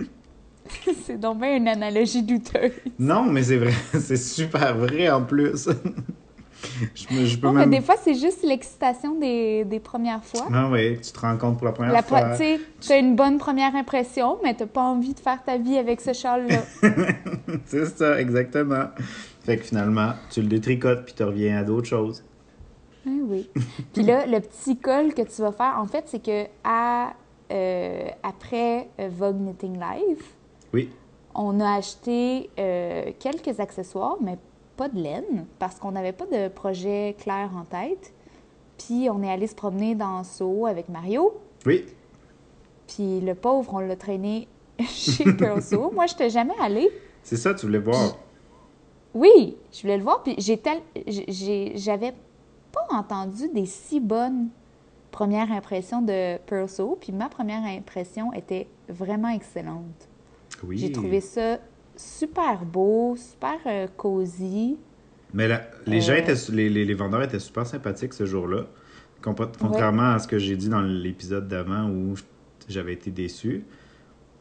c'est 1.05 1.19
donc 1.19 1.39
bien 1.39 1.55
une 1.55 1.67
analogie 1.67 2.21
douteuse. 2.23 2.71
non, 2.97 3.23
mais 3.23 3.43
c'est 3.43 3.57
vrai. 3.57 3.73
C'est 3.99 4.17
super 4.17 4.75
vrai 4.77 5.09
en 5.09 5.23
plus. 5.23 5.67
Je, 6.95 7.13
me- 7.13 7.25
je 7.25 7.37
peux 7.37 7.47
Non, 7.47 7.53
même. 7.53 7.69
mais 7.69 7.77
des 7.79 7.83
fois, 7.83 7.95
c'est 8.01 8.13
juste 8.15 8.43
l'excitation 8.43 9.15
des, 9.19 9.65
des 9.65 9.79
premières 9.79 10.23
fois. 10.23 10.47
Ah 10.53 10.69
oui, 10.71 10.99
tu 11.01 11.11
te 11.11 11.19
rends 11.19 11.37
compte 11.37 11.57
pour 11.57 11.65
la 11.65 11.71
première 11.73 11.93
La 11.93 12.01
fois. 12.03 12.35
Tu 12.37 12.91
as 12.91 12.97
une 12.97 13.15
bonne 13.15 13.37
première 13.37 13.75
impression, 13.75 14.37
mais 14.43 14.55
tu 14.55 14.65
pas 14.65 14.81
envie 14.83 15.13
de 15.13 15.19
faire 15.19 15.43
ta 15.43 15.57
vie 15.57 15.77
avec 15.77 16.01
ce 16.01 16.13
châle-là. 16.13 16.61
C'est 17.65 17.85
ça, 17.85 18.19
exactement. 18.19 18.85
Fait 19.41 19.57
que 19.57 19.63
finalement, 19.63 20.13
tu 20.29 20.41
le 20.41 20.47
détricotes 20.47 21.05
puis 21.05 21.13
tu 21.15 21.23
reviens 21.23 21.57
à 21.59 21.63
d'autres 21.63 21.87
choses. 21.87 22.23
Ah 23.07 23.09
oui. 23.27 23.49
Puis 23.93 24.03
là, 24.03 24.25
le 24.25 24.39
petit 24.39 24.77
col 24.77 25.13
que 25.13 25.21
tu 25.21 25.41
vas 25.41 25.51
faire, 25.51 25.75
en 25.79 25.85
fait, 25.85 26.03
c'est 26.07 26.23
que 26.23 26.45
à, 26.63 27.13
euh, 27.51 28.07
après 28.21 28.89
euh, 28.99 29.09
Vogue 29.11 29.37
Knitting 29.37 29.73
Live, 29.79 30.23
Oui. 30.73 30.89
on 31.33 31.59
a 31.61 31.75
acheté 31.77 32.49
euh, 32.59 33.11
quelques 33.17 33.59
accessoires, 33.59 34.17
mais 34.21 34.37
pas 34.79 34.87
de 34.87 34.97
laine, 34.97 35.45
parce 35.59 35.75
qu'on 35.77 35.91
n'avait 35.91 36.13
pas 36.13 36.25
de 36.25 36.47
projet 36.47 37.13
clair 37.19 37.51
en 37.53 37.65
tête. 37.65 38.13
Puis 38.77 39.09
on 39.09 39.21
est 39.21 39.29
allé 39.29 39.45
se 39.45 39.53
promener 39.53 39.93
dans 39.93 40.23
Soho 40.23 40.67
avec 40.67 40.87
Mario. 40.87 41.33
Oui. 41.65 41.85
Puis 42.87 43.19
le 43.19 43.35
pauvre, 43.35 43.73
on 43.73 43.79
l'a 43.79 43.97
traîné 43.97 44.47
chez 44.79 45.33
Pearl 45.33 45.61
Soho. 45.69 45.91
Moi, 45.91 46.05
je 46.05 46.13
n'étais 46.13 46.29
jamais 46.29 46.53
allée. 46.61 46.89
C'est 47.23 47.35
ça, 47.35 47.53
tu 47.53 47.65
voulais 47.65 47.79
voir. 47.79 48.17
Oui, 49.13 49.57
je 49.73 49.81
voulais 49.81 49.97
le 49.97 50.03
voir. 50.03 50.23
Puis 50.23 50.37
j'avais 50.39 52.13
pas 52.71 52.87
entendu 52.91 53.49
des 53.49 53.65
si 53.65 53.99
bonnes 53.99 54.47
premières 55.11 55.51
impressions 55.51 56.01
de 56.01 56.37
Pearl 56.37 56.69
Soho. 56.69 56.97
Puis 57.01 57.11
ma 57.11 57.27
première 57.27 57.65
impression 57.65 58.31
était 58.31 58.69
vraiment 58.87 59.27
excellente. 59.27 60.07
Oui. 60.63 60.77
J'ai 60.77 60.93
trouvé 60.93 61.19
ça 61.19 61.57
super 61.99 62.63
beau, 62.65 63.15
super 63.17 63.57
euh, 63.65 63.87
cosy. 63.97 64.77
Mais 65.33 65.47
la- 65.47 65.63
les 65.85 66.01
gens 66.01 66.13
Euh. 66.13 66.17
étaient, 66.17 66.33
les, 66.51 66.69
les, 66.69 66.85
les 66.85 66.93
vendeurs 66.93 67.21
étaient 67.23 67.39
super 67.39 67.65
sympathiques 67.67 68.13
ce 68.13 68.25
jour-là. 68.25 68.65
Contrairement 69.21 70.11
à 70.13 70.19
ce 70.19 70.27
que 70.27 70.37
j'ai 70.39 70.55
dit 70.55 70.69
dans 70.69 70.81
l'épisode 70.81 71.47
d'avant 71.47 71.89
où 71.89 72.15
j'avais 72.69 72.93
été 72.93 73.11
déçu. 73.11 73.63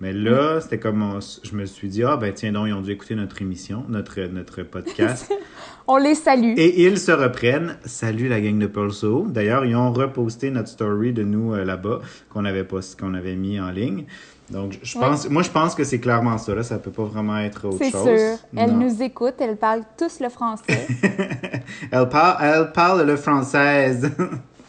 Mais 0.00 0.12
là, 0.12 0.60
c'était 0.60 0.78
comme 0.78 1.02
on 1.02 1.18
je 1.20 1.56
me 1.56 1.66
suis 1.66 1.88
dit, 1.88 2.04
ah 2.04 2.16
ben 2.16 2.32
tiens 2.32 2.52
donc, 2.52 2.68
ils 2.68 2.72
ont 2.72 2.80
dû 2.82 2.92
écouter 2.92 3.16
notre 3.16 3.42
émission, 3.42 3.84
notre, 3.88 4.20
notre 4.28 4.62
podcast. 4.62 5.32
On 5.88 5.96
les 5.96 6.14
salue. 6.14 6.52
Et 6.56 6.84
ils 6.86 6.98
se 6.98 7.10
reprennent. 7.10 7.76
Salut 7.84 8.28
la 8.28 8.40
gang 8.40 8.58
de 8.58 8.66
Pearl 8.68 8.92
Soho. 8.92 9.26
D'ailleurs, 9.26 9.64
ils 9.64 9.74
ont 9.74 9.90
reposté 9.92 10.50
notre 10.50 10.68
story 10.68 11.12
de 11.12 11.24
nous 11.24 11.54
euh, 11.54 11.64
là-bas 11.64 12.00
qu'on 12.28 12.44
avait, 12.44 12.62
post- 12.62 13.00
qu'on 13.00 13.14
avait 13.14 13.34
mis 13.36 13.58
en 13.58 13.70
ligne. 13.70 14.04
Donc, 14.50 14.78
je- 14.82 14.98
Ouais. 14.98 15.04
pense, 15.04 15.28
moi, 15.28 15.42
je 15.42 15.50
pense 15.50 15.74
que 15.74 15.84
c'est 15.84 15.98
clairement 16.00 16.38
ça. 16.38 16.54
Là. 16.54 16.62
Ça 16.62 16.78
peut 16.78 16.90
pas 16.90 17.04
vraiment 17.04 17.36
être 17.38 17.66
autre 17.68 17.78
C'est 17.78 17.90
chose. 17.90 18.04
sûr. 18.04 18.38
Elles 18.56 18.72
Non. 18.72 18.84
nous 18.86 19.02
écoutent, 19.02 19.40
elles 19.40 19.56
parlent 19.56 19.84
tous 19.96 20.20
le 20.20 20.28
français. 20.30 20.86
Elle 21.92 22.08
parle, 22.08 22.36
elle 22.42 22.72
parle 22.72 23.02
le 23.02 23.16
française. 23.16 24.10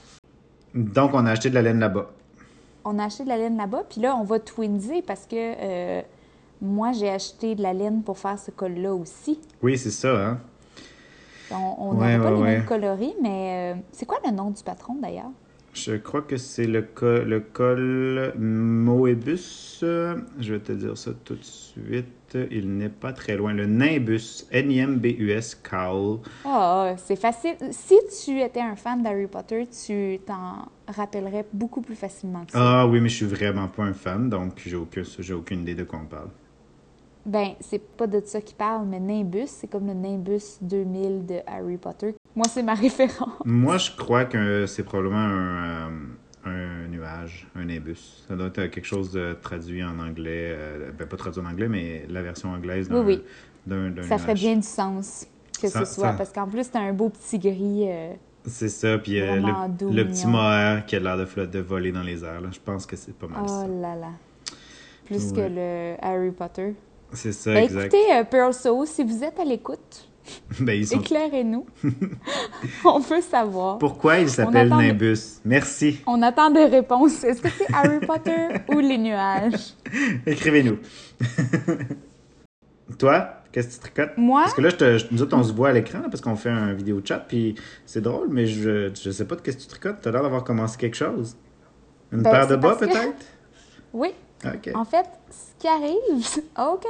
Donc, 0.76 1.12
on 1.14 1.26
a 1.26 1.32
acheté 1.32 1.50
de 1.50 1.56
la 1.56 1.62
laine 1.62 1.80
là-bas. 1.80 2.08
on 2.86 2.98
a 3.00 3.06
acheté 3.06 3.24
de 3.24 3.30
la 3.30 3.38
laine 3.38 3.58
là-bas, 3.58 3.84
puis 3.90 4.02
là, 4.02 4.16
on 4.16 4.24
va 4.24 4.40
twinser 4.40 5.02
parce 5.06 5.26
que 5.26 5.36
euh, 5.36 6.02
moi, 6.62 6.92
j'ai 6.92 7.10
acheté 7.10 7.56
de 7.56 7.62
la 7.62 7.72
laine 7.74 8.02
pour 8.04 8.18
faire 8.18 8.38
ce 8.40 8.52
col-là 8.52 8.94
aussi. 8.94 9.40
Oui, 9.62 9.78
c'est 9.78 9.92
ça, 9.92 10.10
hein? 10.10 10.40
On 11.52 11.96
Ouais, 11.96 12.18
n'aura 12.18 12.30
pas 12.30 12.36
les 12.36 12.42
mêmes 12.44 12.66
coloris, 12.66 13.16
mais 13.22 13.74
euh, 13.76 13.80
c'est 13.92 14.06
quoi 14.06 14.18
le 14.26 14.32
nom 14.32 14.52
du 14.52 14.62
patron 14.64 14.96
d'ailleurs? 15.02 15.32
Je 15.74 15.96
crois 15.96 16.22
que 16.22 16.38
c'est 16.38 16.66
le, 16.66 16.82
col, 16.82 17.28
le 17.28 17.40
col 17.40 18.34
Moebius. 18.38 19.80
Je 19.82 20.54
vais 20.54 20.60
te 20.60 20.72
dire 20.72 20.98
ça 20.98 21.12
tout 21.24 21.36
de 21.36 21.44
suite. 21.44 22.38
Il 22.52 22.78
n'est 22.78 22.90
pas 22.90 23.14
très 23.14 23.36
loin. 23.38 23.54
Le 23.54 23.66
Nimbus, 23.66 24.46
N-I-M-B-U-S, 24.52 25.56
Cowl. 25.56 26.20
Ah, 26.46 26.94
c'est 26.98 27.16
facile. 27.16 27.56
Si 27.72 27.96
tu 28.24 28.42
étais 28.42 28.62
un 28.62 28.76
fan 28.76 29.02
d'Harry 29.02 29.28
Potter, 29.28 29.68
tu 29.68 30.20
t'en 30.26 30.68
rappellerais 30.88 31.46
beaucoup 31.54 31.82
plus 31.82 31.96
facilement 31.96 32.46
que 32.46 32.52
ça. 32.52 32.82
Ah 32.82 32.88
oui, 32.88 33.00
mais 33.00 33.10
je 33.10 33.16
suis 33.16 33.26
vraiment 33.26 33.68
pas 33.68 33.84
un 33.84 33.94
fan, 33.94 34.30
donc 34.30 34.62
j'ai 34.66 34.76
aucun, 34.76 35.02
j'ai 35.18 35.34
aucune 35.34 35.62
idée 35.62 35.76
de 35.76 35.84
quoi 35.84 36.00
on 36.04 36.08
parle. 36.08 36.30
Ben, 37.26 37.50
c'est 37.60 37.80
pas 37.80 38.08
de 38.08 38.22
ça 38.26 38.42
qu'il 38.42 38.56
parle, 38.56 38.88
mais 38.88 39.00
Nimbus, 39.00 39.48
c'est 39.48 39.68
comme 39.68 39.88
le 39.88 39.94
Nimbus 39.94 40.58
2000 40.62 41.26
de 41.26 41.40
Harry 41.46 41.78
Potter. 41.78 42.16
Moi, 42.36 42.46
c'est 42.50 42.64
ma 42.64 42.74
référence. 42.76 43.30
Moi, 43.46 43.78
je 43.78 43.92
crois 43.96 44.26
que 44.26 44.66
c'est 44.66 44.84
probablement 44.84 45.18
un, 45.18 45.90
euh, 46.48 46.86
un 46.86 46.88
nuage, 46.88 47.48
un 47.56 47.66
nimbus. 47.66 48.24
Ça 48.28 48.36
doit 48.36 48.48
être 48.48 48.68
quelque 48.68 48.86
chose 48.86 49.12
de 49.12 49.34
traduit 49.42 49.84
en 49.84 50.00
anglais. 50.00 50.54
euh, 50.56 50.92
ben, 50.98 51.08
pas 51.08 51.18
traduit 51.18 51.42
en 51.42 51.46
anglais, 51.46 51.68
mais 51.68 52.06
la 52.10 52.22
version 52.22 52.52
anglaise 52.52 52.88
d'un 52.90 53.04
Oui, 53.04 53.22
oui. 53.68 54.04
Ça 54.08 54.18
ferait 54.18 54.34
bien 54.36 54.56
du 54.56 54.62
sens 54.64 55.28
que 55.62 55.68
Ça- 55.68 55.86
ce 55.86 55.94
soit, 55.96 56.12
ça- 56.12 56.18
parce 56.18 56.32
qu'en 56.32 56.48
plus, 56.48 56.64
c'est 56.64 56.78
un 56.78 56.94
beau 56.94 57.10
petit 57.10 57.38
gris. 57.40 57.84
euh, 57.90 58.14
C'est 58.46 58.70
ça, 58.70 58.98
puis 58.98 59.20
le, 59.20 59.68
doux, 59.78 59.92
le 59.92 60.08
petit 60.08 60.26
mohair 60.26 60.86
qui 60.86 60.96
a 60.96 61.00
l'air 61.00 61.18
de, 61.18 61.46
de 61.46 61.60
voler 61.60 61.92
dans 61.92 62.02
les 62.02 62.24
airs. 62.24 62.40
Là. 62.42 62.50
Je 62.52 62.60
pense 62.60 62.86
que 62.86 62.96
c'est 62.96 63.14
pas 63.14 63.28
mal 63.28 63.48
ça. 63.48 63.66
Oh 63.68 63.82
là 63.82 63.96
là. 63.96 64.12
Plus 65.06 65.32
Ouais. 65.32 65.36
que 65.36 65.42
le 65.42 65.96
Harry 66.02 66.32
Potter. 66.32 66.74
C'est 67.12 67.34
ça, 67.34 67.52
Ben, 67.54 67.64
exact. 67.66 67.94
écoutez, 67.94 68.24
Pearl 68.32 68.54
Soul, 68.54 68.88
si 68.88 69.04
vous 69.04 69.24
êtes 69.24 69.40
à 69.40 69.44
l'écoute, 69.44 70.09
Ben, 70.60 70.74
ils 70.74 70.88
sont... 70.88 71.00
éclairez-nous. 71.00 71.66
On 72.86 73.00
veut 73.00 73.22
savoir. 73.22 73.78
Pourquoi 73.78 74.20
il 74.20 74.30
s'appelle 74.30 74.70
Nimbus? 74.70 75.40
Merci. 75.46 76.00
On 76.08 76.22
attend 76.22 76.50
des 76.52 76.66
réponses. 76.66 77.24
Est-ce 77.24 77.42
que 77.42 77.50
c'est 77.50 77.68
Harry 77.74 78.00
Potter 78.06 78.48
ou 78.74 78.80
les 78.80 78.98
nuages? 78.98 79.74
Écrivez-nous. 80.26 80.78
Toi, 82.98 83.30
qu'est-ce 83.52 83.68
que 83.68 83.74
tu 83.74 83.80
tricotes? 83.80 84.18
Moi, 84.18 84.42
Parce 84.42 84.54
que 84.56 84.62
là, 84.62 84.70
je 84.70 84.76
te, 84.76 84.98
je- 84.98 85.06
nous 85.12 85.22
autres, 85.22 85.38
on 85.38 85.44
se 85.44 85.54
voit 85.54 85.70
à 85.70 85.74
l'écran 85.74 86.02
parce 86.10 86.22
qu'on 86.22 86.36
fait 86.36 86.50
un 86.50 86.74
vidéo 86.74 87.02
chat, 87.04 87.20
puis 87.20 87.56
c'est 87.86 88.02
drôle, 88.02 88.28
mais 88.30 88.46
je, 88.48 88.92
je 88.94 89.12
sais 89.12 89.26
pas 89.26 89.36
de 89.36 89.42
qu'est-ce 89.42 89.58
que 89.58 89.62
tu 89.62 89.68
tricotes. 89.68 89.98
T'as 90.02 90.12
l'air 90.12 90.24
d'avoir 90.24 90.44
commencé 90.44 90.78
quelque 90.78 90.96
chose. 90.98 91.38
Une 92.12 92.24
Ben, 92.24 92.32
paire 92.32 92.48
de 92.48 92.56
bas, 92.56 92.74
que- 92.76 92.86
peut-être? 92.86 93.26
oui. 93.94 94.10
OK. 94.46 94.70
En 94.74 94.86
fait, 94.86 95.06
ce 95.30 95.62
qui 95.62 95.68
arrive, 95.68 96.26
OK. 96.58 96.86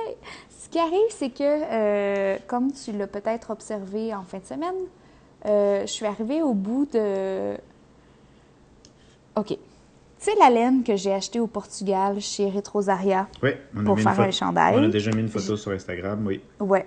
Ce 0.62 0.68
qui 0.68 0.78
arrive, 0.78 1.10
c'est 1.10 1.30
que, 1.30 1.42
euh, 1.42 2.38
comme 2.48 2.74
tu 2.74 2.92
l'as 2.92 3.08
peut-être 3.08 3.50
observé 3.50 4.14
en 4.14 4.24
fin 4.24 4.40
de 4.40 4.46
semaine, 4.46 4.76
euh, 5.46 5.82
je 5.82 5.88
suis 5.88 6.06
arrivée 6.06 6.42
au 6.42 6.54
bout 6.54 6.86
de. 6.92 7.56
OK. 9.38 9.48
Tu 9.48 9.58
sais, 10.18 10.32
la 10.38 10.50
laine 10.50 10.84
que 10.84 10.98
j'ai 10.98 11.14
achetée 11.14 11.40
au 11.40 11.48
Portugal 11.48 12.20
chez 12.20 12.50
Retrosaria 12.50 13.30
Oui, 13.42 13.52
on 13.74 13.80
a, 13.80 13.84
pour 13.86 13.96
mis 13.96 14.04
faire 14.04 14.20
un 14.20 14.32
chandail. 14.32 14.76
on 14.78 14.84
a 14.84 14.90
déjà 14.90 15.12
mis 15.12 15.22
une 15.22 15.30
photo 15.30 15.56
sur 15.56 15.72
Instagram, 15.72 16.26
oui. 16.28 16.42
Ouais. 16.60 16.86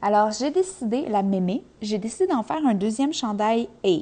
Alors, 0.00 0.30
j'ai 0.30 0.50
décidé, 0.50 1.06
la 1.10 1.22
mémé, 1.22 1.62
j'ai 1.82 1.98
décidé 1.98 2.26
d'en 2.26 2.42
faire 2.42 2.64
un 2.66 2.72
deuxième 2.74 3.12
chandail 3.12 3.68
A. 3.84 3.98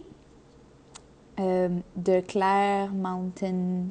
euh, 1.41 1.69
de 1.97 2.21
Claire 2.21 2.93
Mountain 2.93 3.87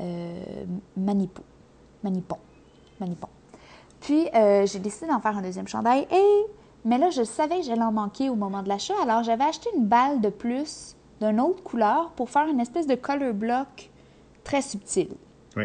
euh, 0.00 0.64
Manipo. 0.98 1.42
Manipon. 2.04 2.36
Manipon. 3.00 3.28
Puis, 4.02 4.28
euh, 4.34 4.66
j'ai 4.66 4.78
décidé 4.78 5.06
d'en 5.06 5.20
faire 5.20 5.36
un 5.36 5.42
deuxième 5.42 5.66
chandail 5.68 6.06
A. 6.10 6.16
Mais 6.84 6.98
là, 6.98 7.10
je 7.10 7.22
savais 7.22 7.58
que 7.58 7.62
j'allais 7.62 7.82
en 7.82 7.92
manquer 7.92 8.28
au 8.28 8.34
moment 8.34 8.62
de 8.62 8.68
l'achat. 8.68 8.94
Alors, 9.02 9.22
j'avais 9.22 9.44
acheté 9.44 9.70
une 9.76 9.86
balle 9.86 10.20
de 10.20 10.28
plus 10.28 10.96
d'une 11.20 11.40
autre 11.40 11.62
couleur 11.62 12.10
pour 12.10 12.28
faire 12.28 12.46
une 12.48 12.58
espèce 12.60 12.86
de 12.88 12.96
color 12.96 13.32
block 13.32 13.90
très 14.42 14.60
subtil 14.60 15.08
Oui. 15.56 15.64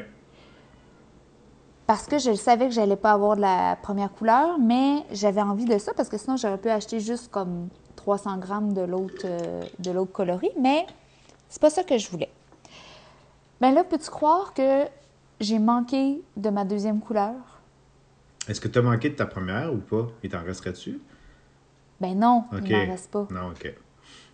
parce 1.87 2.05
que 2.05 2.19
je 2.19 2.33
savais 2.33 2.67
que 2.67 2.73
j'allais 2.73 2.95
pas 2.95 3.11
avoir 3.13 3.35
de 3.35 3.41
la 3.41 3.75
première 3.81 4.13
couleur, 4.13 4.59
mais 4.59 5.03
j'avais 5.11 5.41
envie 5.41 5.65
de 5.65 5.79
ça 5.79 5.93
parce 5.95 6.09
que 6.09 6.17
sinon 6.19 6.37
j'aurais 6.37 6.59
pu 6.59 6.69
acheter 6.69 6.99
juste 6.99 7.31
comme 7.31 7.69
300 7.95 8.37
grammes 8.37 8.73
de 8.73 8.81
l'autre 8.81 9.23
euh, 9.25 9.63
de 9.79 9.89
l'autre 9.89 10.11
coloris, 10.11 10.51
mais 10.59 10.85
c'est 11.49 11.59
pas 11.61 11.71
ça 11.71 11.83
que 11.83 11.97
je 11.97 12.07
voulais. 12.11 12.29
Ben 13.61 13.73
là, 13.73 13.83
peux-tu 13.83 14.11
croire 14.11 14.53
que 14.53 14.83
j'ai 15.39 15.57
manqué 15.57 16.21
de 16.35 16.49
ma 16.51 16.65
deuxième 16.65 16.99
couleur? 16.99 17.33
Est-ce 18.47 18.61
que 18.61 18.67
tu 18.67 18.79
as 18.79 18.81
manqué 18.81 19.09
de 19.09 19.15
ta 19.15 19.25
première 19.25 19.73
ou 19.73 19.77
pas? 19.77 20.07
Il 20.23 20.29
t'en 20.29 20.43
resterait-tu? 20.43 20.99
Ben 21.99 22.17
non, 22.17 22.45
il 22.51 22.71
m'en 22.71 22.85
reste 22.85 23.11
pas. 23.11 23.27
Non, 23.31 23.49
OK. 23.49 23.73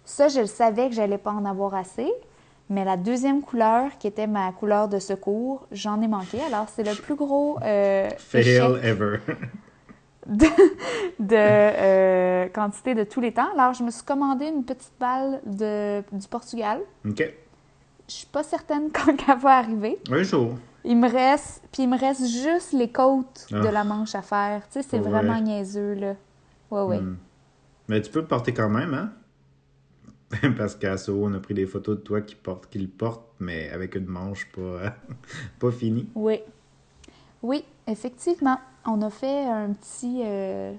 Ça, 0.06 0.28
je 0.28 0.42
le 0.42 0.46
savais 0.48 0.90
que 0.90 0.96
j'allais 0.96 1.18
pas 1.18 1.32
en 1.32 1.46
avoir 1.46 1.74
assez, 1.76 2.12
mais 2.70 2.84
la 2.84 2.98
deuxième 2.98 3.42
couleur, 3.42 3.98
qui 3.98 4.08
était 4.08 4.28
ma 4.28 4.52
couleur 4.52 4.90
de 4.90 5.00
secours, 5.00 5.66
j'en 5.72 6.02
ai 6.02 6.08
manqué. 6.08 6.42
Alors, 6.42 6.68
c'est 6.70 6.84
le 6.84 6.94
plus 6.94 7.16
gros 7.16 7.58
euh, 7.64 8.10
Fail 8.18 8.48
ever. 8.84 9.20
de, 10.28 10.46
de, 11.20 11.36
euh, 11.36 12.48
quantité 12.50 12.96
de 12.96 13.04
tous 13.04 13.22
les 13.22 13.34
temps. 13.34 13.50
Alors, 13.58 13.74
je 13.74 13.84
me 13.84 13.92
suis 13.92 14.04
commandé 14.04 14.46
une 14.48 14.64
petite 14.64 14.94
balle 15.00 15.42
de, 15.46 16.04
du 16.12 16.28
Portugal. 16.28 16.82
OK. 17.08 17.24
Je 18.08 18.14
suis 18.14 18.28
pas 18.28 18.44
certaine 18.44 18.90
quand 18.94 19.16
elle 19.28 19.40
va 19.40 19.58
arriver. 19.58 20.00
Un 20.12 20.24
jour. 20.24 20.56
Il 20.86 20.98
me 20.98 21.10
reste, 21.10 21.62
puis 21.72 21.84
il 21.84 21.90
me 21.90 21.98
reste 21.98 22.26
juste 22.28 22.74
les 22.74 22.92
côtes 22.92 23.48
Ah. 23.54 23.60
de 23.62 23.68
la 23.70 23.84
manche 23.84 24.16
à 24.16 24.22
faire. 24.22 24.64
Tu 24.70 24.82
sais, 24.82 24.88
c'est 24.90 25.00
Ouais. 25.00 25.10
vraiment 25.10 25.40
niaiseux, 25.40 25.94
là. 25.94 26.16
Ouais, 26.72 26.82
ouais. 26.82 27.00
Hmm. 27.00 27.18
Mais 27.88 28.02
tu 28.02 28.12
peux 28.12 28.20
le 28.20 28.28
porter 28.28 28.54
quand 28.54 28.70
même, 28.70 28.94
hein? 28.94 29.12
Parce 30.58 30.76
qu'à 30.76 30.98
Soho, 30.98 31.26
on 31.28 31.34
a 31.34 31.40
pris 31.40 31.54
des 31.54 31.66
photos 31.68 31.98
de 31.98 32.02
toi 32.02 32.22
qui, 32.22 32.36
porte, 32.36 32.68
qui 32.70 32.80
le 32.80 32.88
porte, 32.88 33.22
mais 33.40 33.70
avec 33.70 33.96
une 33.96 34.06
manche 34.08 34.48
pas, 34.52 34.94
pas 35.60 35.72
finie. 35.72 36.10
Oui. 36.16 36.40
Oui, 37.42 37.64
effectivement. 37.88 38.60
On 38.86 39.02
a 39.02 39.10
fait 39.10 39.46
un 39.46 39.72
petit. 39.74 40.22
euh, 40.26 40.74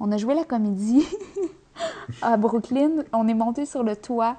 On 0.00 0.10
a 0.12 0.16
joué 0.16 0.34
la 0.34 0.44
comédie 0.44 1.04
à 2.22 2.36
Brooklyn. 2.36 3.04
On 3.12 3.28
est 3.28 3.34
monté 3.34 3.66
sur 3.66 3.82
le 3.82 3.94
toit 3.96 4.36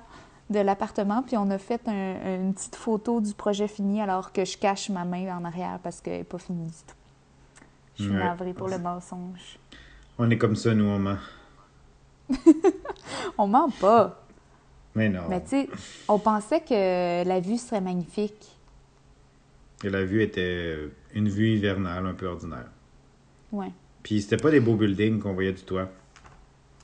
de 0.50 0.60
l'appartement, 0.60 1.24
puis 1.24 1.36
on 1.38 1.50
a 1.50 1.58
fait 1.58 1.82
un- 1.88 2.36
une 2.46 2.54
petite 2.54 2.76
photo 2.76 3.20
du 3.22 3.34
projet 3.34 3.68
fini 3.68 4.02
alors 4.02 4.32
que 4.32 4.46
je 4.46 4.58
cache 4.58 4.90
ma 4.90 5.04
main 5.06 5.38
en 5.38 5.44
arrière 5.46 5.80
parce 5.84 6.00
qu'elle 6.02 6.20
n'est 6.20 6.24
pas 6.24 6.38
finie 6.38 6.68
du 6.68 6.72
tout. 6.72 6.96
Je 7.98 8.04
suis 8.04 8.12
Ouais. 8.12 8.20
navrée 8.24 8.54
pour 8.54 8.68
le 8.70 8.78
mensonge. 8.78 9.60
On 10.18 10.30
est 10.30 10.38
comme 10.38 10.56
ça, 10.56 10.74
nous, 10.74 10.86
on 10.86 11.00
ment. 11.00 11.18
On 13.38 13.48
ment 13.48 13.70
pas. 13.80 14.22
Mais 14.96 15.10
non. 15.10 15.24
Mais 15.30 15.42
tu 15.44 15.50
sais, 15.50 15.70
on 16.08 16.18
pensait 16.20 16.62
que 16.62 17.24
la 17.28 17.40
vue 17.40 17.58
serait 17.58 17.82
magnifique. 17.82 18.48
Et 19.84 19.90
la 19.90 20.04
vue 20.04 20.24
était 20.24 20.76
une 21.14 21.30
vue 21.30 21.50
hivernale 21.56 22.06
un 22.08 22.14
peu 22.14 22.26
ordinaire. 22.26 22.66
Ouais. 23.52 23.72
Puis 24.02 24.22
c'était 24.22 24.38
pas 24.38 24.50
des 24.52 24.60
beaux 24.60 24.76
buildings 24.76 25.20
qu'on 25.20 25.34
voyait 25.34 25.52
du 25.54 25.62
toit. 25.62 25.88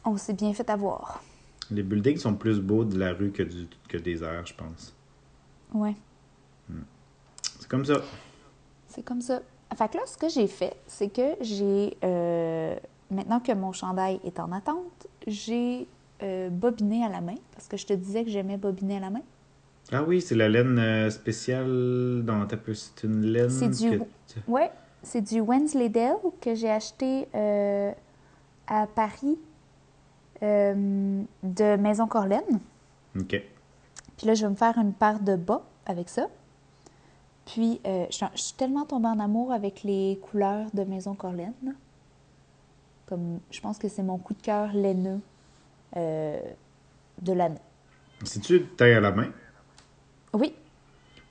On 0.05 0.15
s'est 0.17 0.33
bien 0.33 0.53
fait 0.53 0.69
avoir. 0.69 1.21
Les 1.71 1.83
buildings 1.83 2.17
sont 2.17 2.33
plus 2.35 2.59
beaux 2.59 2.83
de 2.85 2.97
la 2.97 3.13
rue 3.13 3.31
que, 3.31 3.43
du, 3.43 3.67
que 3.87 3.97
des 3.97 4.23
airs, 4.23 4.45
je 4.45 4.53
pense. 4.53 4.93
Ouais. 5.73 5.95
C'est 7.59 7.67
comme 7.67 7.85
ça. 7.85 8.01
C'est 8.87 9.03
comme 9.03 9.21
ça. 9.21 9.41
Fait 9.75 9.89
que 9.91 9.97
là, 9.97 10.03
ce 10.05 10.17
que 10.17 10.29
j'ai 10.29 10.47
fait, 10.47 10.75
c'est 10.85 11.09
que 11.09 11.35
j'ai, 11.41 11.97
euh, 12.03 12.75
maintenant 13.09 13.39
que 13.39 13.51
mon 13.53 13.71
chandail 13.71 14.19
est 14.23 14.39
en 14.39 14.51
attente, 14.51 15.07
j'ai 15.25 15.87
euh, 16.21 16.49
bobiné 16.49 17.03
à 17.03 17.09
la 17.09 17.21
main, 17.21 17.35
parce 17.53 17.67
que 17.67 17.77
je 17.77 17.85
te 17.87 17.93
disais 17.93 18.23
que 18.23 18.29
j'aimais 18.29 18.57
bobiner 18.57 18.97
à 18.97 18.99
la 18.99 19.09
main. 19.09 19.21
Ah 19.91 20.03
oui, 20.03 20.21
c'est 20.21 20.35
la 20.35 20.47
laine 20.47 20.77
euh, 20.79 21.09
spéciale 21.09 22.21
dans 22.23 22.45
ta. 22.45 22.57
C'est 22.73 23.03
une 23.03 23.21
laine. 23.23 23.49
C'est 23.49 23.69
du- 23.69 23.99
que 23.99 24.03
Ouais, 24.47 24.71
c'est 25.01 25.21
du 25.21 25.41
Wensleydale 25.41 26.15
que 26.39 26.53
j'ai 26.55 26.69
acheté 26.69 27.27
euh, 27.35 27.91
à 28.67 28.87
Paris 28.87 29.37
de 30.41 31.75
Maison 31.77 32.07
Corlaine. 32.07 32.59
OK. 33.19 33.41
Puis 34.17 34.27
là, 34.27 34.33
je 34.33 34.43
vais 34.45 34.49
me 34.51 34.55
faire 34.55 34.77
une 34.77 34.93
paire 34.93 35.19
de 35.19 35.35
bas 35.35 35.63
avec 35.85 36.09
ça. 36.09 36.27
Puis, 37.45 37.81
euh, 37.85 38.05
je, 38.09 38.15
suis- 38.15 38.25
je 38.35 38.41
suis 38.41 38.53
tellement 38.55 38.85
tombée 38.85 39.07
en 39.09 39.19
amour 39.19 39.51
avec 39.51 39.83
les 39.83 40.19
couleurs 40.21 40.67
de 40.73 40.83
Maison 40.83 41.13
Corlaine. 41.13 41.53
là. 41.63 41.71
Comme, 43.05 43.39
je 43.51 43.59
pense 43.59 43.77
que 43.77 43.89
c'est 43.89 44.03
mon 44.03 44.17
coup 44.17 44.33
de 44.33 44.41
cœur 44.41 44.71
laineux 44.73 45.19
euh, 45.97 46.39
de 47.21 47.33
l'année. 47.33 47.59
Si-tu 48.23 48.65
taille 48.77 48.93
à 48.93 49.01
la 49.01 49.11
main? 49.11 49.29
Oui, 50.33 50.55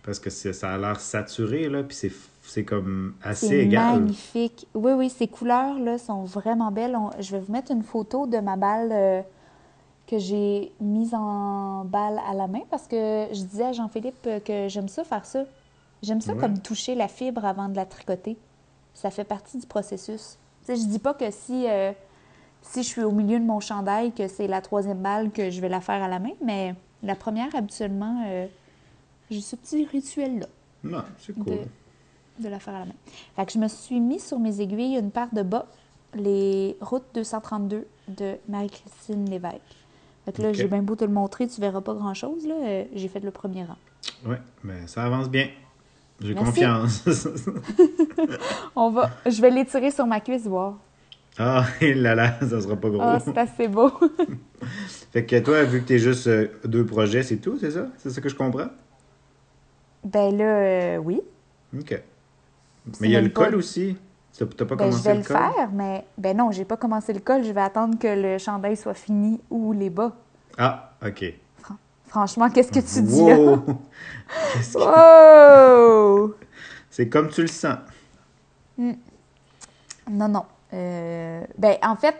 Parce 0.03 0.20
que 0.20 0.28
ça 0.30 0.74
a 0.74 0.78
l'air 0.78 1.00
saturé, 1.00 1.68
là, 1.68 1.82
puis 1.82 1.96
c'est, 1.96 2.12
c'est 2.43 2.64
comme 2.64 3.14
assez 3.22 3.59
égal. 3.61 4.01
magnifique. 4.01 4.66
Oui, 4.74 4.93
oui, 4.93 5.09
ces 5.09 5.28
couleurs-là 5.28 5.99
sont 5.99 6.24
vraiment 6.24 6.70
belles. 6.72 6.97
On- 6.97 7.11
je 7.20 7.32
vais 7.32 7.40
vous 7.40 7.53
mettre 7.53 7.70
une 7.72 7.82
photo 7.82 8.26
de 8.26 8.38
ma 8.38 8.57
balle 8.57 8.90
euh, 8.93 9.22
que 10.07 10.18
j'ai 10.18 10.72
mise 10.80 11.14
en 11.14 11.84
balle 11.84 12.20
à 12.28 12.34
la 12.34 12.49
main 12.49 12.62
parce 12.70 12.86
que 12.88 13.26
je 13.32 13.43
disais 13.45 13.64
à 13.66 13.72
Jean-Philippe 13.72 14.26
euh, 14.26 14.40
que 14.40 14.68
j'aime 14.68 14.88
ça 14.88 15.05
faire 15.05 15.24
ça. 15.24 15.45
J'aime 16.03 16.20
ça 16.20 16.32
Ouais. 16.34 16.40
comme 16.40 16.59
toucher 16.59 16.95
la 16.97 17.07
fibre 17.09 17.45
avant 17.45 17.68
de 17.68 17.76
la 17.76 17.86
tricoter. 17.86 18.36
Ça 18.93 19.11
fait 19.11 19.24
partie 19.24 19.59
du 19.59 19.66
processus. 19.66 20.36
Sais, 20.62 20.76
je 20.76 20.84
dis 20.86 20.99
pas 20.99 21.14
que 21.14 21.30
si, 21.30 21.66
euh, 21.68 21.93
si 22.61 22.82
je 22.82 22.88
suis 22.88 23.03
au 23.03 23.12
milieu 23.12 23.38
de 23.38 23.45
mon 23.45 23.61
chandail, 23.61 24.12
que 24.12 24.26
c'est 24.28 24.49
la 24.49 24.61
troisième 24.61 24.99
balle 24.99 25.30
que 25.30 25.49
je 25.51 25.61
vais 25.61 25.68
la 25.68 25.80
faire 25.80 26.03
à 26.03 26.09
la 26.09 26.18
main, 26.18 26.32
mais 26.45 26.74
la 27.05 27.14
première, 27.14 27.55
habituellement, 27.55 28.24
euh, 28.26 28.47
j'ai 29.30 29.40
ce 29.40 29.57
petit 29.57 29.86
rituel-là 29.86 30.47
Non, 30.84 31.03
c'est 31.18 31.32
cool. 31.34 31.45
de, 31.45 31.59
de 32.43 32.49
la 32.49 32.59
faire 32.59 32.74
à 32.74 32.80
la 32.80 32.84
main. 32.86 32.93
Fait 33.36 33.47
que 33.47 33.53
je 33.53 33.59
me 33.59 33.68
suis 33.68 34.01
mis 34.01 34.20
sur 34.20 34.38
mes 34.38 34.61
aiguilles 34.61 34.97
une 34.99 35.11
paire 35.11 35.28
de 35.32 35.43
bas, 35.43 35.66
les 36.14 36.76
routes 36.80 37.07
232 37.14 37.86
de 38.09 38.34
Marie-Christine 38.49 39.28
Lévesque. 39.30 39.61
Fait 40.24 40.32
que 40.32 40.43
là, 40.43 40.53
j'ai 40.53 40.68
bien 40.68 40.82
beau 40.82 40.95
te 40.95 41.05
le 41.05 41.11
montrer, 41.11 41.49
tu 41.49 41.61
verras 41.61 41.80
pas 41.80 41.95
grand-chose. 41.95 42.47
là. 42.47 42.55
Euh, 42.55 42.84
j'ai 42.95 43.09
fait 43.09 43.20
le 43.20 43.30
premier 43.30 43.64
rang. 43.64 43.76
Ouais, 44.24 44.40
mais 44.62 44.86
ça 44.86 45.03
avance 45.05 45.28
bien. 45.28 45.49
J'ai 46.20 46.34
Merci. 46.34 46.47
confiance. 46.51 47.05
On 48.76 48.90
va, 48.90 49.11
je 49.26 49.40
vais 49.43 49.51
l'étirer 49.51 49.90
sur 49.90 50.07
ma 50.07 50.20
cuisse, 50.20 50.47
voir. 50.47 50.74
ah, 51.38 51.64
là 51.80 52.14
là, 52.14 52.38
ça 52.40 52.61
sera 52.61 52.76
pas 52.76 52.88
gros. 52.90 53.01
Ah, 53.03 53.18
c'est 53.18 53.36
assez 53.36 53.66
beau. 53.66 53.90
fait 55.12 55.24
que 55.26 55.40
toi, 55.40 55.64
vu 55.64 55.82
que 55.82 55.88
t'es 55.88 55.99
juste 55.99 56.28
euh, 56.28 56.49
deux 56.64 56.86
projets, 56.86 57.22
c'est 57.24 57.38
tout, 57.38 57.59
c'est 57.59 57.72
ça? 57.72 57.86
C'est 57.99 58.11
ça 58.11 58.20
que 58.20 58.28
je 58.28 58.36
comprends? 58.36 58.68
ben 60.05 60.36
là, 60.36 60.45
euh, 60.45 60.97
oui. 60.99 61.20
OK. 61.78 62.01
Mais 63.01 63.09
il 63.09 63.12
y 63.12 63.16
a 63.16 63.20
le 63.20 63.30
pas- 63.33 63.45
col 63.47 63.55
aussi. 63.57 63.97
T'as 64.37 64.47
pas 64.47 64.76
Ben, 64.76 64.87
je 64.87 64.91
commencé 64.91 65.03
vais 65.09 65.12
le 65.14 65.20
le 65.20 65.24
col? 65.26 65.37
faire, 65.37 65.70
mais 65.72 66.07
ben 66.16 66.37
non, 66.37 66.51
j'ai 66.51 66.64
pas 66.64 66.76
commencé 66.76 67.12
le 67.12 67.20
col. 67.20 67.45
Je 67.45 67.53
vais 67.53 67.61
attendre 67.61 67.99
que 67.99 68.09
le 68.09 68.39
chandail 68.39 68.76
soit 68.76 68.95
fini 68.95 69.41
ou 69.51 69.72
les 69.72 69.91
bas. 69.91 70.12
Ah, 70.59 70.93
OK. 71.07 71.24
Franchement, 72.07 72.51
qu'est-ce 72.51 72.72
que 72.72 72.80
tu 72.80 73.03
dis 73.03 73.24
là? 73.26 73.37
Wow! 73.39 73.57
Que- 74.72 74.78
Oh! 74.78 76.35
C'est 76.91 77.09
comme 77.09 77.28
tu 77.30 77.43
le 77.43 77.47
sens. 77.49 77.78
Non, 78.78 80.28
non. 80.28 80.45
Euh, 80.74 81.43
ben, 81.59 81.76
en 81.83 81.97
fait, 81.97 82.16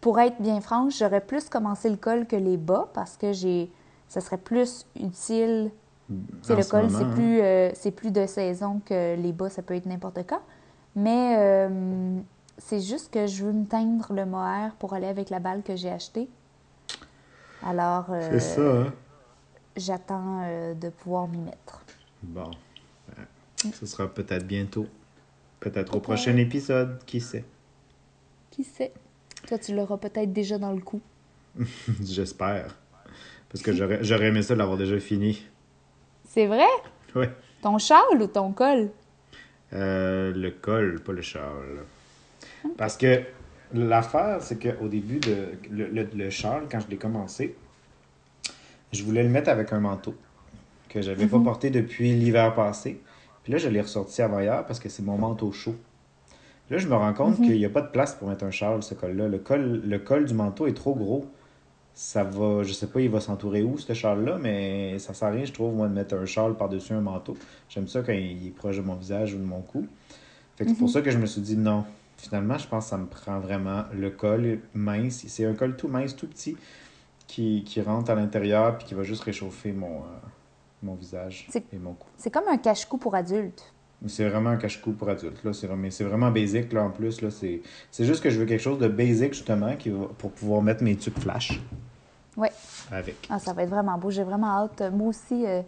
pour 0.00 0.18
être 0.20 0.40
bien 0.40 0.60
franche, 0.60 0.98
j'aurais 0.98 1.20
plus 1.20 1.48
commencé 1.48 1.88
le 1.90 1.96
col 1.96 2.26
que 2.26 2.36
les 2.36 2.56
bas 2.56 2.88
parce 2.94 3.16
que 3.16 3.32
j'ai, 3.32 3.70
ça 4.08 4.20
serait 4.20 4.38
plus 4.38 4.86
utile. 4.98 5.70
En 6.10 6.54
le 6.54 6.62
ce 6.62 6.70
col, 6.70 6.90
c'est 6.90 6.96
hein. 6.96 7.12
plus, 7.14 7.40
euh, 7.40 7.70
c'est 7.74 7.90
plus 7.90 8.10
de 8.10 8.26
saison 8.26 8.80
que 8.84 9.16
les 9.16 9.32
bas, 9.32 9.48
ça 9.48 9.62
peut 9.62 9.74
être 9.74 9.86
n'importe 9.86 10.18
quand. 10.26 10.42
Mais 10.96 11.36
euh, 11.38 12.18
c'est 12.58 12.80
juste 12.80 13.12
que 13.12 13.26
je 13.26 13.44
veux 13.44 13.52
me 13.52 13.66
teindre 13.66 14.12
le 14.12 14.26
mohair 14.26 14.74
pour 14.78 14.92
aller 14.94 15.06
avec 15.06 15.30
la 15.30 15.40
balle 15.40 15.62
que 15.62 15.76
j'ai 15.76 15.90
achetée. 15.90 16.28
Alors, 17.62 18.06
euh, 18.10 18.28
C'est 18.32 18.40
ça, 18.40 18.60
hein? 18.60 18.92
j'attends 19.76 20.42
de 20.74 20.88
pouvoir 20.90 21.26
m'y 21.26 21.38
mettre. 21.38 21.82
Bon. 22.22 22.50
Ben, 23.16 23.72
Ce 23.72 23.86
sera 23.86 24.06
peut-être 24.06 24.46
bientôt. 24.46 24.86
Peut-être 25.60 25.96
au 25.96 26.00
prochain 26.00 26.36
épisode, 26.36 27.02
qui 27.06 27.20
sait? 27.20 27.44
Qui 28.50 28.64
sait? 28.64 28.92
Toi, 29.48 29.58
tu 29.58 29.74
l'auras 29.74 29.96
peut-être 29.96 30.32
déjà 30.32 30.58
dans 30.58 30.72
le 30.72 30.80
coup. 30.80 31.00
J'espère. 32.02 32.76
Parce 33.48 33.62
que 33.62 33.72
j'aurais 33.72 34.26
aimé 34.26 34.42
ça 34.42 34.54
l'avoir 34.54 34.76
déjà 34.76 34.98
fini. 35.00 35.46
C'est 36.34 36.46
vrai? 36.46 36.66
Ouais. 37.14 37.30
Ton 37.62 37.78
châle 37.78 38.20
ou 38.20 38.26
ton 38.26 38.50
col? 38.50 38.90
Euh, 39.72 40.32
le 40.34 40.50
col, 40.50 41.00
pas 41.00 41.12
le 41.12 41.22
châle. 41.22 41.84
Parce 42.76 42.96
que 42.96 43.22
l'affaire, 43.72 44.38
c'est 44.42 44.58
qu'au 44.58 44.88
début 44.88 45.20
de 45.20 45.52
le, 45.70 45.86
le- 45.86 46.08
le 46.12 46.30
châle, 46.30 46.64
quand 46.68 46.80
je 46.80 46.88
l'ai 46.88 46.96
commencé, 46.96 47.56
je 48.92 49.04
voulais 49.04 49.22
le 49.22 49.28
mettre 49.28 49.48
avec 49.48 49.72
un 49.72 49.78
manteau 49.78 50.16
que 50.88 51.02
j'avais 51.02 51.28
pas 51.28 51.38
porté 51.38 51.70
depuis 51.70 52.12
l'hiver 52.14 52.52
passé. 52.56 53.00
Puis 53.44 53.52
là, 53.52 53.58
je 53.60 53.68
l'ai 53.68 53.80
ressorti 53.80 54.20
avant 54.20 54.40
hier 54.40 54.66
parce 54.66 54.80
que 54.80 54.88
c'est 54.88 55.04
mon 55.04 55.16
manteau 55.16 55.52
chaud. 55.52 55.76
Là, 56.68 56.78
je 56.78 56.88
me 56.88 56.96
rends 56.96 57.14
compte 57.14 57.36
qu'il 57.36 57.56
n'y 57.56 57.64
a 57.64 57.68
pas 57.70 57.82
de 57.82 57.90
place 57.92 58.16
pour 58.16 58.26
mettre 58.28 58.42
un 58.44 58.50
châle, 58.50 58.82
ce 58.82 58.94
col-là. 58.94 59.28
Le 59.28 59.38
col, 59.38 59.82
le 59.84 59.98
col 60.00 60.24
du 60.24 60.34
manteau 60.34 60.66
est 60.66 60.74
trop 60.74 60.96
gros. 60.96 61.30
Ça 61.94 62.24
va, 62.24 62.64
je 62.64 62.72
sais 62.72 62.88
pas, 62.88 63.00
il 63.00 63.08
va 63.08 63.20
s'entourer 63.20 63.62
où, 63.62 63.78
ce 63.78 63.92
châle-là, 63.92 64.38
mais 64.40 64.98
ça 64.98 65.14
sert 65.14 65.28
à 65.28 65.30
rien, 65.30 65.44
je 65.44 65.52
trouve, 65.52 65.74
moi, 65.74 65.86
de 65.86 65.94
mettre 65.94 66.16
un 66.16 66.26
châle 66.26 66.56
par-dessus 66.56 66.92
un 66.92 67.00
manteau. 67.00 67.36
J'aime 67.68 67.86
ça 67.86 68.02
quand 68.02 68.12
il 68.12 68.46
est 68.46 68.50
proche 68.50 68.76
de 68.76 68.82
mon 68.82 68.96
visage 68.96 69.34
ou 69.34 69.38
de 69.38 69.44
mon 69.44 69.60
cou. 69.60 69.86
Fait 70.56 70.64
que 70.64 70.70
c'est 70.70 70.76
pour 70.76 70.90
ça 70.90 71.02
que 71.02 71.10
je 71.10 71.18
me 71.18 71.26
suis 71.26 71.40
dit 71.40 71.56
non. 71.56 71.84
Finalement, 72.16 72.58
je 72.58 72.66
pense 72.66 72.84
que 72.84 72.90
ça 72.90 72.96
me 72.96 73.06
prend 73.06 73.38
vraiment 73.38 73.84
le 73.92 74.10
col 74.10 74.60
mince. 74.72 75.24
C'est 75.26 75.44
un 75.44 75.54
col 75.54 75.76
tout 75.76 75.88
mince, 75.88 76.16
tout 76.16 76.28
petit, 76.28 76.56
qui, 77.26 77.64
qui 77.64 77.80
rentre 77.80 78.10
à 78.10 78.14
l'intérieur 78.14 78.78
puis 78.78 78.86
qui 78.86 78.94
va 78.94 79.02
juste 79.02 79.22
réchauffer 79.22 79.72
mon, 79.72 79.98
euh, 79.98 80.06
mon 80.82 80.94
visage 80.94 81.48
et 81.54 81.78
mon 81.78 81.94
cou. 81.94 82.08
C'est 82.16 82.30
comme 82.30 82.48
un 82.48 82.56
cache-cou 82.56 82.98
pour 82.98 83.14
adultes. 83.14 83.73
Mais 84.04 84.10
C'est 84.10 84.28
vraiment 84.28 84.50
un 84.50 84.56
cache-cou 84.56 84.92
pour 84.92 85.08
adultes. 85.08 85.42
Là. 85.42 85.52
C'est, 85.52 85.66
vraiment- 85.66 85.90
c'est 85.90 86.04
vraiment 86.04 86.30
basique 86.30 86.72
là, 86.72 86.84
en 86.84 86.90
plus. 86.90 87.20
Là. 87.22 87.30
C'est, 87.30 87.62
c'est 87.90 88.04
juste 88.04 88.22
que 88.22 88.30
je 88.30 88.38
veux 88.38 88.46
quelque 88.46 88.60
chose 88.60 88.78
de 88.78 88.86
basique 88.88 89.32
justement 89.34 89.74
qui 89.76 89.90
va, 89.90 90.06
pour 90.18 90.30
pouvoir 90.30 90.62
mettre 90.62 90.82
mes 90.84 90.94
tubes 90.96 91.18
flash 91.18 91.60
Ouais. 92.36 92.50
avec. 92.92 93.26
Ah, 93.30 93.38
ça 93.38 93.52
va 93.52 93.62
être 93.62 93.70
vraiment 93.70 93.96
beau. 93.98 94.10
J'ai 94.10 94.24
vraiment 94.24 94.64
hâte. 94.64 94.82
Moi 94.92 95.08
aussi, 95.08 95.46
euh, 95.46 95.62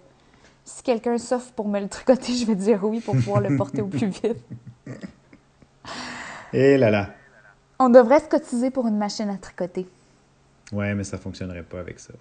si 0.64 0.82
quelqu'un 0.82 1.16
s'offre 1.18 1.50
pour 1.52 1.66
me 1.68 1.80
le 1.80 1.88
tricoter, 1.88 2.32
je 2.36 2.44
vais 2.46 2.54
dire 2.56 2.82
oui 2.84 3.00
pour 3.00 3.14
pouvoir 3.14 3.40
le 3.40 3.56
porter 3.56 3.80
au 3.82 3.86
plus 3.86 4.06
vite. 4.08 4.44
Et 6.52 6.76
là 6.76 6.90
là. 6.90 7.10
On 7.78 7.88
devrait 7.88 8.20
se 8.20 8.28
cotiser 8.28 8.70
pour 8.70 8.86
une 8.86 8.96
machine 8.96 9.28
à 9.28 9.36
tricoter. 9.36 9.86
Ouais, 10.72 10.94
mais 10.94 11.04
ça 11.04 11.18
fonctionnerait 11.18 11.62
pas 11.62 11.80
avec 11.80 11.98
ça. 12.00 12.14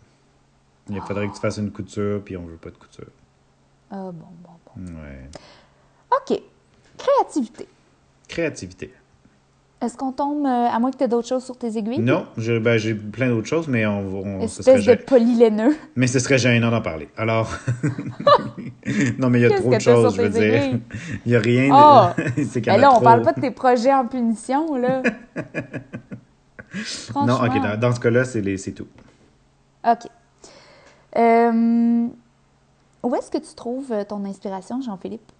Il 0.89 1.01
faudrait 1.01 1.28
que 1.28 1.34
tu 1.34 1.39
fasses 1.39 1.57
une 1.57 1.72
couture, 1.72 2.22
puis 2.24 2.38
on 2.38 2.45
veut 2.45 2.57
pas 2.57 2.70
de 2.70 2.78
couture. 2.78 3.07
Ah, 3.89 4.11
bon, 4.11 4.28
bon, 4.43 4.49
bon. 4.76 4.82
Ouais. 5.01 5.30
OK. 6.11 6.39
Créativité. 6.97 7.67
Créativité. 8.27 8.93
Est-ce 9.81 9.97
qu'on 9.97 10.13
tombe, 10.13 10.45
euh, 10.45 10.49
à 10.67 10.79
moins 10.79 10.89
que 10.89 10.97
tu 10.97 11.03
aies 11.03 11.07
d'autres 11.07 11.27
choses 11.27 11.43
sur 11.43 11.57
tes 11.57 11.77
aiguilles? 11.77 11.99
Non, 11.99 12.25
j'ai 12.37 12.59
ben, 12.59 12.77
j'ai 12.77 12.95
plein 12.95 13.27
d'autres 13.29 13.47
choses, 13.47 13.67
mais 13.67 13.85
on, 13.85 14.01
va- 14.07 14.17
on 14.29 14.47
ce 14.47 14.61
Espèce 14.61 14.85
de 14.85 14.95
polylaineux. 14.95 15.75
mais 15.95 16.07
ce 16.07 16.17
serait 16.19 16.37
gênant 16.37 16.71
d'en 16.71 16.81
parler. 16.81 17.09
Alors, 17.17 17.51
non, 19.19 19.29
mais 19.29 19.41
il 19.41 19.43
y 19.43 19.45
a 19.45 19.59
trop 19.59 19.73
de 19.73 19.79
choses, 19.79 20.15
je 20.15 20.21
veux 20.21 20.29
dire. 20.29 20.79
Il 21.25 21.31
y 21.31 21.35
a 21.35 21.39
rien. 21.39 21.69
Ah! 21.73 22.15
De... 22.17 22.43
c'est 22.49 22.61
qu'il 22.61 22.73
y 22.73 22.75
Ben 22.75 22.75
en 22.75 22.77
a 22.77 22.81
là, 22.81 22.89
on 22.91 22.95
trop. 22.95 23.03
parle 23.03 23.21
pas 23.21 23.33
de 23.33 23.41
tes 23.41 23.51
projets 23.51 23.93
en 23.93 24.07
punition, 24.07 24.75
là. 24.75 25.03
Non, 27.15 27.35
ok, 27.45 27.61
dans, 27.61 27.79
dans 27.79 27.93
ce 27.93 27.99
cas-là, 27.99 28.23
c'est 28.25 28.41
les- 28.41 28.57
c'est 28.57 28.71
tout. 28.71 28.87
OK. 29.87 30.07
Euh, 31.17 32.07
où 33.03 33.15
est-ce 33.15 33.29
que 33.29 33.37
tu 33.37 33.53
trouves 33.55 33.91
euh, 33.91 34.03
ton 34.03 34.23
inspiration, 34.25 34.81
Jean-Philippe? 34.81 35.31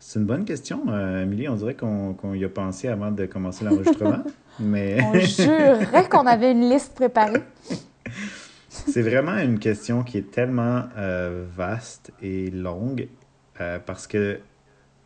C'est 0.00 0.18
une 0.20 0.26
bonne 0.26 0.44
question, 0.44 0.82
euh, 0.88 1.22
Amélie. 1.22 1.48
On 1.48 1.56
dirait 1.56 1.74
qu'on 1.74 2.34
y 2.34 2.44
a 2.44 2.48
pensé 2.48 2.88
avant 2.88 3.10
de 3.10 3.26
commencer 3.26 3.64
l'enregistrement. 3.64 4.22
mais 4.60 4.98
On 5.02 5.18
jurerait 5.18 6.08
qu'on 6.08 6.26
avait 6.26 6.52
une 6.52 6.68
liste 6.68 6.94
préparée. 6.94 7.42
c'est 8.68 9.02
vraiment 9.02 9.36
une 9.38 9.58
question 9.58 10.02
qui 10.02 10.18
est 10.18 10.30
tellement 10.30 10.84
euh, 10.96 11.44
vaste 11.56 12.12
et 12.22 12.50
longue 12.50 13.08
euh, 13.60 13.78
parce 13.84 14.06
que 14.06 14.38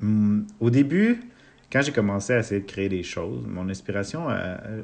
hum, 0.02 0.46
au 0.60 0.70
début, 0.70 1.20
quand 1.72 1.82
j'ai 1.82 1.92
commencé 1.92 2.32
à 2.34 2.40
essayer 2.40 2.60
de 2.60 2.66
créer 2.66 2.88
des 2.88 3.02
choses, 3.02 3.44
mon 3.46 3.68
inspiration, 3.68 4.28
euh, 4.30 4.82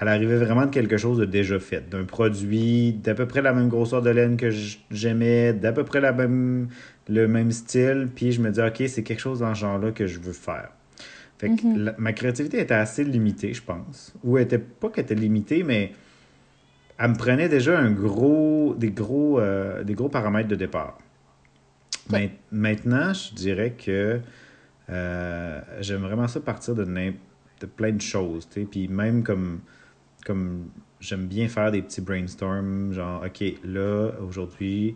elle 0.00 0.08
arrivait 0.08 0.36
vraiment 0.36 0.66
de 0.66 0.70
quelque 0.70 0.96
chose 0.96 1.18
de 1.18 1.24
déjà 1.24 1.58
fait, 1.58 1.88
d'un 1.88 2.04
produit 2.04 2.92
d'à 2.92 3.14
peu 3.14 3.26
près 3.26 3.42
la 3.42 3.52
même 3.52 3.68
grosseur 3.68 4.00
de 4.00 4.10
laine 4.10 4.36
que 4.36 4.50
j'aimais, 4.90 5.52
d'à 5.52 5.72
peu 5.72 5.84
près 5.84 6.00
la 6.00 6.12
même, 6.12 6.68
le 7.08 7.26
même 7.28 7.50
style, 7.52 8.08
puis 8.14 8.32
je 8.32 8.40
me 8.40 8.50
dis, 8.50 8.60
OK, 8.60 8.82
c'est 8.88 9.02
quelque 9.02 9.20
chose 9.20 9.40
dans 9.40 9.54
ce 9.54 9.60
genre-là 9.60 9.92
que 9.92 10.06
je 10.06 10.18
veux 10.20 10.32
faire. 10.32 10.70
Fait 11.38 11.48
que 11.50 11.78
la- 11.78 11.94
ma 11.98 12.12
créativité 12.12 12.60
était 12.60 12.74
assez 12.74 13.04
limitée, 13.04 13.54
je 13.54 13.62
pense. 13.62 14.12
Ou 14.24 14.38
elle 14.38 14.44
était 14.44 14.58
pas 14.58 14.88
qu'elle 14.90 15.04
était 15.04 15.14
limitée, 15.14 15.62
mais 15.62 15.92
elle 16.98 17.10
me 17.10 17.16
prenait 17.16 17.48
déjà 17.48 17.78
un 17.78 17.90
gros, 17.92 18.74
des, 18.76 18.90
gros, 18.90 19.38
euh, 19.38 19.84
des 19.84 19.94
gros 19.94 20.08
paramètres 20.08 20.48
de 20.48 20.56
départ. 20.56 20.98
Main- 22.10 22.28
Maintenant, 22.50 23.12
je 23.12 23.34
dirais 23.34 23.72
que 23.72 24.20
Euh, 24.90 25.60
j'aime 25.80 26.00
vraiment 26.00 26.26
ça 26.28 26.40
partir 26.40 26.74
de, 26.74 26.82
de 26.84 27.66
plein 27.66 27.92
de 27.92 28.00
choses, 28.00 28.48
tu 28.48 28.62
sais. 28.62 28.66
Puis 28.66 28.88
même 28.88 29.22
comme, 29.22 29.60
comme 30.24 30.70
j'aime 30.98 31.26
bien 31.26 31.46
faire 31.48 31.70
des 31.70 31.82
petits 31.82 32.00
brainstorms, 32.00 32.94
genre, 32.94 33.22
OK, 33.22 33.44
là, 33.64 34.12
aujourd'hui, 34.26 34.94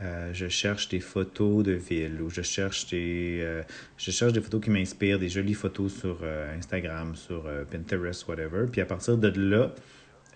euh, 0.00 0.30
je 0.32 0.48
cherche 0.48 0.88
des 0.88 0.98
photos 0.98 1.62
de 1.62 1.72
ville 1.72 2.20
ou 2.20 2.28
je 2.28 2.42
cherche 2.42 2.88
des, 2.88 3.38
euh, 3.42 3.62
je 3.96 4.10
cherche 4.10 4.32
des 4.32 4.40
photos 4.40 4.60
qui 4.60 4.70
m'inspirent, 4.70 5.20
des 5.20 5.28
jolies 5.28 5.54
photos 5.54 5.94
sur 5.94 6.18
euh, 6.22 6.56
Instagram, 6.58 7.14
sur 7.14 7.48
Pinterest, 7.70 8.26
whatever. 8.26 8.66
Puis 8.70 8.80
à 8.80 8.86
partir 8.86 9.16
de 9.16 9.28
là, 9.28 9.72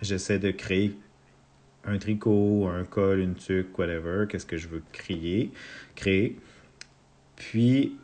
j'essaie 0.00 0.38
de 0.38 0.52
créer 0.52 0.94
un 1.84 1.98
tricot, 1.98 2.68
un 2.68 2.84
col, 2.84 3.18
une 3.18 3.34
tuque, 3.34 3.76
whatever, 3.76 4.26
qu'est-ce 4.28 4.46
que 4.46 4.56
je 4.56 4.68
veux 4.68 4.82
créer, 4.92 5.50
créer. 5.96 6.36
Puis 7.34 7.96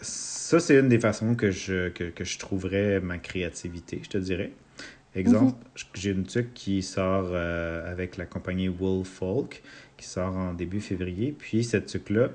ça, 0.00 0.60
c'est 0.60 0.78
une 0.78 0.88
des 0.88 1.00
façons 1.00 1.34
que 1.34 1.50
je, 1.50 1.88
que, 1.88 2.04
que 2.04 2.24
je 2.24 2.38
trouverais 2.38 3.00
ma 3.00 3.18
créativité, 3.18 4.00
je 4.04 4.10
te 4.10 4.18
dirais. 4.18 4.52
Exemple, 5.16 5.56
mhm. 5.56 5.84
j'ai 5.94 6.10
une 6.10 6.22
tuque 6.22 6.54
qui 6.54 6.82
sort 6.82 7.34
avec 7.34 8.16
la 8.16 8.26
compagnie 8.26 8.68
Wool 8.68 9.04
Folk 9.04 9.60
qui 10.00 10.06
sort 10.06 10.34
en 10.34 10.54
début 10.54 10.80
février. 10.80 11.34
Puis 11.36 11.62
cette 11.62 11.86
tuque-là, 11.86 12.30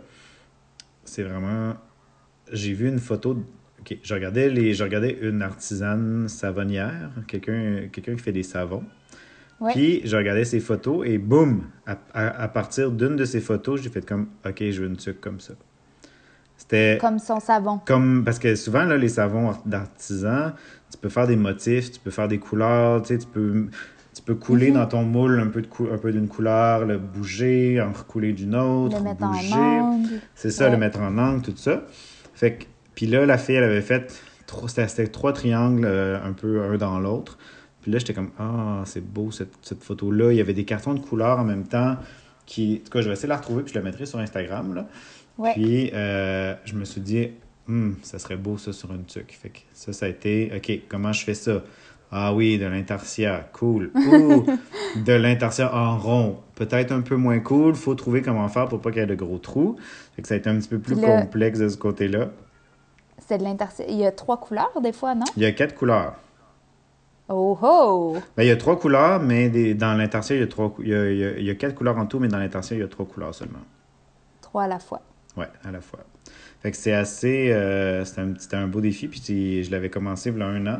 c'est 1.04 1.24
vraiment. 1.24 1.76
J'ai 2.52 2.74
vu 2.74 2.88
une 2.88 3.00
photo. 3.00 3.44
Ok, 3.80 3.98
je 4.02 4.14
regardais, 4.14 4.50
les... 4.50 4.74
je 4.74 4.84
regardais 4.84 5.18
une 5.22 5.42
artisane 5.42 6.28
savonnière, 6.30 7.12
quelqu'un 7.28 7.88
quelqu'un 7.92 8.16
qui 8.16 8.22
fait 8.22 8.32
des 8.32 8.44
savons. 8.44 8.84
Puis 9.70 10.02
je 10.04 10.16
regardais 10.18 10.44
ses 10.44 10.60
photos 10.60 11.08
et 11.08 11.18
boum, 11.18 11.64
à, 11.88 11.98
à, 12.14 12.48
partir 12.50 12.92
d'une 12.92 13.16
de 13.16 13.24
ces 13.24 13.40
photos, 13.40 13.82
j'ai 13.82 13.90
fait 13.90 14.06
comme 14.06 14.28
OK, 14.46 14.58
je 14.60 14.82
veux 14.82 14.88
une 14.88 14.98
tuque 14.98 15.22
comme 15.22 15.40
ça. 15.40 15.54
C'était. 16.58 16.98
Comme 17.00 17.20
son 17.20 17.40
savon. 17.40 17.80
Comme, 17.86 18.24
parce 18.26 18.38
que 18.38 18.56
souvent, 18.56 18.84
là, 18.84 18.98
les 18.98 19.10
savons 19.10 19.54
d'artisan, 19.66 20.52
tu 20.92 20.98
peux 20.98 21.10
faire 21.10 21.26
des 21.28 21.38
motifs, 21.38 21.92
tu 21.92 22.00
peux 22.00 22.12
faire 22.12 22.28
des 22.28 22.38
couleurs, 22.38 23.02
tu 23.02 23.08
sais, 23.10 23.18
tu 23.18 23.28
peux 23.28 23.68
tu 24.16 24.22
peux 24.22 24.36
couler 24.36 24.70
mhm. 24.70 24.76
dans 24.76 24.86
ton 24.88 25.04
moule 25.04 25.40
un 25.42 25.48
peu, 25.48 25.62
de 25.62 25.68
un 25.94 25.98
peu 25.98 26.12
d'une 26.12 26.30
couleur, 26.30 26.86
le 26.86 26.98
bouger, 26.98 27.82
en 27.82 27.92
recouler 27.92 28.32
d'une 28.32 28.56
autre, 28.56 28.98
le 28.98 29.04
mettre 29.04 29.28
bouger. 29.28 29.54
en 29.54 29.94
angle. 29.94 30.22
C'est 30.36 30.52
ça, 30.52 30.70
le 30.70 30.78
mettre 30.78 31.02
en 31.02 31.18
angle, 31.18 31.42
tout 31.42 31.54
ça. 31.58 31.84
Fait 32.34 32.54
que, 32.54 32.66
puis 32.96 33.08
là, 33.08 33.26
la 33.26 33.38
fille, 33.38 33.56
elle 33.56 33.66
avait 33.66 33.82
fait, 33.82 34.22
c'était 34.68 35.08
trois 35.08 35.34
triangles, 35.34 35.86
euh, 35.86 36.18
un 36.24 36.32
peu 36.32 36.64
un 36.64 36.78
dans 36.78 36.98
l'autre. 37.00 37.38
Puis 37.82 37.92
là, 37.92 38.00
j'étais 38.00 38.14
comme, 38.14 38.32
ah, 38.40 38.84
c'est 38.86 39.06
beau 39.06 39.32
cette, 39.32 39.54
cette 39.62 39.84
photo-là. 39.84 40.32
Il 40.32 40.38
y 40.38 40.42
avait 40.42 40.54
des 40.54 40.66
cartons 40.66 40.94
de 40.94 41.00
couleurs 41.00 41.40
en 41.40 41.44
même 41.44 41.68
temps. 41.68 41.98
Qui, 42.46 42.80
en 42.82 42.86
tout 42.86 42.92
cas, 42.92 43.02
je 43.02 43.08
vais 43.08 43.14
essayer 43.14 43.28
de 43.28 43.34
la 43.34 43.38
retrouver, 43.38 43.64
puis 43.64 43.74
je 43.74 43.80
la 43.80 43.84
mettrai 43.84 44.06
sur 44.06 44.20
Instagram. 44.20 44.74
Là. 44.76 44.88
Puis 45.54 45.92
euh, 45.94 46.56
je 46.64 46.76
me 46.76 46.86
suis 46.86 47.02
dit, 47.02 47.32
hum, 47.68 47.96
ça 48.02 48.18
serait 48.18 48.38
beau 48.38 48.58
ça 48.58 48.72
sur 48.72 48.92
une 48.94 49.06
tuque. 49.06 49.38
Fait 49.40 49.50
que 49.50 49.60
ça, 49.74 49.94
ça 49.94 50.06
a 50.06 50.10
été, 50.10 50.52
OK, 50.56 50.82
comment 50.88 51.12
je 51.12 51.24
fais 51.24 51.34
ça? 51.34 51.64
Ah 52.18 52.34
oui, 52.34 52.58
de 52.58 52.66
l'intarsia, 52.66 53.50
cool. 53.52 53.92
Ouh, 53.94 54.46
de 55.06 55.12
l'intarsia 55.12 55.76
en 55.76 55.98
rond, 55.98 56.38
peut-être 56.56 56.94
un 56.94 57.02
peu 57.02 57.18
moins 57.18 57.42
cool. 57.42 57.76
faut 57.76 57.94
trouver 57.94 58.22
comment 58.22 58.48
faire 58.48 58.70
pour 58.70 58.80
pas 58.80 58.92
qu'il 58.92 59.02
y 59.02 59.04
ait 59.04 59.06
de 59.06 59.16
gros 59.16 59.38
trous. 59.38 59.76
Fait 60.16 60.22
que 60.22 60.28
ça 60.30 60.36
a 60.36 60.38
été 60.38 60.50
un 60.50 60.56
petit 60.56 60.70
peu 60.70 60.80
plus 60.80 60.96
complexe 60.96 61.60
de 61.60 61.68
ce 61.68 61.76
côté-là. 61.76 62.30
C'est 63.18 63.38
de 63.38 63.44
l'intarsia. 63.44 63.84
Il 63.90 63.98
y 63.98 64.06
a 64.06 64.14
trois 64.14 64.40
couleurs 64.40 64.80
des 64.82 64.94
fois, 64.94 65.14
non? 65.14 65.26
Il 65.36 65.44
y 65.44 65.46
a 65.46 65.52
quatre 65.52 65.76
couleurs. 65.76 66.16
Oh 67.28 67.60
oh! 67.62 68.18
Ben, 68.38 68.44
il 68.44 68.48
y 68.48 68.52
a 68.52 68.56
trois 68.56 68.80
couleurs, 68.80 69.20
mais 69.22 69.50
dans 69.74 69.94
l'intarsia, 69.94 70.38
il 70.38 70.40
y 70.40 70.44
a 70.44 70.48
trois 70.48 70.74
il 70.80 70.88
y 70.88 70.96
a, 70.96 71.10
il 71.12 71.44
y 71.44 71.50
a, 71.50 71.56
quatre 71.56 71.76
couleurs 71.76 71.98
en 71.98 72.06
tout, 72.06 72.20
mais 72.20 72.30
dans 72.30 72.40
l'intarsia, 72.40 72.78
il 72.78 72.80
y 72.80 72.84
a 72.84 72.88
trois 72.88 73.06
couleurs 73.06 73.36
seulement. 73.36 73.60
Trois 74.40 74.64
à 74.64 74.68
la 74.70 74.80
fois. 74.80 75.02
Ouais, 75.36 75.50
à 75.66 75.72
la 75.72 75.82
fois. 75.82 76.00
Fait 76.62 76.72
que 76.72 76.78
c'est 76.78 76.94
assez. 76.94 77.52
Euh, 77.52 78.06
c'était 78.06 78.56
un, 78.56 78.68
beau 78.68 78.80
défi, 78.80 79.10
puis 79.10 79.64
je 79.66 79.70
l'avais 79.70 79.90
commencé 79.90 80.30
il 80.30 80.38
y 80.38 80.42
a 80.42 80.46
un 80.46 80.66
an, 80.66 80.80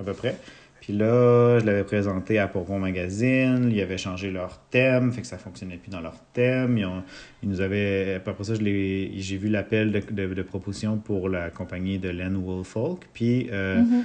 à 0.00 0.02
peu 0.02 0.14
près. 0.14 0.38
Puis 0.82 0.92
là, 0.92 1.60
je 1.60 1.64
l'avais 1.64 1.84
présenté 1.84 2.40
à 2.40 2.48
Pourpon 2.48 2.80
Magazine. 2.80 3.70
Ils 3.70 3.80
avaient 3.80 3.98
changé 3.98 4.32
leur 4.32 4.58
thème, 4.68 5.12
fait 5.12 5.20
que 5.20 5.28
ça 5.28 5.38
fonctionnait 5.38 5.76
plus 5.76 5.90
dans 5.90 6.00
leur 6.00 6.18
thème. 6.32 6.76
Ils, 6.76 6.84
ont, 6.84 7.04
ils 7.40 7.48
nous 7.48 7.60
avaient. 7.60 8.16
Après 8.16 8.42
ça, 8.42 8.54
j'ai 8.56 9.36
vu 9.36 9.48
l'appel 9.48 9.92
de, 9.92 10.34
de, 10.34 10.42
proposition 10.42 10.96
pour 10.96 11.28
la 11.28 11.50
compagnie 11.50 12.00
de 12.00 12.08
Len 12.08 12.34
Wolfolk. 12.34 13.06
Puis 13.12 13.46
euh, 13.52 13.80
mm-hmm. 13.80 14.04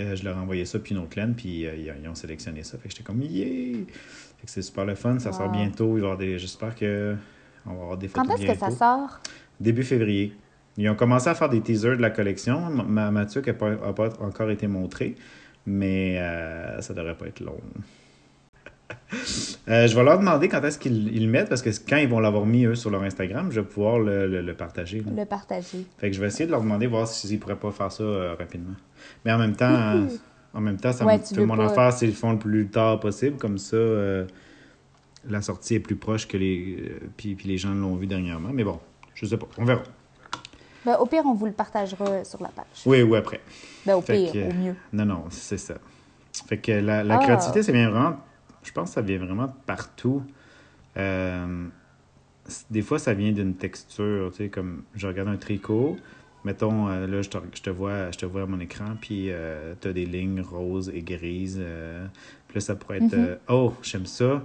euh, 0.00 0.16
je 0.16 0.24
leur 0.24 0.36
ai 0.36 0.40
envoyé 0.40 0.64
ça, 0.64 0.80
puis 0.80 0.96
une 0.96 1.00
autre 1.00 1.16
Len, 1.16 1.32
puis 1.32 1.64
euh, 1.64 1.76
ils, 2.02 2.08
ont 2.08 2.16
sélectionné 2.16 2.64
ça. 2.64 2.76
Fait 2.76 2.88
que 2.88 2.94
j'étais 2.96 3.04
comme, 3.04 3.22
yeah! 3.22 3.84
Fait 4.38 4.46
que 4.46 4.50
c'est 4.50 4.62
super 4.62 4.84
le 4.84 4.96
fun. 4.96 5.20
Ça 5.20 5.30
sort 5.30 5.48
bientôt. 5.48 5.96
J'espère 6.18 6.74
que. 6.74 7.14
On 7.66 7.74
va 7.74 7.82
avoir 7.82 7.98
des 7.98 8.08
photos. 8.08 8.26
Quand 8.26 8.34
est-ce 8.34 8.52
que 8.52 8.58
ça 8.58 8.70
sort? 8.72 9.20
Début 9.60 9.84
février. 9.84 10.32
Ils 10.76 10.90
ont 10.90 10.96
commencé 10.96 11.28
à 11.28 11.36
faire 11.36 11.48
des 11.48 11.60
teasers 11.60 11.96
de 11.96 12.02
la 12.02 12.10
collection. 12.10 12.68
Ma, 12.68 13.12
Mathieu 13.12 13.42
n'a 13.46 13.54
pas, 13.54 13.76
pas, 13.92 14.08
encore 14.20 14.50
été 14.50 14.66
montré 14.66 15.14
mais 15.66 16.18
euh, 16.18 16.80
ça 16.80 16.94
devrait 16.94 17.16
pas 17.16 17.26
être 17.26 17.40
long. 17.40 17.58
Euh, 19.68 19.88
je 19.88 19.96
vais 19.96 20.04
leur 20.04 20.18
demander 20.18 20.48
quand 20.48 20.62
est-ce 20.62 20.78
qu'ils 20.78 21.20
le 21.20 21.28
mettent, 21.28 21.48
parce 21.48 21.62
que 21.62 21.70
quand 21.88 21.96
ils 21.96 22.08
vont 22.08 22.20
l'avoir 22.20 22.46
mis, 22.46 22.64
eux, 22.66 22.76
sur 22.76 22.88
leur 22.88 23.02
Instagram, 23.02 23.50
je 23.50 23.60
vais 23.60 23.66
pouvoir 23.66 23.98
le, 23.98 24.52
partager. 24.52 25.02
Le 25.16 25.24
partager. 25.24 25.84
Fait 25.98 26.08
que 26.08 26.16
je 26.16 26.20
vais 26.20 26.28
essayer 26.28 26.46
de 26.46 26.52
leur 26.52 26.60
demander, 26.60 26.86
voir 26.86 27.08
s'ils 27.08 27.40
pourraient 27.40 27.56
pas 27.56 27.72
faire 27.72 27.90
ça 27.90 28.04
euh, 28.04 28.34
rapidement. 28.38 28.74
Mais 29.24 29.32
en 29.32 29.38
même 29.38 29.56
temps, 29.56 30.06
en 30.54 30.60
même 30.60 30.76
temps, 30.76 30.92
ça 30.92 31.04
me 31.04 31.18
fait 31.18 31.44
mon 31.44 31.58
affaire 31.58 31.92
s'ils 31.92 32.10
le 32.10 32.14
font 32.14 32.32
le 32.32 32.38
plus 32.38 32.68
tard 32.68 33.00
possible, 33.00 33.38
comme 33.38 33.58
ça, 33.58 33.76
la 35.28 35.42
sortie 35.42 35.74
est 35.74 35.80
plus 35.80 35.96
proche 35.96 36.28
que 36.28 36.36
les... 36.36 36.92
puis, 37.16 37.34
puis 37.34 37.48
les 37.48 37.58
gens 37.58 37.74
l'ont 37.74 37.96
vu 37.96 38.06
dernièrement. 38.06 38.50
Mais 38.52 38.62
bon, 38.62 38.78
je 39.14 39.26
sais 39.26 39.36
pas, 39.36 39.48
on 39.58 39.64
verra. 39.64 39.82
Ben, 40.84 40.96
au 41.00 41.06
pire, 41.06 41.22
on 41.26 41.34
vous 41.34 41.46
le 41.46 41.52
partagera 41.52 42.24
sur 42.24 42.40
la 42.40 42.50
page. 42.50 42.66
Oui, 42.86 43.02
ou 43.02 43.16
après. 43.16 43.40
Ben, 43.86 43.94
au 43.94 44.02
pire, 44.02 44.30
au 44.34 44.52
mieux. 44.52 44.74
Non, 44.92 45.04
non, 45.04 45.24
c'est 45.30 45.58
ça. 45.58 45.74
Fait 46.48 46.58
que 46.58 46.72
la, 46.72 47.02
la 47.02 47.18
ah. 47.18 47.22
créativité, 47.22 47.62
ça 47.62 47.72
vient 47.72 47.90
vraiment. 47.90 48.16
Je 48.62 48.72
pense 48.72 48.90
que 48.90 48.94
ça 48.94 49.02
vient 49.02 49.18
vraiment 49.18 49.46
de 49.46 49.52
partout. 49.64 50.22
Euh, 50.96 51.66
des 52.70 52.82
fois, 52.82 52.98
ça 52.98 53.14
vient 53.14 53.32
d'une 53.32 53.54
texture, 53.54 54.30
tu 54.32 54.38
sais, 54.38 54.48
comme 54.48 54.82
je 54.94 55.06
regarde 55.06 55.28
un 55.28 55.36
tricot. 55.36 55.96
Mettons, 56.44 56.88
euh, 56.88 57.06
là, 57.06 57.22
je 57.22 57.28
te, 57.28 57.38
je 57.54 57.62
te, 57.62 57.70
vois, 57.70 58.10
je 58.10 58.18
te 58.18 58.26
vois 58.26 58.42
à 58.42 58.46
mon 58.46 58.60
écran, 58.60 58.96
puis 59.00 59.30
euh, 59.30 59.74
tu 59.80 59.88
as 59.88 59.92
des 59.92 60.06
lignes 60.06 60.40
roses 60.40 60.90
et 60.94 61.02
grises. 61.02 61.60
puis 62.48 62.54
là, 62.54 62.60
ça 62.60 62.76
pourrait 62.76 62.98
être 62.98 63.14
mm-hmm. 63.14 63.38
Oh, 63.48 63.72
j'aime 63.82 64.06
ça 64.06 64.42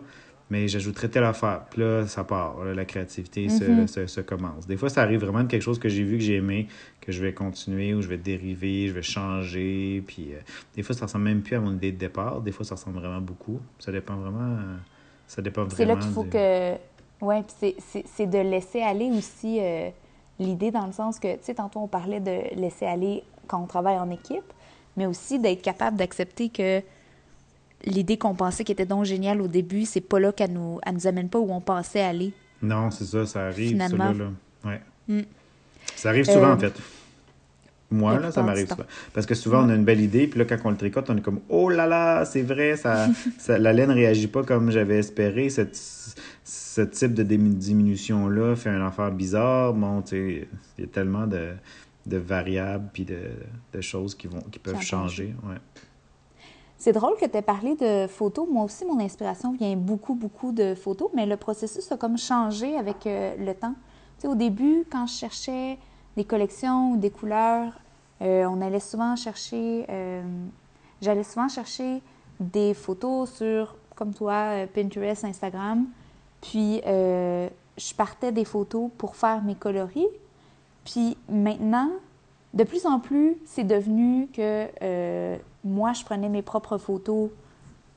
mais 0.52 0.68
j'ajouterais 0.68 1.08
telle 1.08 1.24
affaire. 1.24 1.62
Puis 1.72 1.82
là, 1.82 2.06
ça 2.06 2.26
part. 2.26 2.64
la 2.66 2.84
créativité 2.84 3.48
mhm. 3.48 3.88
se, 3.88 4.06
se, 4.06 4.20
commence. 4.20 4.68
Des 4.68 4.76
fois, 4.76 4.90
ça 4.90 5.02
arrive 5.02 5.22
vraiment 5.22 5.44
de 5.44 5.48
quelque 5.48 5.62
chose 5.62 5.80
que 5.80 5.88
j'ai 5.88 6.04
vu, 6.04 6.18
que 6.18 6.24
j'ai 6.24 6.36
aimé, 6.36 6.68
que 7.00 7.14
je 7.14 7.24
vais 7.24 7.34
continuer 7.34 7.94
ou 7.94 8.02
je 8.02 8.10
vais 8.10 8.18
dériver, 8.18 8.90
je 8.90 8.92
vais 8.92 9.02
changer. 9.02 10.04
Puis 10.06 10.34
euh, 10.34 10.40
des 10.76 10.84
fois, 10.84 10.94
ça 10.94 11.06
ressemble 11.06 11.24
même 11.24 11.42
plus 11.42 11.56
à 11.56 11.62
mon 11.62 11.74
idée 11.74 11.94
de 11.94 11.98
départ. 11.98 12.42
Des 12.42 12.52
fois, 12.52 12.66
ça 12.66 12.76
ressemble 12.76 13.00
vraiment 13.00 13.22
beaucoup. 13.22 13.62
Ça 13.80 13.94
dépend 13.94 14.18
vraiment. 14.18 14.58
ça 15.26 15.42
dépend 15.42 15.64
vraiment. 15.64 15.78
C'est 15.78 15.86
là 15.86 15.96
qu'il 15.96 16.12
faut 16.12 16.26
que. 16.26 16.76
Oui, 17.22 17.36
puis 17.44 18.04
c'est 18.06 18.28
de 18.28 18.40
laisser 18.40 18.82
aller 18.82 19.10
aussi 19.10 19.60
euh, 19.62 19.90
l'idée 20.38 20.72
dans 20.72 20.86
le 20.86 20.92
sens 20.92 21.18
que, 21.18 21.34
tu 21.36 21.44
sais, 21.44 21.54
tantôt, 21.54 21.80
on 21.80 21.88
parlait 21.88 22.20
de 22.20 22.60
laisser 22.60 22.86
aller 22.86 23.24
quand 23.48 23.62
on 23.62 23.68
travaille 23.68 24.00
en 24.00 24.10
équipe, 24.10 24.52
mais 24.98 25.06
aussi 25.06 25.40
d'être 25.40 25.62
capable 25.62 25.96
d'accepter 25.96 26.50
que 26.50 26.82
l'idée 27.86 28.18
qu'on 28.18 28.36
pensait 28.36 28.64
qui 28.64 28.72
était 28.72 28.86
donc 28.86 29.06
géniale 29.06 29.42
au 29.42 29.48
début, 29.48 29.86
c'est 29.86 30.02
pas 30.02 30.20
là 30.20 30.32
qu'elle 30.32 30.54
nous, 30.54 30.80
nous 30.92 31.08
amène 31.08 31.30
pas 31.30 31.40
où 31.40 31.52
on 31.52 31.62
pensait 31.62 32.02
aller. 32.02 32.34
Non, 32.62 32.92
c'est 32.92 33.06
ça, 33.06 33.26
ça 33.26 33.46
arrive, 33.46 33.70
Finalement. 33.70 34.12
là. 34.12 34.26
Ouais. 34.66 34.82
Mm. 35.08 35.22
Ça 35.96 36.10
arrive 36.10 36.26
souvent, 36.26 36.52
en 36.52 36.58
euh, 36.58 36.58
fait. 36.58 36.74
Moi, 37.90 38.20
là, 38.20 38.32
ça 38.32 38.42
m'arrive 38.42 38.70
souvent. 38.70 38.86
Parce 39.14 39.26
que 39.26 39.36
souvent, 39.36 39.66
on 39.66 39.70
a 39.70 39.76
une 39.76 39.84
belle 39.84 40.00
idée, 40.00 40.28
puis 40.28 40.40
là, 40.40 40.46
quand 40.46 40.58
on 40.64 40.70
le 40.70 40.78
tricote, 40.78 41.10
on 41.10 41.18
est 41.18 41.22
comme 41.22 41.42
Oh 41.50 41.70
là 41.70 41.88
là, 41.88 42.24
c'est 42.24 42.42
vrai, 42.42 42.78
ça, 42.78 43.08
la 43.50 43.74
laine 43.74 43.92
réagit 43.92 44.28
pas 44.28 44.44
comme 44.44 44.72
j'avais 44.72 45.00
espéré. 45.00 45.50
Cette, 45.50 45.76
ce 45.76 46.82
type 46.82 47.14
de 47.14 47.24
diminution-là 47.24 48.56
fait 48.56 48.70
un 48.70 48.86
affaire 48.86 49.12
bizarre. 49.12 49.74
Bon, 49.74 50.02
tu 50.02 50.10
sais, 50.10 50.48
il 50.78 50.82
y 50.82 50.88
a 50.88 50.88
tellement 50.88 51.28
de, 51.28 51.50
de 52.06 52.18
variables 52.18 52.90
puis 52.94 53.04
de, 53.04 53.20
de, 53.74 53.82
choses 53.82 54.16
qui, 54.16 54.28
vont, 54.28 54.42
qui 54.52 54.60
peuvent 54.60 54.82
changer. 54.82 55.36
Ouais. 55.44 55.58
C'est 56.82 56.94
drôle 56.94 57.16
que 57.16 57.28
tu 57.28 57.38
aies 57.38 57.44
parlé 57.44 57.76
de 57.76 58.08
photos. 58.08 58.50
Moi 58.50 58.64
aussi, 58.64 58.86
mon 58.86 59.00
inspiration 59.00 59.52
vient 59.52 59.76
beaucoup, 59.76 60.16
beaucoup 60.16 60.52
de 60.52 60.74
photos, 60.74 61.12
mais 61.14 61.28
le 61.28 61.38
processus 61.38 61.92
a 61.92 61.96
comme 61.96 62.18
changé 62.18 62.76
avec 62.76 63.06
euh, 63.06 63.36
le 63.38 63.54
temps. 63.54 63.76
Tu 64.18 64.22
sais, 64.24 64.28
au 64.28 64.34
début, 64.34 64.84
quand 64.92 65.06
je 65.06 65.14
cherchais 65.14 65.78
des 66.18 66.24
collections 66.24 66.94
ou 66.94 66.98
des 66.98 67.12
couleurs, 67.12 67.80
euh, 68.24 68.46
on 68.46 68.60
allait 68.62 68.80
souvent 68.80 69.16
chercher, 69.16 69.86
euh, 69.90 70.24
j'allais 71.04 71.24
souvent 71.24 71.48
chercher 71.50 72.02
des 72.40 72.74
photos 72.74 73.32
sur, 73.32 73.76
comme 73.94 74.16
toi, 74.16 74.66
Pinterest, 74.74 75.24
Instagram. 75.24 75.86
Puis, 76.42 76.82
je 76.84 77.94
partais 77.96 78.32
des 78.32 78.44
photos 78.44 78.90
pour 78.98 79.16
faire 79.16 79.44
mes 79.44 79.54
coloris. 79.54 80.08
Puis 80.84 81.16
maintenant, 81.30 81.92
de 82.56 82.64
plus 82.64 82.88
en 82.88 83.00
plus, 83.00 83.38
c'est 83.46 83.66
devenu 83.66 84.30
que 84.34 85.38
moi, 85.64 85.94
je 85.94 86.04
prenais 86.04 86.30
mes 86.30 86.42
propres 86.42 86.78
photos 86.78 87.30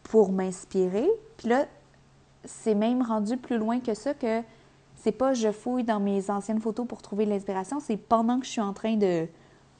pour 0.02 0.32
m'inspirer. 0.32 1.08
Puis 1.36 1.48
là, 1.48 1.66
c'est 2.44 2.74
même 2.74 3.02
rendu 3.02 3.36
plus 3.36 3.58
loin 3.58 3.80
que 3.80 3.94
ça 3.94 4.14
que 4.14 4.42
c'est 4.96 5.12
pas 5.12 5.34
je 5.34 5.50
fouille 5.52 5.84
dans 5.84 6.00
mes 6.00 6.30
anciennes 6.30 6.60
photos 6.60 6.86
pour 6.86 7.02
trouver 7.02 7.26
l'inspiration, 7.26 7.78
c'est 7.80 7.96
pendant 7.96 8.38
que 8.40 8.46
je 8.46 8.50
suis 8.50 8.60
en 8.60 8.72
train 8.72 8.96
de, 8.96 9.26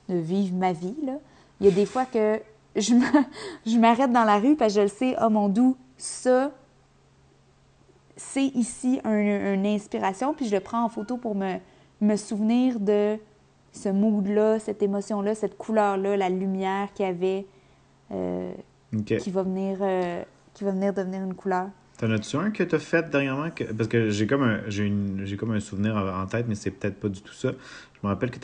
de 0.09 0.17
vivre 0.17 0.55
ma 0.55 0.73
vie. 0.73 0.97
Là. 1.05 1.15
Il 1.61 1.67
y 1.67 1.71
a 1.71 1.73
des 1.73 1.87
fois 1.87 2.05
que 2.05 2.41
je 2.77 2.95
m'arrête 3.79 4.13
dans 4.13 4.25
la 4.25 4.39
rue 4.39 4.57
parce 4.57 4.75
je 4.75 4.83
le 4.83 4.89
sais, 4.89 5.17
oh 5.23 5.31
mon 5.31 5.49
doux, 5.49 5.77
ça, 5.97 6.51
c'est 8.17 8.47
ici 8.47 9.01
un- 9.05 9.55
une 9.55 9.67
inspiration, 9.67 10.35
puis 10.35 10.47
je 10.47 10.55
le 10.55 10.61
prends 10.61 10.85
en 10.85 10.89
photo 10.89 11.17
pour 11.17 11.35
me, 11.35 11.57
me 12.01 12.17
souvenir 12.17 12.79
de 12.81 13.19
ce 13.73 13.89
mood-là, 13.89 14.59
cette 14.59 14.83
émotion-là, 14.83 15.35
cette 15.35 15.57
couleur-là, 15.59 16.17
la 16.17 16.29
lumière 16.29 16.93
qu'il 16.93 17.07
y 17.07 17.09
avait, 17.09 17.47
euh, 18.15 18.53
qui, 19.19 19.31
va 19.31 19.43
venir, 19.43 19.79
euh, 19.81 20.23
qui 20.55 20.65
va 20.65 20.71
venir 20.71 20.93
devenir 20.95 21.23
une 21.23 21.35
couleur. 21.35 21.69
T'en 21.99 22.11
as-tu 22.11 22.37
un 22.37 22.51
que 22.51 22.65
t'as 22.65 22.79
fait 22.81 23.09
dernièrement? 23.09 23.51
que- 23.51 23.65
Parce 23.73 23.89
que 23.89 24.11
j'ai 24.11 24.27
comme 24.27 24.43
un 24.43 24.61
j'ai 24.69 24.85
une 24.85 25.23
j'ai 25.25 25.37
comme 25.37 25.53
un 25.53 25.61
souvenir 25.61 25.97
en 25.97 26.27
tête, 26.27 26.47
mais 26.49 26.57
c'est 26.57 26.73
peut-être 26.73 26.99
pas 26.99 27.09
du 27.09 27.21
tout 27.23 27.33
ça. 27.33 27.51
Je 27.53 27.99
me 28.03 28.09
rappelle 28.09 28.31
que 28.33 28.39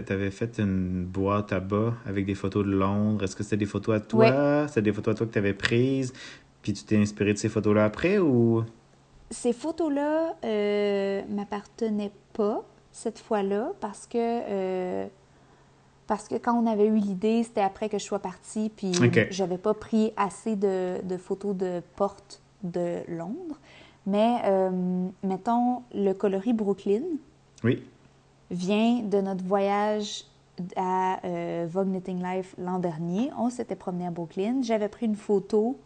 t'avais 0.00 0.30
fait 0.30 0.58
une 0.58 1.04
boîte 1.04 1.52
à 1.52 1.60
bas 1.60 1.94
avec 2.06 2.26
des 2.26 2.34
photos 2.34 2.64
de 2.66 2.72
Londres. 2.72 3.22
Est-ce 3.24 3.36
que 3.36 3.44
c'était 3.44 3.56
des 3.58 3.66
photos 3.66 3.96
à 3.96 4.00
toi? 4.00 4.66
C'était 4.68 4.82
des 4.82 4.92
photos 4.92 5.14
à 5.14 5.16
toi 5.16 5.26
que 5.26 5.32
t'avais 5.32 5.54
prises? 5.54 6.12
Puis 6.60 6.72
tu 6.72 6.84
t'es 6.84 6.96
inspiré 6.96 7.32
de 7.32 7.38
ces 7.38 7.48
photos-là 7.48 7.84
après 7.84 8.18
ou? 8.18 8.64
Ces 9.30 9.52
photos-là 9.52 10.34
euh, 10.44 11.22
m'appartenaient 11.28 12.12
pas 12.32 12.64
cette 12.90 13.18
fois-là 13.20 13.72
parce 13.80 14.06
que 14.08 14.16
euh, 14.18 15.06
parce 16.08 16.26
que 16.26 16.34
quand 16.34 16.54
on 16.60 16.66
avait 16.66 16.86
eu 16.86 16.96
l'idée, 16.96 17.44
c'était 17.44 17.60
après 17.60 17.88
que 17.88 17.98
je 17.98 18.04
sois 18.04 18.18
partie, 18.18 18.70
puis 18.74 18.92
Ok. 19.00 19.28
j'avais 19.30 19.58
pas 19.58 19.74
pris 19.74 20.12
assez 20.16 20.56
de, 20.56 21.00
de 21.04 21.16
photos 21.16 21.54
de 21.54 21.80
portes 21.94 22.40
de 22.64 23.02
Londres. 23.08 23.58
Mais 24.06 24.38
euh, 24.46 24.70
mettons 25.22 25.82
le 25.94 26.12
coloris 26.14 26.54
Brooklyn 26.54 27.02
Oui. 27.62 27.82
vient 28.50 29.02
de 29.02 29.20
notre 29.20 29.44
voyage 29.44 30.24
à 30.76 31.20
euh, 31.24 31.66
Vogue 31.70 31.88
Knitting 31.88 32.20
Life 32.24 32.54
l'an 32.58 32.78
dernier. 32.80 33.30
On 33.38 33.50
s'était 33.50 33.76
promené 33.76 34.06
à 34.06 34.10
Brooklyn. 34.10 34.62
J'avais 34.62 34.88
pris 34.88 35.06
une 35.06 35.14
photo, 35.14 35.76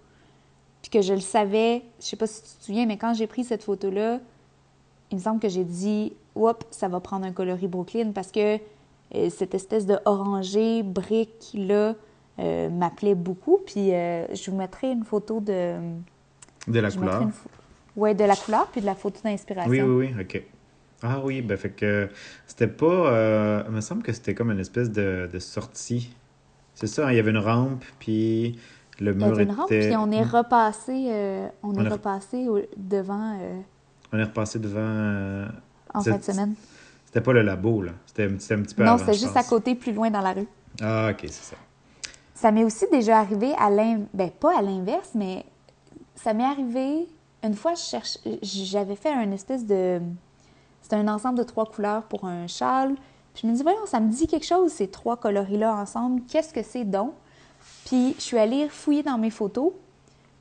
puis 0.81 0.91
que 0.91 1.03
je 1.03 1.13
le 1.15 1.21
savais. 1.21 1.83
Je 2.01 2.07
sais 2.07 2.17
pas 2.17 2.27
si 2.29 2.43
tu 2.43 2.49
te 2.59 2.65
souviens, 2.65 2.87
mais 2.87 2.97
quand 2.97 3.13
j'ai 3.13 3.27
pris 3.27 3.45
cette 3.45 3.65
photo-là, 3.65 4.21
il 5.11 5.17
me 5.19 5.21
semble 5.21 5.41
que 5.41 5.49
j'ai 5.49 5.65
dit 5.65 6.13
Oups, 6.37 6.65
ça 6.71 6.89
va 6.89 7.01
prendre 7.01 7.27
un 7.27 7.33
coloris 7.33 7.67
Brooklyn 7.69 8.13
parce 8.15 8.31
que 8.33 8.59
euh, 9.15 9.31
cette 9.31 9.55
espèce 9.55 9.87
de 9.87 9.97
orangé 10.05 10.83
brique-là 10.83 11.95
euh, 12.39 12.69
m'appelait 12.71 13.15
beaucoup. 13.15 13.59
Puis 13.65 13.93
euh, 13.95 14.27
je 14.35 14.51
vous 14.51 14.57
mettrai 14.57 14.91
une 14.93 15.05
photo 15.05 15.41
de. 15.41 15.75
De 16.69 16.81
la 16.81 16.89
je 16.91 16.99
couleur. 16.99 17.29
Ouais, 17.97 18.15
de 18.15 18.25
la 18.25 18.37
couleur, 18.37 18.69
puis 18.69 18.81
de 18.81 18.87
la 18.87 18.95
photo 18.95 19.21
d'inspiration. 19.23 19.71
Oui, 19.71 19.81
oui, 19.83 20.15
oui, 20.17 20.23
ok. 20.23 20.43
Ah 21.03 21.21
oui, 21.25 21.43
ben 21.43 21.57
fait 21.59 21.71
que 21.71 22.09
c'était 22.47 22.69
pas. 22.69 22.87
euh, 22.87 23.63
il 23.67 23.73
me 23.75 23.81
semble 23.81 24.03
que 24.03 24.13
c'était 24.13 24.35
comme 24.35 24.51
une 24.51 24.61
espèce 24.61 24.91
de, 24.91 25.29
de 25.31 25.39
sortie. 25.41 26.15
C'est 26.75 26.87
ça, 26.87 27.07
hein, 27.09 27.11
il 27.13 27.17
y 27.17 27.19
avait 27.19 27.33
une 27.33 27.39
rampe, 27.39 27.85
puis 27.99 28.59
le 29.01 29.11
Il 29.13 29.21
y 29.21 29.25
mur 29.25 29.35
avait 29.35 29.43
une 29.43 29.51
rampe, 29.51 29.71
était. 29.71 29.89
puis 29.89 29.97
on 29.97 30.11
est 30.13 30.23
repassé, 30.23 31.07
euh, 31.11 31.49
on, 31.63 31.71
On 31.77 31.85
est 31.85 31.89
repassé 31.89 32.47
devant 32.77 33.37
euh, 33.41 33.59
On 34.13 34.19
est 34.19 34.23
repassé 34.25 34.59
devant. 34.59 34.81
euh, 34.81 35.47
en 35.93 36.01
fin 36.03 36.17
de 36.17 36.23
semaine. 36.23 36.55
C'était 37.13 37.25
pas 37.25 37.35
le 37.35 37.43
labo, 37.43 37.83
là. 37.83 37.93
C'était 38.07 38.25
un, 38.25 38.63
petit 38.63 38.75
peu 38.75 38.85
Non, 38.85 38.97
c'était 38.97 39.13
juste 39.13 39.37
à 39.37 39.45
côté, 39.45 39.75
plus 39.75 39.93
loin 39.93 40.11
dans 40.11 40.23
la 40.23 40.33
rue. 40.33 40.49
Ah, 40.81 41.11
ok, 41.11 41.19
c'est 41.25 41.55
ça. 41.55 41.57
Ça 42.33 42.51
m'est 42.51 42.65
aussi 42.65 42.87
déjà 42.91 43.19
arrivé 43.19 43.53
à 43.59 43.69
l'inverse, 43.69 44.09
ben 44.15 44.31
pas 44.31 44.59
à 44.59 44.63
l'inverse, 44.63 45.11
mais 45.15 45.45
ça 46.15 46.33
m'est 46.33 46.45
arrivé 46.45 47.07
une 47.43 47.55
fois, 47.55 47.75
j'avais 48.43 48.97
fait 48.97 49.13
un 49.13 49.31
espèce 49.33 49.67
de, 49.67 50.01
c'était 50.81 50.97
un 50.97 51.09
ensemble 51.09 51.39
de 51.39 51.43
trois 51.43 51.67
couleurs 51.67 52.05
pour 52.05 52.25
un 52.25 52.47
châle. 52.47 52.95
Puis 53.35 53.43
je 53.43 53.47
me 53.49 53.55
dis 53.55 53.63
voyons, 53.63 53.85
ça 53.87 54.01
me 54.01 54.11
dit 54.11 54.27
quelque 54.27 54.47
chose 54.47 54.73
ces 54.73 54.89
trois 54.89 55.17
coloris-là 55.17 55.75
ensemble. 55.75 56.23
Qu'est-ce 56.29 56.55
que 56.55 56.63
c'est 56.63 56.85
donc? 56.85 57.13
Puis 57.85 58.15
je 58.17 58.23
suis 58.23 58.39
allée 58.39 58.69
fouiller 58.69 59.03
dans 59.03 59.19
mes 59.19 59.31
photos, 59.31 59.73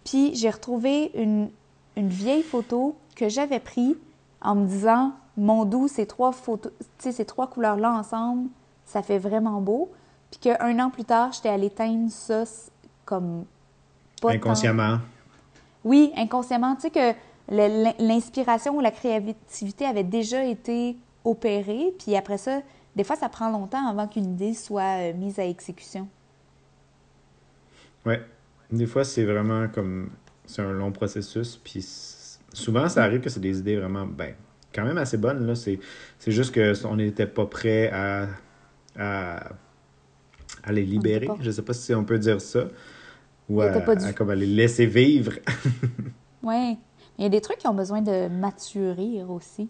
puis 0.06 0.36
j'ai 0.36 0.50
retrouvé 0.50 1.12
une, 1.16 1.50
une 1.98 2.08
vieille 2.08 2.44
photo 2.44 2.96
que 3.16 3.30
j'avais 3.30 3.60
prise 3.60 3.96
en 4.42 4.56
me 4.56 4.68
disant 4.68 5.14
mon 5.38 5.66
doux, 5.66 5.88
ces 5.88 6.06
trois 6.06 6.32
photos, 6.32 6.72
ces 7.00 7.26
trois 7.26 7.48
couleurs-là 7.48 7.92
ensemble, 7.94 8.50
ça 8.86 9.02
fait 9.02 9.18
vraiment 9.20 9.62
beau. 9.62 9.92
Puis 10.30 10.40
qu'un 10.40 10.80
an 10.80 10.90
plus 10.90 11.04
tard, 11.06 11.32
j'étais 11.34 11.50
allée 11.50 11.70
teindre 11.70 12.10
ça 12.10 12.44
comme 13.06 13.46
pas 14.22 14.30
tant- 14.30 14.36
Inconsciemment. 14.36 15.00
Oui, 15.84 16.12
inconsciemment. 16.16 16.76
Tu 16.76 16.82
sais 16.82 16.90
que 16.92 17.14
l'inspiration 18.00 18.78
ou 18.78 18.82
la 18.82 18.92
créativité 18.92 19.86
avait 19.86 20.04
déjà 20.04 20.44
été 20.46 20.96
opérée, 21.26 21.94
puis 22.00 22.16
après 22.16 22.38
ça, 22.38 22.62
des 22.96 23.04
fois, 23.04 23.16
ça 23.16 23.30
prend 23.30 23.50
longtemps 23.50 23.86
avant 23.88 24.08
qu'une 24.08 24.26
idée 24.34 24.54
soit 24.54 25.00
euh, 25.12 25.14
mise 25.14 25.40
à 25.40 25.46
exécution. 25.46 26.08
Ouais. 28.06 28.22
Des 28.72 28.86
fois, 28.86 29.04
c'est 29.04 29.24
vraiment 29.26 29.68
comme. 29.68 30.12
C'est 30.46 30.62
un 30.62 30.72
long 30.72 30.92
processus. 30.92 31.58
Puis 31.58 31.82
souvent, 32.54 32.90
ça 32.90 33.04
arrive 33.04 33.22
que 33.22 33.30
c'est 33.30 33.40
des 33.40 33.60
idées 33.60 33.78
vraiment. 33.78 34.06
Ben, 34.06 34.36
quand 34.74 34.84
même 34.86 34.98
assez 34.98 35.18
bonnes. 35.18 35.46
Là. 35.48 35.56
C'est, 35.56 35.80
c'est 36.20 36.32
juste 36.32 36.54
qu'on 36.54 36.96
n'était 36.96 37.28
pas 37.28 37.46
prêt 37.46 37.90
à, 37.92 38.28
à, 38.98 39.52
à 40.64 40.72
les 40.72 40.84
libérer. 40.86 41.28
Je 41.42 41.52
sais 41.52 41.62
pas 41.62 41.74
si 41.74 41.94
on 41.94 42.04
peut 42.04 42.20
dire 42.20 42.40
ça. 42.42 42.66
Ou 43.50 43.62
à, 43.62 43.70
du- 43.96 44.14
comme 44.14 44.30
à 44.30 44.36
les 44.36 44.46
laisser 44.48 44.86
vivre. 44.86 45.34
Oui. 46.44 46.78
Il 47.20 47.24
y 47.24 47.26
a 47.28 47.30
des 47.30 47.42
trucs 47.42 47.60
qui 47.60 47.68
ont 47.68 47.74
besoin 47.76 48.02
de 48.02 48.28
maturer 48.28 49.22
aussi. 49.24 49.70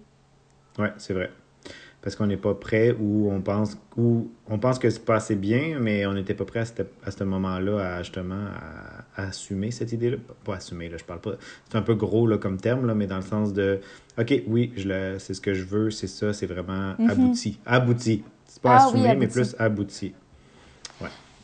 ouais, 0.79 0.93
c'est 0.97 1.13
vrai. 1.13 1.29
Parce 2.01 2.15
qu'on 2.15 2.25
n'est 2.25 2.37
pas 2.37 2.55
prêt 2.55 2.95
ou 2.99 3.29
on 3.31 3.41
pense 3.41 3.77
ou 3.95 4.31
on 4.49 4.57
pense 4.57 4.79
que 4.79 4.89
c'est 4.89 5.05
pas 5.05 5.15
assez 5.17 5.35
bien, 5.35 5.77
mais 5.79 6.07
on 6.07 6.13
n'était 6.13 6.33
pas 6.33 6.45
prêt 6.45 6.61
à 6.61 6.65
ce, 6.65 6.73
à 7.05 7.11
ce 7.11 7.23
moment-là 7.23 7.77
à 7.97 8.01
justement 8.03 8.47
à, 9.15 9.21
à 9.21 9.27
assumer 9.27 9.69
cette 9.69 9.91
idée-là. 9.91 10.17
Pas- 10.43 10.55
assumer, 10.55 10.89
là, 10.89 10.97
je 10.97 11.03
parle 11.03 11.21
pas. 11.21 11.33
C'est 11.69 11.77
un 11.77 11.83
peu 11.83 11.93
gros 11.93 12.25
là, 12.25 12.39
comme 12.39 12.57
terme, 12.57 12.87
là, 12.87 12.95
mais 12.95 13.05
dans 13.05 13.17
le 13.17 13.21
sens 13.21 13.53
de 13.53 13.81
OK, 14.17 14.33
oui, 14.47 14.73
je 14.75 14.87
le, 14.87 15.19
c'est 15.19 15.35
ce 15.35 15.41
que 15.41 15.53
je 15.53 15.63
veux, 15.63 15.91
c'est 15.91 16.07
ça, 16.07 16.33
c'est 16.33 16.47
vraiment 16.47 16.95
Mhm. 16.97 17.09
abouti. 17.09 17.59
Abouti. 17.67 18.23
C'est 18.47 18.61
pas 18.63 18.77
Ah 18.77 18.87
oui, 18.87 18.87
assumé, 18.87 19.03
mais 19.03 19.11
abouti. 19.11 19.31
plus 19.33 19.55
abouti. 19.59 20.13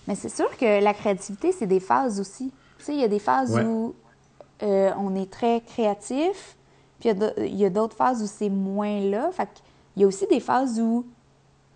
Mais 0.07 0.15
c'est 0.15 0.29
sûr 0.29 0.49
que 0.57 0.81
la 0.81 0.93
créativité, 0.93 1.51
c'est 1.51 1.67
des 1.67 1.81
phases 1.81 2.19
aussi. 2.19 2.51
Tu 2.79 2.85
sais, 2.85 2.93
il 2.93 3.01
y 3.01 3.03
a 3.03 3.09
des 3.09 3.19
phases 3.19 3.53
Ouais. 3.53 3.63
où 3.65 3.93
euh, 4.63 4.89
on 4.97 5.13
est 5.15 5.29
très 5.29 5.61
créatif, 5.61 6.55
puis 6.99 7.09
il 7.37 7.55
y 7.55 7.65
a 7.65 7.69
d'autres 7.69 7.95
phases 7.95 8.23
où 8.23 8.25
c'est 8.25 8.49
moins 8.49 9.01
là. 9.01 9.29
Fait 9.33 9.49
qu'il 9.97 10.03
y 10.03 10.05
a 10.05 10.07
aussi 10.07 10.27
des 10.27 10.39
phases 10.39 10.79
où, 10.79 11.07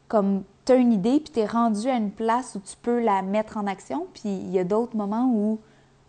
comme, 0.07 0.43
tu 0.63 0.73
as 0.73 0.75
une 0.75 0.93
idée, 0.93 1.19
puis 1.19 1.33
tu 1.33 1.39
es 1.39 1.47
rendu 1.47 1.87
à 1.87 1.97
une 1.97 2.11
place 2.11 2.53
où 2.53 2.59
tu 2.59 2.75
peux 2.79 3.03
la 3.03 3.23
mettre 3.23 3.57
en 3.57 3.65
action, 3.65 4.05
puis 4.13 4.29
il 4.29 4.51
y 4.51 4.59
a 4.59 4.63
d'autres 4.63 4.95
moments 4.95 5.33
où 5.33 5.59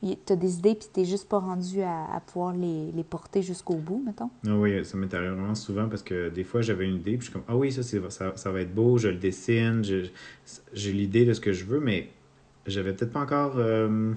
tu 0.02 0.32
as 0.32 0.36
des 0.36 0.58
idées, 0.58 0.74
puis 0.74 0.88
tu 0.92 1.06
juste 1.06 1.26
pas 1.26 1.38
rendu 1.38 1.80
à, 1.80 2.20
pouvoir 2.26 2.52
les, 2.54 3.04
porter 3.08 3.40
jusqu'au 3.40 3.76
bout, 3.76 4.02
mettons. 4.04 4.28
Ah 4.46 4.56
oui, 4.56 4.84
ça 4.84 4.98
m'est 4.98 5.12
arrivé 5.14 5.30
vraiment 5.30 5.54
souvent 5.54 5.88
parce 5.88 6.02
que 6.02 6.28
des 6.28 6.44
fois 6.44 6.60
j'avais 6.60 6.86
une 6.86 6.96
idée, 6.96 7.12
puis 7.12 7.20
je 7.20 7.24
suis 7.24 7.32
comme 7.32 7.44
Ah 7.48 7.56
oui, 7.56 7.72
ça, 7.72 7.82
ça, 7.82 8.36
ça 8.36 8.50
va 8.50 8.60
être 8.60 8.74
beau, 8.74 8.98
je 8.98 9.08
le 9.08 9.16
dessine, 9.16 9.82
j'ai 9.82 10.92
l'idée 10.92 11.24
de 11.24 11.32
ce 11.32 11.40
que 11.40 11.52
je 11.52 11.64
veux, 11.64 11.80
mais 11.80 12.10
j'avais 12.66 12.92
peut-être 12.92 13.12
pas 13.12 13.20
encore 13.20 13.54
euh, 13.56 14.12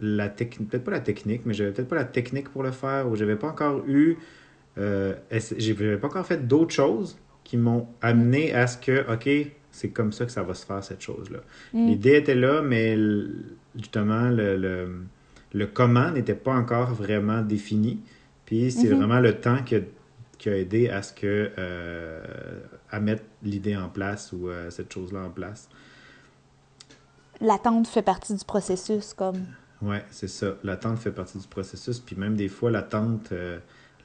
la 0.00 0.28
technique, 0.28 0.70
peut-être 0.70 0.84
pas 0.84 0.92
la 0.92 1.00
technique, 1.00 1.42
mais 1.44 1.54
j'avais 1.54 1.72
peut-être 1.72 1.88
pas 1.88 1.96
la 1.96 2.04
technique 2.04 2.50
pour 2.50 2.62
le 2.62 2.70
faire, 2.70 3.08
ou 3.08 3.16
j'avais 3.16 3.36
pas 3.36 3.48
encore 3.48 3.82
eu, 3.88 4.16
euh, 4.78 5.14
j'avais 5.58 5.96
pas 5.96 6.06
encore 6.08 6.26
fait 6.26 6.46
d'autres 6.46 6.74
choses 6.74 7.18
qui 7.44 7.56
m'ont 7.56 7.86
amené 8.02 8.54
à 8.54 8.66
ce 8.66 8.76
que, 8.78 9.10
OK, 9.12 9.28
c'est 9.70 9.90
comme 9.90 10.12
ça 10.12 10.24
que 10.26 10.32
ça 10.32 10.42
va 10.42 10.54
se 10.54 10.66
faire 10.66 10.82
cette 10.84 11.00
chose-là. 11.00 11.38
Mm. 11.72 11.86
L'idée 11.86 12.16
était 12.16 12.34
là, 12.34 12.62
mais 12.62 12.96
justement, 13.76 14.28
le, 14.28 14.56
le, 14.56 15.02
le 15.52 15.66
comment 15.66 16.10
n'était 16.10 16.34
pas 16.34 16.52
encore 16.54 16.92
vraiment 16.94 17.42
défini. 17.42 18.00
Puis 18.44 18.70
c'est 18.72 18.88
Mhm. 18.88 18.96
vraiment 18.98 19.20
le 19.20 19.40
temps 19.40 19.62
qui 19.62 19.76
a, 19.76 19.80
qui 20.38 20.48
a 20.48 20.56
aidé 20.56 20.88
à 20.88 21.02
ce 21.02 21.12
que 21.12 21.50
euh, 21.58 22.22
à 22.90 23.00
mettre 23.00 23.22
l'idée 23.42 23.76
en 23.76 23.88
place 23.88 24.32
ou 24.32 24.48
euh, 24.48 24.70
cette 24.70 24.92
chose-là 24.92 25.20
en 25.24 25.30
place. 25.30 25.68
L'attente 27.40 27.86
fait 27.86 28.02
partie 28.02 28.34
du 28.34 28.44
processus, 28.44 29.14
comme. 29.14 29.44
Ouais, 29.80 30.04
c'est 30.10 30.28
ça. 30.28 30.56
L'attente 30.64 30.98
fait 30.98 31.12
partie 31.12 31.38
du 31.38 31.46
processus. 31.46 32.00
Puis 32.00 32.16
même 32.16 32.34
des 32.34 32.48
fois, 32.48 32.70
l'attente, 32.70 33.30
euh, 33.32 33.58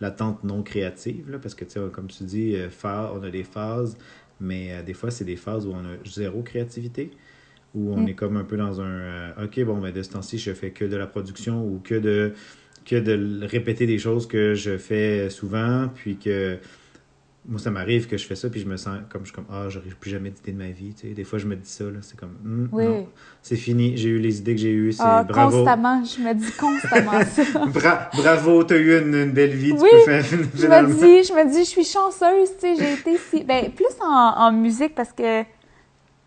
l'attente 0.04 0.44
non 0.44 0.64
créative, 0.64 1.32
là, 1.32 1.40
parce 1.40 1.56
que, 1.56 1.64
tu 1.64 1.72
sais, 1.72 1.80
comme 1.92 2.08
tu 2.08 2.24
dis, 2.26 2.56
euh, 2.56 2.68
on 3.16 3.24
a 3.24 3.30
des 3.30 3.44
phases, 3.44 3.98
mais 4.42 4.74
euh, 4.74 4.84
des 4.84 4.94
fois, 4.94 5.10
c'est 5.12 5.24
des 5.26 5.38
phases 5.38 5.66
où 5.66 5.72
on 5.72 5.80
a 5.86 5.96
zéro 6.06 6.44
créativité, 6.44 7.12
où 7.74 7.94
on 7.94 8.02
Mm. 8.02 8.08
est 8.10 8.14
comme 8.14 8.38
un 8.38 8.44
peu 8.44 8.58
dans 8.58 8.82
un 8.82 8.86
euh, 8.86 9.46
OK, 9.46 9.64
bon, 9.64 9.80
ben, 9.80 9.92
de 9.94 10.04
ce 10.04 10.12
temps-ci, 10.12 10.38
je 10.38 10.52
fais 10.54 10.72
que 10.72 10.86
de 10.86 10.98
la 10.98 11.08
production 11.08 11.66
ou 11.66 11.80
que 11.80 11.96
de, 11.96 12.34
que 12.86 12.98
de 12.98 13.46
répéter 13.46 13.86
des 13.88 13.98
choses 13.98 14.28
que 14.28 14.54
je 14.56 14.78
fais 14.78 15.30
souvent, 15.30 15.90
puis 15.96 16.18
que. 16.18 16.60
Moi, 17.46 17.60
ça 17.60 17.72
m'arrive 17.72 18.08
que 18.08 18.18
je 18.18 18.26
fais 18.26 18.36
ça, 18.36 18.50
puis 18.50 18.62
je 18.62 18.66
me 18.66 18.78
sens 18.78 19.00
comme 19.10 19.22
je 19.24 19.28
suis 19.28 19.36
comme 19.36 19.48
Ah, 19.52 19.66
j'aurais 19.68 19.90
plus 20.00 20.10
jamais 20.12 20.30
d'idée 20.32 20.54
de 20.54 20.58
ma 20.58 20.70
vie. 20.70 20.94
Tu 20.94 21.10
sais. 21.10 21.14
Des 21.14 21.26
fois, 21.26 21.40
je 21.40 21.46
me 21.46 21.56
dis 21.58 21.70
ça, 21.70 21.84
là, 21.84 21.98
c'est 22.02 22.18
comme 22.18 22.38
Oui. 22.72 22.86
non, 22.86 23.08
c'est 23.42 23.58
fini, 23.58 23.98
j'ai 23.98 24.10
eu 24.10 24.20
les 24.20 24.40
idées 24.40 24.56
que 24.56 24.62
j'ai 24.62 24.72
eues, 24.72 24.94
c'est 24.94 25.04
Ah, 25.06 25.24
bravo. 25.26 25.58
constamment, 25.58 26.04
je 26.06 26.22
me 26.22 26.34
dis 26.34 26.52
constamment 26.54 27.22
ça. 27.26 27.44
Bra- 27.68 28.10
bravo, 28.14 28.64
t'as 28.64 28.78
eu 28.78 28.98
une, 29.02 29.14
une 29.14 29.32
belle 29.32 29.54
vie, 29.56 29.74
Oui, 29.74 29.80
tu 29.90 29.96
peux 29.98 30.00
faire 30.06 30.24
Je 30.24 30.36
finalement. 30.62 30.88
me 30.88 30.94
dis, 30.94 31.28
je 31.28 31.34
me 31.34 31.52
dis, 31.52 31.60
je 31.66 31.70
suis 31.70 31.84
chanceuse, 31.84 32.50
tu 32.56 32.62
sais, 32.62 32.76
j'ai 32.78 32.94
été 32.94 33.18
si... 33.18 33.44
Ben, 33.44 33.70
plus 33.72 33.86
en, 34.02 34.08
en 34.38 34.52
musique 34.54 34.96
parce 34.96 35.12
que 35.12 35.42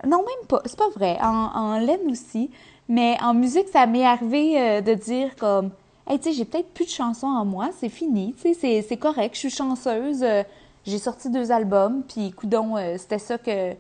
Non, 0.07 0.19
même 0.19 0.47
pas. 0.49 0.61
C'est 0.67 0.77
pas 0.79 0.91
vrai. 0.95 1.17
En, 1.23 1.29
en 1.55 1.79
laine 1.79 2.11
aussi. 2.11 2.51
Mais 2.91 3.17
en 3.23 3.33
musique, 3.33 3.69
ça 3.73 3.87
m'est 3.87 4.05
arrivé 4.05 4.61
euh, 4.61 4.81
de 4.83 4.93
dire 4.93 5.35
comme, 5.37 5.71
hey, 6.07 6.19
tu 6.19 6.25
sais, 6.29 6.33
j'ai 6.35 6.45
peut-être 6.45 6.69
plus 6.75 6.85
de 6.85 6.91
chansons 6.91 7.27
en 7.27 7.45
moi, 7.47 7.71
c'est 7.81 7.89
fini, 7.89 8.35
tu 8.41 8.53
sais, 8.55 8.85
c'est 8.87 8.97
correct, 8.97 9.35
je 9.35 9.41
suis 9.41 9.51
chanceuse, 9.51 10.23
euh, 10.23 10.43
j'ai 10.87 10.99
sorti 10.99 11.31
deux 11.31 11.53
albums, 11.53 12.03
puis 12.03 12.33
coudon, 12.33 12.77
euh, 12.77 12.97
c'était 12.99 13.19
ça 13.19 13.39
que, 13.39 13.73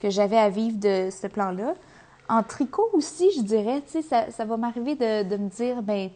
que 0.00 0.10
j'avais 0.10 0.38
à 0.38 0.48
vivre 0.48 0.78
de 0.78 1.08
ce 1.10 1.26
plan-là. 1.26 1.74
En 2.28 2.42
tricot 2.42 2.88
aussi, 2.92 3.30
je 3.36 3.42
dirais, 3.42 3.82
tu 3.86 3.92
sais, 3.92 4.02
ça, 4.02 4.30
ça 4.30 4.44
va 4.44 4.56
m'arriver 4.56 4.94
de, 4.94 5.22
de 5.22 5.36
me 5.36 5.48
dire, 5.48 5.82
ben, 5.82 6.10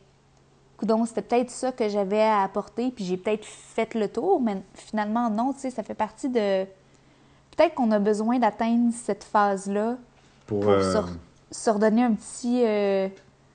coudon, 0.77 1.07
c'était 1.07 1.23
peut-être 1.23 1.51
ça 1.51 1.73
que 1.73 1.89
j'avais 1.89 2.23
à 2.23 2.43
apporter, 2.43 2.91
puis 2.91 3.05
j'ai 3.05 3.17
peut-être 3.17 3.45
fait 3.45 3.95
le 3.95 4.09
tour, 4.09 4.41
mais 4.41 4.63
finalement, 4.75 5.31
non, 5.31 5.53
tu 5.53 5.61
sais, 5.61 5.71
ça 5.71 5.83
fait 5.83 5.95
partie 5.95 6.29
de... 6.29 6.65
Peut-être 7.57 7.75
qu'on 7.75 7.91
a 7.91 7.99
besoin 7.99 8.39
d'atteindre 8.39 8.93
cette 8.93 9.25
phase-là 9.25 9.97
Pour, 10.47 10.61
pour 10.61 10.71
euh, 10.71 11.03
se 11.51 11.71
redonner 11.71 12.03
un 12.03 12.13
petit... 12.15 12.63
euh, 12.65 13.09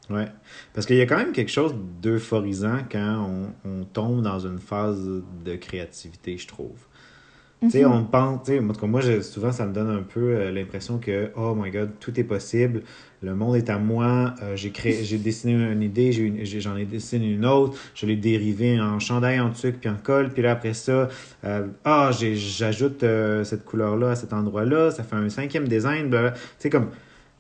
Ouais. 0.10 0.28
Parce 0.74 0.86
qu'il 0.86 0.96
y 0.96 1.02
a 1.02 1.06
quand 1.06 1.18
même 1.18 1.34
quelque 1.34 1.52
chose 1.52 1.76
d'euphorisant 2.02 2.80
quand 2.90 3.30
on, 3.66 3.70
on 3.70 3.84
tombe 3.84 4.22
dans 4.22 4.40
une 4.40 4.60
phase 4.60 5.06
de 5.44 5.56
créativité, 5.56 6.38
je 6.38 6.48
trouve. 6.48 6.78
Tu 7.60 7.72
sais, 7.72 7.86
on 7.86 8.04
pense, 8.04 8.44
tu 8.44 8.52
sais, 8.52 8.60
en 8.60 8.68
tout 8.68 8.80
cas, 8.80 8.86
moi, 8.86 9.02
souvent, 9.24 9.52
ça 9.52 9.66
me 9.66 9.74
donne 9.74 9.90
un 9.90 10.04
peu 10.04 10.36
euh, 10.36 10.52
l'impression 10.52 11.00
que, 11.00 11.32
oh 11.36 11.56
my 11.56 11.72
god, 11.72 11.90
tout 12.00 12.20
est 12.20 12.24
possible, 12.24 12.84
le 13.24 13.34
monde 13.34 13.56
est 13.56 13.72
à 13.72 13.80
moi, 13.80 14.36
euh, 14.44 14.56
j'ai 14.56 14.70
créé, 14.70 15.04
j'ai 15.04 15.18
dessiné 15.18 15.54
une 15.54 15.82
idée, 15.82 16.12
j'en 16.12 16.78
ai, 16.78 16.86
dessiné 16.86 17.32
une 17.32 17.48
autre, 17.48 17.76
je 17.96 18.06
l'ai 18.06 18.16
dérivée 18.16 18.80
en 18.80 19.00
chandail, 19.00 19.40
en 19.40 19.50
tuque, 19.50 19.80
puis 19.80 19.90
en 19.90 19.96
colle, 19.96 20.30
puis 20.30 20.44
là, 20.44 20.52
après 20.52 20.76
ça, 20.76 21.10
euh, 21.46 21.66
ah, 21.84 22.12
j'ajoute 22.12 23.04
cette 23.44 23.66
couleur-là 23.66 24.12
à 24.12 24.16
cet 24.16 24.34
endroit-là, 24.34 24.92
ça 24.92 25.04
fait 25.04 25.16
un 25.16 25.30
cinquième 25.30 25.68
design. 25.68 26.12
Tu 26.12 26.18
sais, 26.60 26.70
comme, 26.70 26.92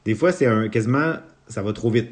des 0.03 0.15
fois, 0.15 0.31
c'est 0.31 0.47
un, 0.47 0.67
quasiment, 0.67 1.13
ça 1.47 1.61
va 1.61 1.73
trop 1.73 1.91
vite, 1.91 2.09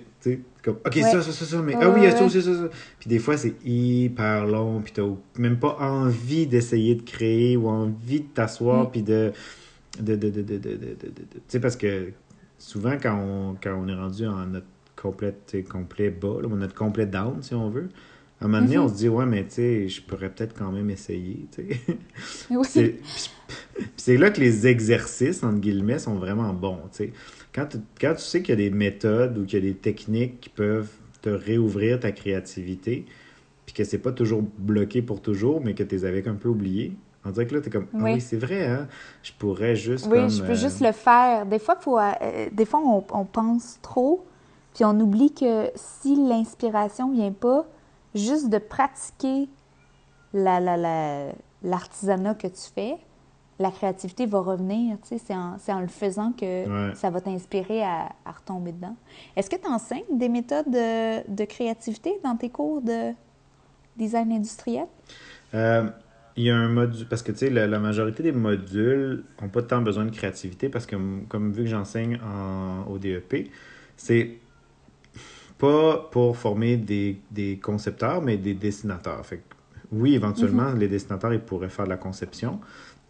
comme, 0.64 0.76
ok, 0.86 0.96
Ouais. 0.96 1.02
ça, 1.02 1.22
ça, 1.22 1.32
ça, 1.32 1.46
ça, 1.46 1.62
mais, 1.62 1.76
ah 1.80 1.90
oui, 1.90 2.02
il 2.02 2.04
y 2.04 2.08
a 2.08 2.12
ça 2.16 2.30
ça, 2.30 2.42
ça. 2.42 2.70
Puis 3.00 3.10
des 3.10 3.20
fois, 3.20 3.38
c'est 3.38 3.54
hyper 3.66 4.46
long, 4.46 4.82
puis 4.82 4.94
t'as 4.94 5.04
même 5.38 5.58
pas 5.60 5.78
envie 5.80 6.48
d'essayer 6.48 6.96
de 6.96 7.02
créer 7.04 7.56
ou 7.58 7.68
envie 7.68 8.22
de 8.22 8.28
t'asseoir, 8.34 8.86
Mm. 8.88 8.92
puis 8.92 9.02
de. 9.04 9.32
de, 10.00 10.16
de, 10.16 10.30
de, 10.30 10.42
de, 10.42 10.58
de, 10.58 10.58
de- 10.58 10.76
de- 10.78 10.78
de- 10.78 10.96
Tu 11.34 11.40
sais, 11.48 11.60
parce 11.60 11.76
que 11.76 12.12
souvent, 12.58 12.98
quand 13.02 13.16
on, 13.18 13.56
quand 13.62 13.74
on 13.76 13.88
est 13.88 13.94
rendu 13.96 14.26
en 14.28 14.46
notre 14.48 14.66
sais, 15.48 15.62
complet 15.64 16.10
bas, 16.10 16.42
là, 16.42 16.48
ou 16.48 16.56
notre 16.56 16.74
complet 16.74 17.06
down, 17.06 17.42
si 17.44 17.54
on 17.54 17.70
veut, 17.70 17.90
à 18.42 18.46
un 18.46 18.48
moment 18.48 18.64
donné, 18.64 18.78
Mhm. 18.78 18.84
on 18.84 18.90
se 18.90 18.96
dit, 18.96 19.08
ouais, 19.08 19.26
mais 19.28 19.44
tu 19.44 19.52
sais, 19.52 19.88
je 19.88 20.02
pourrais 20.02 20.30
peut-être 20.30 20.54
quand 20.58 20.72
même 20.72 20.90
essayer, 20.90 21.46
tu 21.56 21.62
sais. 21.70 21.98
oui. 22.50 22.96
C'est 23.96 24.18
là 24.18 24.32
que 24.32 24.40
les 24.40 24.68
exercices, 24.68 25.44
entre 25.44 25.60
guillemets, 25.60 26.00
sont 26.00 26.16
vraiment 26.16 26.52
bons. 26.54 26.80
tu 26.92 26.98
sais. 26.98 27.14
Quand 27.56 27.68
tu, 27.68 27.80
quand 28.02 28.16
tu 28.16 28.22
sais 28.24 28.44
qu'il 28.44 28.52
y 28.60 28.66
a 28.66 28.70
des 28.70 28.76
méthodes 28.76 29.38
ou 29.40 29.46
qu'il 29.46 29.64
y 29.66 29.70
a 29.70 29.74
des 29.74 29.78
techniques 29.80 30.42
qui 30.42 30.50
peuvent 30.50 30.92
te 31.24 31.30
réouvrir 31.30 32.00
ta 32.02 32.12
créativité, 32.12 33.06
puis 33.66 33.76
que 33.76 33.84
c'est 33.86 34.00
pas 34.00 34.12
toujours 34.14 34.44
bloqué 34.60 35.02
pour 35.02 35.22
toujours, 35.22 35.62
mais 35.62 35.76
que 35.76 35.84
tu 35.84 35.96
les 35.96 36.06
avais 36.06 36.28
un 36.28 36.36
peu 36.36 36.50
oubliés, 36.50 36.94
on 37.26 37.32
dirait 37.32 37.48
que 37.48 37.56
là, 37.56 37.62
tu 37.62 37.70
es 37.70 37.72
comme, 37.72 37.88
ah 38.00 38.04
Oui. 38.04 38.12
oui, 38.12 38.22
c'est 38.22 38.38
vrai, 38.38 38.66
hein? 38.68 38.88
je 39.24 39.32
pourrais 39.40 39.76
juste 39.76 40.12
Oui, 40.12 40.14
comme... 40.14 40.30
je 40.30 40.44
peux 40.44 40.54
euh, 40.54 40.56
juste 40.56 40.82
le 40.82 40.92
faire. 40.92 41.46
Des 41.46 41.60
fois, 41.60 41.76
faut, 41.80 41.98
euh, 42.00 42.12
des 42.52 42.66
fois 42.66 42.82
on, 42.86 43.04
on 43.12 43.26
pense 43.26 43.80
trop, 43.82 44.26
puis 44.74 44.86
on 44.86 45.00
oublie 45.00 45.34
que 45.34 45.72
si 45.76 46.16
l'inspiration 46.16 47.12
vient 47.12 47.32
pas, 47.32 47.66
juste 48.14 48.50
de 48.50 48.58
pratiquer 48.58 49.50
la, 50.34 50.60
la, 50.60 50.78
la- 50.78 51.34
l'artisanat 51.64 52.36
que 52.36 52.48
tu 52.48 52.62
fais, 52.76 52.98
la 53.60 53.72
créativité 53.72 54.26
va 54.26 54.40
revenir. 54.40 54.98
C'est 55.04 55.32
en, 55.34 55.80
le 55.80 55.88
faisant 55.88 56.32
que 56.34 56.46
Ouais. 56.90 56.96
ça 56.96 57.10
va 57.10 57.22
t'inspirer 57.22 57.84
à, 57.84 58.10
à 58.26 58.32
retomber 58.32 58.72
dedans. 58.74 58.96
Est-ce 59.36 59.50
que 59.50 59.56
tu 59.56 59.68
enseignes 59.68 60.04
des 60.12 60.30
méthodes 60.30 60.70
de, 60.70 61.30
de 61.30 61.46
créativité 61.46 62.14
dans 62.24 62.36
tes 62.36 62.50
cours 62.50 62.82
de 62.82 63.12
design 63.98 64.32
industriel? 64.32 64.88
Euh, 65.54 65.90
il 66.36 66.44
y 66.44 66.50
a 66.50 66.58
un 66.58 66.68
module, 66.68 67.08
parce 67.08 67.24
que 67.24 67.32
tu 67.32 67.38
sais, 67.40 67.50
la, 67.50 67.66
la 67.66 67.80
majorité 67.80 68.22
des 68.24 68.34
modules 68.34 69.24
n'ont 69.42 69.48
pas 69.48 69.62
tant 69.62 69.82
besoin 69.82 70.04
de 70.04 70.10
créativité 70.12 70.68
parce 70.68 70.86
que, 70.86 70.98
comme 71.30 71.52
vu 71.54 71.64
que 71.64 71.70
j'enseigne 71.70 72.20
en, 72.22 72.92
au 72.92 72.98
DEP, 72.98 73.50
c'est 73.96 74.32
pas 75.58 76.10
pour 76.12 76.36
former 76.36 76.76
des, 76.76 77.22
des 77.32 77.58
concepteurs, 77.58 78.22
mais 78.22 78.36
des 78.38 78.54
dessinateurs. 78.54 79.26
Fait 79.26 79.38
que, 79.38 79.44
oui, 79.94 80.14
éventuellement, 80.16 80.74
les 80.74 80.90
dessinateurs, 80.90 81.34
ils 81.34 81.40
pourraient 81.40 81.70
faire 81.70 81.86
de 81.86 81.92
la 81.92 81.98
conception, 81.98 82.60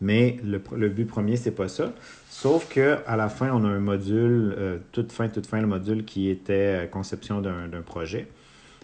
mais 0.02 0.38
le, 0.44 0.62
le 0.76 0.90
but 0.90 1.06
premier, 1.06 1.36
c'est 1.38 1.52
pas 1.52 1.68
ça. 1.68 1.94
Sauf 2.30 2.68
que 2.70 2.98
à 3.08 3.16
la 3.16 3.30
fin, 3.30 3.52
on 3.54 3.64
a 3.66 3.70
un 3.70 3.80
module, 3.80 4.54
euh, 4.58 4.78
toute 4.92 5.12
fin, 5.12 5.28
toute 5.30 5.48
fin, 5.48 5.62
le 5.62 5.68
module 5.68 6.04
qui 6.06 6.30
était 6.30 6.84
euh, 6.84 6.86
conception 6.88 7.42
d'un 7.42 7.82
projet. 7.86 8.28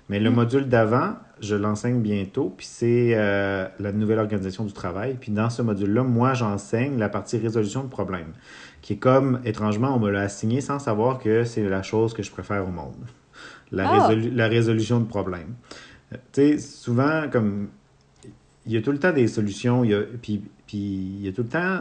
Mais 0.09 0.19
le 0.19 0.29
module 0.29 0.67
d'avant, 0.67 1.13
je 1.39 1.55
l'enseigne 1.55 2.01
bientôt, 2.01 2.53
puis 2.57 2.65
c'est 2.65 3.11
euh, 3.15 3.65
la 3.79 3.91
nouvelle 3.93 4.19
organisation 4.19 4.65
du 4.65 4.73
travail. 4.73 5.15
Puis 5.19 5.31
dans 5.31 5.49
ce 5.49 5.61
module-là, 5.61 6.03
moi, 6.03 6.33
j'enseigne 6.33 6.97
la 6.97 7.07
partie 7.07 7.37
résolution 7.37 7.83
de 7.83 7.87
problèmes, 7.89 8.33
qui 8.81 8.93
est 8.93 8.97
comme, 8.97 9.39
étrangement, 9.45 9.95
on 9.95 9.99
me 9.99 10.09
l'a 10.09 10.21
assigné 10.23 10.59
sans 10.59 10.79
savoir 10.79 11.19
que 11.19 11.45
c'est 11.45 11.63
la 11.63 11.81
chose 11.81 12.13
que 12.13 12.23
je 12.23 12.31
préfère 12.31 12.67
au 12.67 12.71
monde. 12.71 12.95
La, 13.71 13.87
Ah! 13.89 14.09
résolu- 14.09 14.31
la 14.35 14.47
résolution 14.49 14.99
de 14.99 15.05
problèmes. 15.05 15.53
Euh, 16.13 16.17
Tu 16.33 16.41
sais, 16.41 16.57
souvent, 16.57 17.29
comme, 17.31 17.69
il 18.65 18.73
y 18.73 18.77
a 18.77 18.81
tout 18.81 18.91
le 18.91 18.99
temps 18.99 19.13
des 19.13 19.27
solutions, 19.27 19.85
il 19.85 19.91
y 19.91 19.93
a, 19.93 20.01
puis, 20.21 20.41
puis 20.71 20.79
il 20.79 21.25
y 21.25 21.27
a 21.27 21.33
tout 21.33 21.41
le 21.41 21.49
temps 21.49 21.79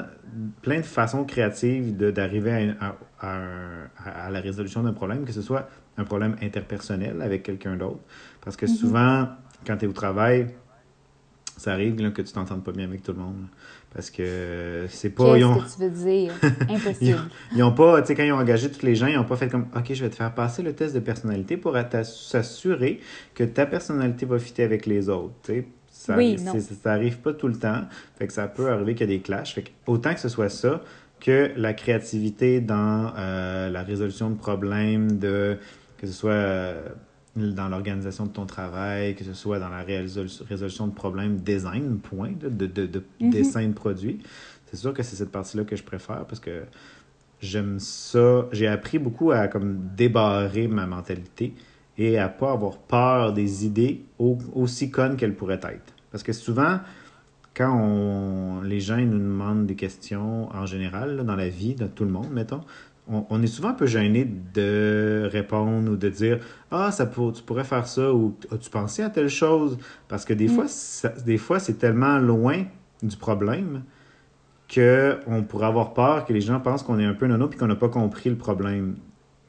plein 0.63 0.79
de 0.79 0.85
façons 0.85 1.25
créatives 1.25 1.97
d'arriver 1.97 2.73
à, 3.21 4.31
la 4.31 4.41
résolution 4.41 4.83
d'un 4.83 4.93
problème, 4.93 5.25
que 5.25 5.31
ce 5.31 5.43
soit 5.43 5.69
un 5.97 6.03
problème 6.03 6.35
interpersonnel 6.43 7.23
avec 7.23 7.45
quelqu'un 7.45 7.77
d'autre. 7.77 8.01
Parce 8.41 8.57
que 8.57 8.67
souvent, 8.67 9.29
quand 9.65 9.77
tu 9.77 9.85
es 9.85 9.89
au 9.89 9.93
travail, 9.93 10.49
ça 11.57 11.73
arrive 11.73 12.03
là, 12.03 12.11
que 12.11 12.21
tu 12.21 12.33
t'entendes 12.33 12.65
pas 12.65 12.73
bien 12.73 12.85
avec 12.85 13.05
tout 13.05 13.13
le 13.13 13.19
monde. 13.19 13.47
Parce 13.95 14.11
que 14.11 14.87
c'est 14.89 15.11
pas. 15.11 15.35
Qu'est-ce 15.35 15.45
ont, 15.45 15.61
que 15.61 15.73
tu 15.73 15.83
veux 15.83 15.91
dire? 15.91 16.33
Impossible. 16.69 17.31
ils 17.55 17.63
ont 17.63 17.73
pas, 17.73 18.01
tu 18.01 18.09
sais, 18.09 18.17
quand 18.17 18.25
ils 18.25 18.33
ont 18.33 18.39
engagé 18.39 18.73
tous 18.73 18.85
les 18.85 18.97
gens, 18.97 19.07
ils 19.07 19.19
ont 19.19 19.25
pas 19.25 19.37
fait 19.37 19.49
comme, 19.49 19.67
OK, 19.77 19.93
je 19.93 20.03
vais 20.03 20.11
te 20.11 20.17
faire 20.17 20.35
passer 20.35 20.65
le 20.65 20.73
test 20.73 20.97
de 20.97 21.01
personnalité 21.01 21.57
pour 21.57 21.77
s'assurer 22.03 22.99
que 23.35 23.45
ta 23.45 23.67
personnalité 23.67 24.27
va 24.27 24.41
fitter 24.41 24.65
avec 24.65 24.87
les 24.87 25.09
autres. 25.09 25.53
Ça, 26.03 26.17
Oui, 26.17 26.37
non. 26.43 26.55
ça 26.59 26.93
arrive 26.95 27.19
pas 27.19 27.35
tout 27.35 27.47
le 27.47 27.57
temps. 27.57 27.83
Fait 28.19 28.27
que 28.27 28.33
ça 28.33 28.49
peut 28.49 28.71
arriver 28.71 28.95
qu'il 28.95 29.11
y 29.11 29.13
a 29.13 29.17
des 29.19 29.21
clashs. 29.23 29.53
Fait 29.55 29.63
que 29.65 29.71
autant 29.87 30.15
que 30.15 30.21
ce 30.21 30.31
soit 30.31 30.49
ça, 30.49 30.81
que 31.21 31.51
la 31.57 31.75
créativité 31.75 32.63
dans 32.63 33.13
euh, 33.19 33.69
la 33.69 33.83
résolution 33.83 34.31
de 34.31 34.37
problèmes, 34.37 35.19
de, 35.19 35.59
que 35.99 36.07
ce 36.07 36.13
soit 36.15 36.31
euh, 36.33 36.89
dans 37.37 37.69
l'organisation 37.69 38.25
de 38.25 38.31
ton 38.31 38.47
travail, 38.47 39.15
que 39.15 39.25
ce 39.25 39.35
soit 39.35 39.59
dans 39.59 39.69
la 39.69 39.85
résolu- 39.85 40.43
résolution 40.49 40.87
de 40.87 40.95
problèmes 40.95 41.37
design, 41.37 41.99
point, 41.99 42.33
là, 42.43 42.49
de, 42.49 42.65
de, 42.65 42.87
de 42.87 43.03
Mhm. 43.21 43.31
dessin 43.31 43.67
de 43.69 43.75
produit. 43.75 44.21
C'est 44.71 44.79
sûr 44.79 44.95
que 44.95 45.03
c'est 45.03 45.17
cette 45.17 45.31
partie-là 45.33 45.65
que 45.65 45.77
je 45.77 45.83
préfère 45.83 46.25
parce 46.25 46.41
que 46.41 46.63
j'aime 47.43 47.79
ça. 47.79 48.47
J'ai 48.53 48.69
appris 48.69 48.99
beaucoup 48.99 49.33
à 49.33 49.49
comme 49.49 49.81
débarrer 49.97 50.67
ma 50.67 50.87
mentalité 50.87 51.53
et 52.01 52.19
à 52.19 52.29
pas 52.31 52.53
avoir 52.53 52.79
peur 52.79 53.33
des 53.35 53.67
idées 53.67 54.03
au- 54.19 54.39
aussi 54.55 54.91
connes 54.91 55.17
qu'elles 55.17 55.35
pourraient 55.37 55.61
être. 55.63 55.93
Parce 56.11 56.23
que 56.25 56.33
souvent, 56.33 56.79
quand 57.55 57.71
on, 57.79 58.63
les 58.63 58.81
gens 58.81 58.97
nous 58.97 59.19
demandent 59.19 59.67
des 59.67 59.77
questions 59.77 60.49
en 60.55 60.65
général, 60.65 61.17
là, 61.17 61.23
dans 61.25 61.37
la 61.37 61.49
vie 61.51 61.75
de 61.75 61.87
tout 61.87 62.05
le 62.05 62.11
monde, 62.11 62.31
mettons, 62.33 62.63
on, 63.07 63.27
on 63.29 63.43
est 63.43 63.47
souvent 63.47 63.69
un 63.69 63.75
peu 63.75 63.87
gêné 63.87 64.25
de 64.55 65.29
répondre 65.31 65.93
ou 65.93 65.97
de 65.97 66.09
dire 66.09 66.39
Ah, 66.71 66.91
ça 66.91 67.05
pour, 67.05 67.35
tu 67.35 67.43
pourrais 67.43 67.65
faire 67.65 67.87
ça 67.87 68.15
ou 68.15 68.35
as-tu 68.51 68.71
pensé 68.71 69.03
à 69.03 69.11
telle 69.11 69.29
chose 69.29 69.77
Parce 70.09 70.25
que 70.25 70.33
des 70.33 70.47
Mm. 70.47 70.49
fois, 70.49 70.65
ça- 70.69 71.09
des 71.27 71.37
fois, 71.39 71.59
c'est 71.59 71.75
tellement 71.75 72.19
loin 72.19 72.65
du 73.03 73.17
problème 73.17 73.83
qu'on 74.73 75.43
pourrait 75.47 75.67
avoir 75.67 75.93
peur 75.93 76.25
que 76.25 76.33
les 76.33 76.41
gens 76.41 76.61
pensent 76.61 76.83
qu'on 76.83 76.99
est 76.99 77.05
un 77.05 77.15
peu 77.15 77.27
nono 77.27 77.49
puis 77.49 77.59
qu'on 77.59 77.67
n'a 77.67 77.75
pas 77.77 77.89
compris 77.91 78.31
le 78.31 78.37
problème. 78.37 78.97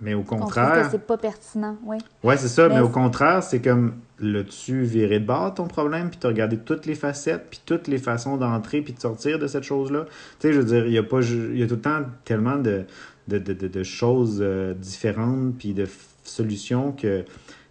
Mais 0.01 0.13
au 0.13 0.23
contraire, 0.23 0.87
c'est 0.91 1.05
pas 1.05 1.17
pertinent, 1.17 1.77
oui. 1.85 1.97
ouais, 2.23 2.37
c'est 2.37 2.47
ça, 2.47 2.67
mais, 2.67 2.75
Mais 2.75 2.81
au 2.81 2.89
contraire, 2.89 3.43
c'est 3.43 3.61
comme 3.61 3.93
l'as-tu 4.19 4.81
viré 4.81 5.19
de 5.19 5.25
bord 5.25 5.53
ton 5.53 5.67
problème 5.67 6.09
puis 6.09 6.17
t'as 6.19 6.27
regardé 6.27 6.57
toutes 6.57 6.85
les 6.85 6.95
facettes 6.95 7.47
puis 7.49 7.59
toutes 7.65 7.87
les 7.87 7.97
façons 7.97 8.37
d'entrer 8.37 8.81
puis 8.81 8.93
de 8.93 8.99
sortir 8.99 9.39
de 9.39 9.47
cette 9.47 9.63
chose-là? 9.63 10.05
Tu 10.39 10.47
sais, 10.47 10.53
je 10.53 10.59
veux 10.59 10.65
dire, 10.65 10.85
il 10.87 10.93
y 10.93 10.97
a 10.97 11.03
pas 11.03 11.21
il 11.21 11.57
y 11.57 11.63
a 11.63 11.67
tout 11.67 11.75
le 11.75 11.81
temps 11.81 12.01
tellement 12.25 12.57
de 12.57 12.85
de, 13.27 13.37
de, 13.37 13.53
de- 13.53 13.67
de 13.67 13.83
choses 13.83 14.39
euh, 14.41 14.73
différentes 14.73 15.55
puis 15.57 15.73
de 15.73 15.85
solutions 16.23 16.91
que 16.91 17.23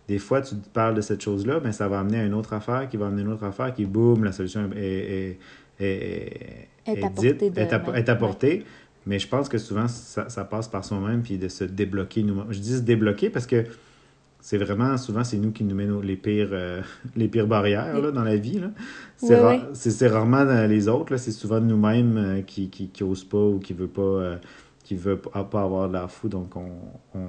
des 0.08 0.18
fois 0.18 0.40
tu 0.42 0.54
parles 0.72 0.94
de 0.94 1.00
cette 1.00 1.22
chose-là, 1.22 1.60
mais 1.62 1.72
ça 1.72 1.88
va 1.88 2.00
amener 2.00 2.20
à 2.20 2.24
une 2.24 2.34
autre 2.34 2.52
affaire 2.52 2.88
qui 2.88 2.96
va 2.96 3.06
amener 3.06 3.22
à 3.22 3.24
une 3.26 3.32
autre 3.32 3.44
affaire 3.44 3.72
qui 3.74 3.84
boum, 3.86 4.24
la 4.24 4.32
solution 4.32 4.68
est, 4.76 4.78
est, 4.80 5.38
est, 5.80 6.68
est- 6.96 7.04
apportée 7.04 7.50
de 7.50 8.12
est. 8.12 8.64
Mais 9.06 9.18
je 9.18 9.28
pense 9.28 9.48
que 9.48 9.58
souvent, 9.58 9.88
ça, 9.88 10.28
ça 10.28 10.44
passe 10.44 10.68
par 10.68 10.84
soi-même, 10.84 11.22
puis 11.22 11.38
de 11.38 11.48
se 11.48 11.64
débloquer 11.64 12.22
nous 12.22 12.42
Je 12.50 12.58
dis 12.60 12.76
se 12.76 12.80
débloquer 12.82 13.30
parce 13.30 13.46
que 13.46 13.64
c'est 14.40 14.58
vraiment, 14.58 14.96
souvent, 14.96 15.22
c'est 15.24 15.36
nous 15.38 15.52
qui 15.52 15.64
nous 15.64 15.74
mettons 15.74 16.00
les 16.00 16.16
pires, 16.16 16.48
euh, 16.52 16.82
les 17.16 17.28
pires 17.28 17.46
barrières 17.46 18.00
là, 18.00 18.10
dans 18.10 18.24
la 18.24 18.36
vie. 18.36 18.60
C'est 19.16 19.34
Oui, 19.36 19.40
ra- 19.40 19.50
oui. 19.56 19.60
c'est- 19.74 19.90
c'est 19.90 20.08
rarement 20.08 20.44
dans 20.44 20.68
les 20.68 20.88
autres, 20.88 21.16
c'est 21.16 21.32
sosouvent 21.32 21.60
nous-mêmes 21.60 22.16
euh, 22.16 22.42
qui, 22.42 22.70
qui, 22.70 22.88
qui 22.88 23.04
pas 23.30 23.38
ou 23.38 23.58
qui 23.58 23.72
veut 23.74 23.88
pas 23.88 24.02
euh, 24.02 24.36
qui 24.84 24.96
veut 24.96 25.18
pas 25.18 25.62
avoir 25.62 25.88
de 25.88 25.92
l'air 25.94 26.10
fou, 26.10 26.28
donc 26.28 26.56
on, 26.56 26.70
on, 27.14 27.28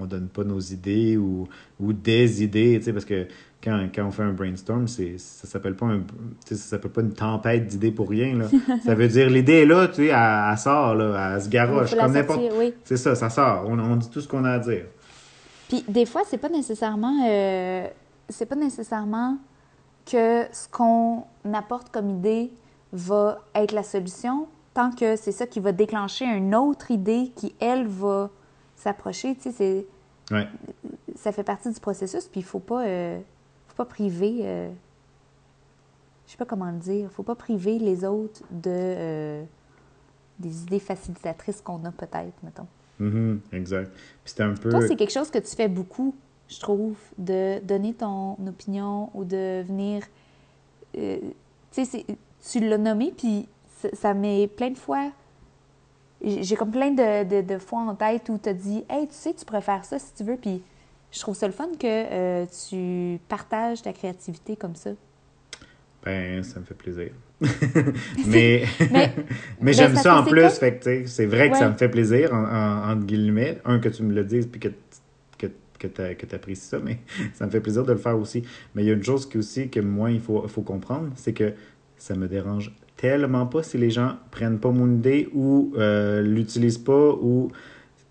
on 0.00 0.06
donne 0.06 0.28
pas 0.28 0.44
nos 0.44 0.60
idées 0.60 1.16
ou, 1.16 1.48
ou 1.80 1.92
des 1.92 2.42
idées, 2.42 2.76
tu 2.78 2.84
sais, 2.84 2.92
parce 2.92 3.04
que 3.04 3.26
quand, 3.62 3.88
quand 3.94 4.06
on 4.06 4.10
fait 4.10 4.22
un 4.22 4.32
brainstorm, 4.32 4.88
c'est, 4.88 5.18
ça 5.18 5.46
s'appelle 5.46 5.74
pas 5.74 5.86
un, 5.86 6.00
tu 6.00 6.04
sais, 6.44 6.56
ça 6.56 6.70
s'appelle 6.70 6.90
pas 6.90 7.00
une 7.00 7.12
tempête 7.14 7.66
d'idées 7.66 7.92
pour 7.92 8.08
rien, 8.08 8.36
là. 8.36 8.46
ça 8.84 8.94
veut 8.94 9.08
dire 9.08 9.30
l'idée 9.30 9.62
est 9.62 9.66
là, 9.66 9.88
tu 9.88 9.94
sais, 9.94 10.06
elle, 10.06 10.50
elle 10.50 10.58
sort, 10.58 10.94
là, 10.94 11.34
elle 11.34 11.42
se 11.42 11.48
garoche, 11.48 11.94
comme 11.94 12.12
n'importe... 12.12 12.42
oui. 12.58 12.74
C'est 12.84 12.96
ça, 12.96 13.14
ça 13.14 13.30
sort, 13.30 13.64
on, 13.68 13.78
on 13.78 13.96
dit 13.96 14.10
tout 14.10 14.20
ce 14.20 14.28
qu'on 14.28 14.44
a 14.44 14.52
à 14.52 14.58
dire. 14.58 14.84
Puis 15.68 15.84
des 15.88 16.06
fois, 16.06 16.22
c'est 16.26 16.38
pas 16.38 16.50
nécessairement 16.50 17.26
euh, 17.26 17.86
c'est 18.28 18.46
pas 18.46 18.56
nécessairement 18.56 19.38
que 20.10 20.44
ce 20.52 20.68
qu'on 20.68 21.24
apporte 21.52 21.90
comme 21.90 22.10
idée 22.10 22.52
va 22.92 23.40
être 23.54 23.72
la 23.72 23.82
solution, 23.82 24.46
tant 24.74 24.90
que 24.90 25.16
c'est 25.16 25.32
ça 25.32 25.46
qui 25.46 25.60
va 25.60 25.72
déclencher 25.72 26.24
une 26.24 26.54
autre 26.54 26.90
idée 26.90 27.32
qui, 27.36 27.54
elle, 27.60 27.86
va 27.86 28.30
s'approcher. 28.84 29.34
Tu 29.34 29.42
sais, 29.42 29.52
c'est, 29.52 29.86
Ouais. 30.34 30.46
ça 31.16 31.32
fait 31.32 31.42
partie 31.42 31.70
du 31.70 31.80
processus, 31.80 32.26
puis 32.28 32.40
il 32.40 32.44
faut 32.44 32.58
pas, 32.60 32.84
euh, 32.86 33.18
faut 33.68 33.74
pas 33.76 33.84
priver, 33.84 34.38
euh, 34.42 34.70
je 36.26 36.32
sais 36.32 36.36
pas 36.38 36.44
comment 36.46 36.70
le 36.70 36.78
dire, 36.78 37.10
faut 37.10 37.22
pas 37.22 37.34
priver 37.34 37.78
les 37.78 38.04
autres 38.04 38.42
de 38.50 38.70
euh, 38.70 39.44
des 40.38 40.62
idées 40.62 40.80
facilitatrices 40.80 41.60
qu'on 41.60 41.84
a 41.84 41.90
peut-être, 41.92 42.32
mettons. 42.42 42.66
Mhm, 42.98 43.40
exact. 43.52 43.90
Puis 43.92 44.00
c'était 44.24 44.42
un 44.44 44.54
peu... 44.54 44.70
Toi, 44.70 44.86
c'est 44.86 44.96
quelque 44.96 45.12
chose 45.12 45.30
que 45.30 45.38
tu 45.38 45.54
fais 45.54 45.68
beaucoup, 45.68 46.14
je 46.48 46.58
trouve, 46.60 46.96
de 47.18 47.58
donner 47.60 47.92
ton 47.94 48.32
opinion 48.46 49.10
ou 49.14 49.24
de 49.24 49.62
venir. 49.62 50.02
tu 50.92 51.00
sais, 51.70 51.84
c'est- 51.84 52.06
tu 52.50 52.60
l'as 52.60 52.78
nommé, 52.78 53.12
puis 53.16 53.48
ça, 53.78 53.88
ça 53.94 54.14
m'est 54.14 54.46
plein 54.46 54.70
de 54.70 54.78
fois. 54.78 55.10
J'ai 56.24 56.56
comme 56.56 56.70
plein 56.70 56.90
de, 56.90 57.24
de, 57.24 57.40
de 57.46 57.58
fois 57.58 57.80
en 57.80 57.94
tête 57.94 58.28
où 58.28 58.38
tu 58.42 58.48
as 58.48 58.54
dit 58.54 58.84
Hey, 58.88 59.06
tu 59.08 59.14
sais, 59.14 59.34
tu 59.34 59.44
pourrais 59.44 59.60
faire 59.60 59.84
ça 59.84 59.98
si 59.98 60.12
tu 60.14 60.24
veux, 60.24 60.36
puis 60.36 60.62
je 61.12 61.20
trouve 61.20 61.34
ça 61.36 61.46
le 61.46 61.52
fun 61.52 61.68
que 61.78 61.86
euh, 61.86 62.46
tu 62.68 63.18
partages 63.28 63.82
ta 63.82 63.92
créativité 63.92 64.56
comme 64.56 64.74
ça. 64.74 64.90
Ben, 66.04 66.42
ça 66.42 66.60
me 66.60 66.64
fait 66.64 66.74
plaisir. 66.74 67.10
mais 68.26 68.64
Mais- 68.92 69.14
mais 69.60 69.72
j'aime 69.72 69.94
ça 69.96 70.02
ça, 70.02 70.16
en 70.20 70.24
plus. 70.24 70.40
comme- 70.40 70.50
Fait 70.50 70.74
que, 70.74 70.78
tu 70.78 70.82
sais, 70.84 71.06
c'est 71.06 71.26
vrai 71.26 71.50
que 71.50 71.56
ça 71.56 71.68
me 71.68 71.74
fait 71.76 71.88
plaisir, 71.88 72.32
en, 72.34 72.44
en, 72.44 72.90
entre 72.92 73.06
guillemets. 73.06 73.58
Un, 73.64 73.78
que 73.78 73.88
tu 73.88 74.02
me 74.02 74.12
le 74.14 74.24
dises, 74.24 74.46
puis 74.46 74.60
que, 74.60 74.68
que, 75.38 75.46
que 75.86 76.26
tu 76.26 76.34
apprécies 76.34 76.62
ça, 76.68 76.78
mais 76.84 76.98
ça 77.34 77.46
me 77.46 77.50
fait 77.50 77.60
plaisir 77.60 77.84
de 77.84 77.92
le 77.92 77.98
faire 77.98 78.18
aussi. 78.18 78.42
Mais 78.74 78.82
il 78.82 78.86
y 78.86 78.90
a 78.90 78.94
une 78.94 79.02
chose 79.02 79.28
qui 79.28 79.38
aussi 79.38 79.68
que 79.68 79.80
moi, 79.80 80.10
il 80.10 80.20
faut, 80.20 80.46
faut 80.48 80.62
comprendre, 80.62 81.10
c'est 81.16 81.32
que 81.34 81.52
ça 81.98 82.14
me 82.14 82.28
dérange 82.28 82.74
tellement 82.96 83.46
pas 83.46 83.62
si 83.62 83.78
les 83.78 83.90
gens 83.90 84.12
prennent 84.30 84.58
pas 84.58 84.70
mon 84.70 84.90
idée 84.90 85.28
ou 85.34 85.72
euh, 85.76 86.22
l'utilisent 86.22 86.78
pas 86.78 87.10
ou... 87.20 87.50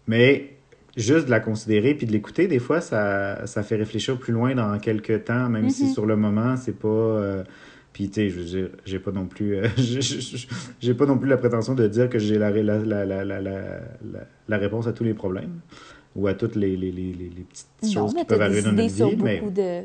Mais 0.07 0.49
juste 0.97 1.25
de 1.25 1.31
la 1.31 1.39
considérer 1.39 1.95
puis 1.95 2.05
de 2.05 2.11
l'écouter, 2.11 2.47
des 2.47 2.59
fois, 2.59 2.81
ça, 2.81 3.45
ça 3.47 3.63
fait 3.63 3.75
réfléchir 3.77 4.17
plus 4.19 4.33
loin 4.33 4.53
dans 4.55 4.77
quelques 4.79 5.23
temps, 5.25 5.49
même 5.49 5.69
si 5.69 5.85
Mhm. 5.85 5.93
sur 5.93 6.05
le 6.05 6.15
moment, 6.15 6.55
c'est 6.57 6.77
pas... 6.77 6.87
euh, 6.87 7.43
puis, 7.93 8.09
tu 8.09 8.15
sais, 8.15 8.29
je 8.29 8.39
veux 8.39 8.45
dire, 8.45 8.69
j'ai 8.85 8.99
pas 8.99 9.11
non 9.11 9.25
plus... 9.25 9.55
euh, 9.55 9.67
j'ai 10.79 10.93
pas 10.93 11.05
non 11.05 11.17
plus 11.17 11.29
la 11.29 11.37
prétention 11.37 11.75
de 11.75 11.87
dire 11.87 12.09
que 12.09 12.19
j'ai 12.19 12.37
la, 12.37 12.49
la, 12.51 12.79
la, 12.79 13.05
la, 13.05 13.41
la, 14.47 14.57
réponse 14.57 14.87
à 14.87 14.93
tous 14.93 15.03
les 15.03 15.13
problèmes 15.13 15.59
ou 16.15 16.27
à 16.27 16.33
toutes 16.33 16.55
les, 16.55 16.75
les, 16.75 16.91
les, 16.91 17.13
les, 17.13 17.29
petites 17.43 17.67
Non, 17.83 17.89
choses 17.91 18.13
qui 18.15 18.25
peuvent 18.25 18.41
arriver 18.41 18.61
dans 18.63 18.71
notre 18.73 18.93
vie, 18.93 19.15
mais... 19.23 19.41
de. 19.41 19.83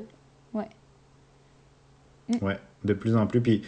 Ouais, 2.43 2.59
de 2.85 2.93
plus 2.93 3.17
en 3.17 3.27
plus. 3.27 3.41
Puis, 3.41 3.63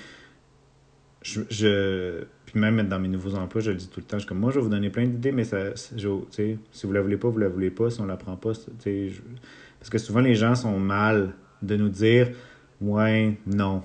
je, 1.23 1.43
je- 1.51 2.25
puis 2.47 2.59
même 2.59 2.83
dans 2.89 2.99
mes 2.99 3.09
nouveaux 3.09 3.35
emplois, 3.35 3.61
je 3.61 3.71
le 3.71 3.77
dis 3.77 3.89
tout 3.89 4.01
le 4.01 4.07
temps. 4.07 4.17
Je 4.17 4.21
suis 4.23 4.29
comme, 4.29 4.39
moi, 4.39 4.51
je 4.51 4.57
vais 4.57 4.63
vous 4.63 4.69
donner 4.71 4.91
plein 4.91 5.05
d'idées, 5.07 5.33
mais 5.33 5.45
ça, 5.45 5.75
je- 5.75 5.97
tu 6.09 6.25
sais, 6.31 6.59
si 6.73 6.87
vous 6.87 6.93
la 6.93 7.01
voulez 7.03 7.17
pas, 7.17 7.29
vous 7.29 7.39
la 7.39 7.49
voulez 7.49 7.71
pas. 7.71 7.91
Si 7.91 8.01
on 8.01 8.07
la 8.07 8.17
prend 8.17 8.37
pas, 8.37 8.55
c'est- 8.55 8.71
tu 8.79 8.83
sais, 8.83 9.09
je- 9.11 9.23
parce 9.79 9.91
que 9.91 9.99
souvent, 9.99 10.21
les 10.21 10.35
gens 10.35 10.55
sont 10.55 10.79
mal 10.79 11.35
de 11.63 11.77
nous 11.77 11.89
dire, 11.89 12.31
ouais, 12.81 13.37
non. 13.47 13.83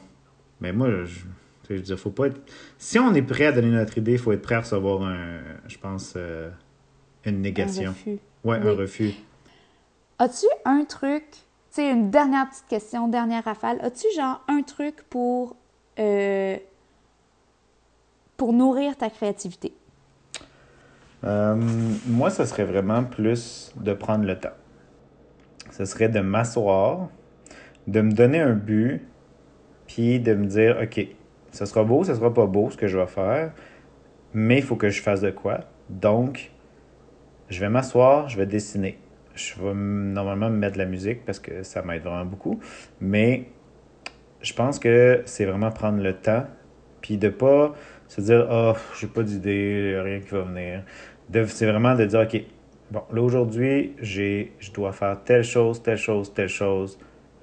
Mais 0.62 0.72
moi, 0.72 0.90
je, 1.06 1.16
tu 1.16 1.20
sais, 1.20 1.26
je 1.70 1.74
veux 1.76 1.82
dire, 1.82 2.00
faut 2.00 2.10
pas 2.10 2.28
être... 2.28 2.40
Si 2.78 2.98
on 3.00 3.14
est 3.14 3.22
prêt 3.22 3.46
à 3.48 3.52
donner 3.52 3.70
notre 3.72 3.98
idée, 3.98 4.14
il 4.14 4.18
faut 4.20 4.32
être 4.32 4.42
prêt 4.42 4.56
à 4.56 4.62
recevoir 4.62 5.04
un, 5.04 5.40
je 5.68 5.78
pense, 5.78 6.14
euh, 6.16 6.50
une 7.26 7.36
Un 7.36 7.40
négation. 7.40 7.92
refus. 7.92 8.18
Ouais, 8.44 8.60
Oui. 8.64 8.68
un 8.70 8.74
refus. 8.74 9.12
As-tu 10.20 10.46
un 10.64 10.86
truc, 10.86 11.24
tu 11.32 11.38
sais, 11.72 11.92
une 11.92 12.10
dernière 12.10 12.50
petite 12.50 12.68
question, 12.70 13.08
dernière 13.10 13.44
rafale, 13.44 13.78
as-tu 13.82 14.08
genre 14.16 14.42
un 14.48 14.62
truc 14.62 15.04
pour, 15.10 15.58
euh, 16.00 16.56
pour 18.38 18.54
nourrir 18.54 18.96
ta 18.98 19.10
créativité? 19.10 19.74
Euh, 21.24 21.56
moi, 22.08 22.30
ce 22.30 22.46
serait 22.46 22.66
vraiment 22.66 23.04
plus 23.04 23.74
de 23.78 23.94
prendre 23.94 24.26
le 24.26 24.38
temps. 24.38 24.54
Ce 25.72 25.86
serait 25.86 26.10
de 26.10 26.20
m'asseoir, 26.20 27.10
de 27.88 28.02
me 28.02 28.12
donner 28.12 28.40
un 28.40 28.54
but, 28.54 29.02
puis 29.88 30.20
de 30.20 30.34
me 30.34 30.46
dire, 30.46 30.78
OK, 30.82 31.08
ce 31.52 31.66
sera 31.66 31.84
beau, 31.84 32.04
ce 32.04 32.14
sera 32.14 32.34
pas 32.34 32.46
beau 32.46 32.70
ce 32.70 32.78
que 32.78 32.88
je 32.88 32.98
vais 32.98 33.08
faire, 33.08 33.52
mais 34.34 34.58
il 34.58 34.64
faut 34.64 34.76
que 34.76 34.90
je 34.90 35.02
fasse 35.02 35.22
de 35.22 35.32
quoi. 35.32 35.62
Donc, 35.90 36.52
je 37.50 37.60
vais 37.60 37.70
m'asseoir, 37.70 38.30
je 38.30 38.38
vais 38.38 38.46
dessiner. 38.46 39.00
Je 39.36 39.56
vais 39.62 39.74
normalement 39.74 40.50
me 40.50 40.58
mettre 40.58 40.74
de 40.74 40.80
la 40.80 40.86
musique 40.86 41.26
parce 41.26 41.40
que 41.40 41.64
ça 41.64 41.82
m'aide 41.82 42.04
vraiment 42.04 42.26
beaucoup, 42.26 42.60
mais 43.02 43.50
je 44.42 44.54
pense 44.54 44.80
que 44.80 45.24
c'est 45.26 45.46
vraiment 45.46 45.72
prendre 45.72 46.02
le 46.02 46.14
temps, 46.14 46.46
puis 47.02 47.18
de 47.18 47.30
pas 47.30 47.74
se 48.08 48.22
dire, 48.22 48.48
oh, 48.52 48.74
j'ai 49.00 49.08
pas 49.08 49.24
d'idée, 49.24 50.00
rien 50.04 50.20
qui 50.20 50.30
va 50.30 50.42
venir 50.42 50.84
c'est 51.48 51.66
vraiment 51.66 51.96
de 51.96 52.06
dire, 52.06 52.22
OK, 52.22 52.42
bon, 52.92 53.04
là 53.12 53.22
aujourd'hui, 53.22 53.96
j'ai, 54.00 54.54
je 54.60 54.72
dois 54.72 54.92
faire 54.92 55.18
telle 55.24 55.44
chose, 55.44 55.82
telle 55.82 55.98
chose, 55.98 56.34
telle 56.34 56.50
chose. 56.50 56.98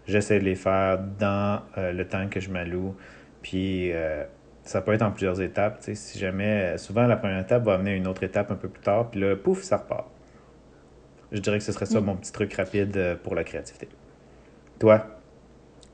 J'essaie 0.06 0.38
de 0.38 0.44
les 0.44 0.54
faire 0.54 0.98
dans 1.18 1.62
euh, 1.78 1.92
le 1.92 2.06
temps 2.06 2.28
que 2.28 2.40
je 2.40 2.50
m'alloue. 2.50 2.94
Puis 3.42 3.92
euh, 3.92 4.24
ça 4.64 4.80
peut 4.80 4.92
être 4.92 5.02
en 5.02 5.10
plusieurs 5.10 5.40
étapes. 5.40 5.78
Si 5.80 6.18
jamais, 6.18 6.76
souvent 6.78 7.06
la 7.06 7.16
première 7.16 7.40
étape 7.40 7.64
va 7.64 7.74
amener 7.74 7.96
une 7.96 8.06
autre 8.06 8.22
étape 8.22 8.50
un 8.50 8.56
peu 8.56 8.68
plus 8.68 8.82
tard. 8.82 9.10
Puis 9.10 9.20
là, 9.20 9.36
pouf, 9.36 9.62
ça 9.62 9.78
repart. 9.78 10.06
Je 11.30 11.40
dirais 11.40 11.58
que 11.58 11.64
ce 11.64 11.72
serait 11.72 11.86
ça 11.86 12.00
Mm. 12.00 12.04
mon 12.04 12.16
petit 12.16 12.32
truc 12.32 12.52
rapide 12.54 12.96
euh, 12.96 13.16
pour 13.16 13.34
la 13.34 13.44
créativité. 13.44 13.88
Toi? 14.78 15.21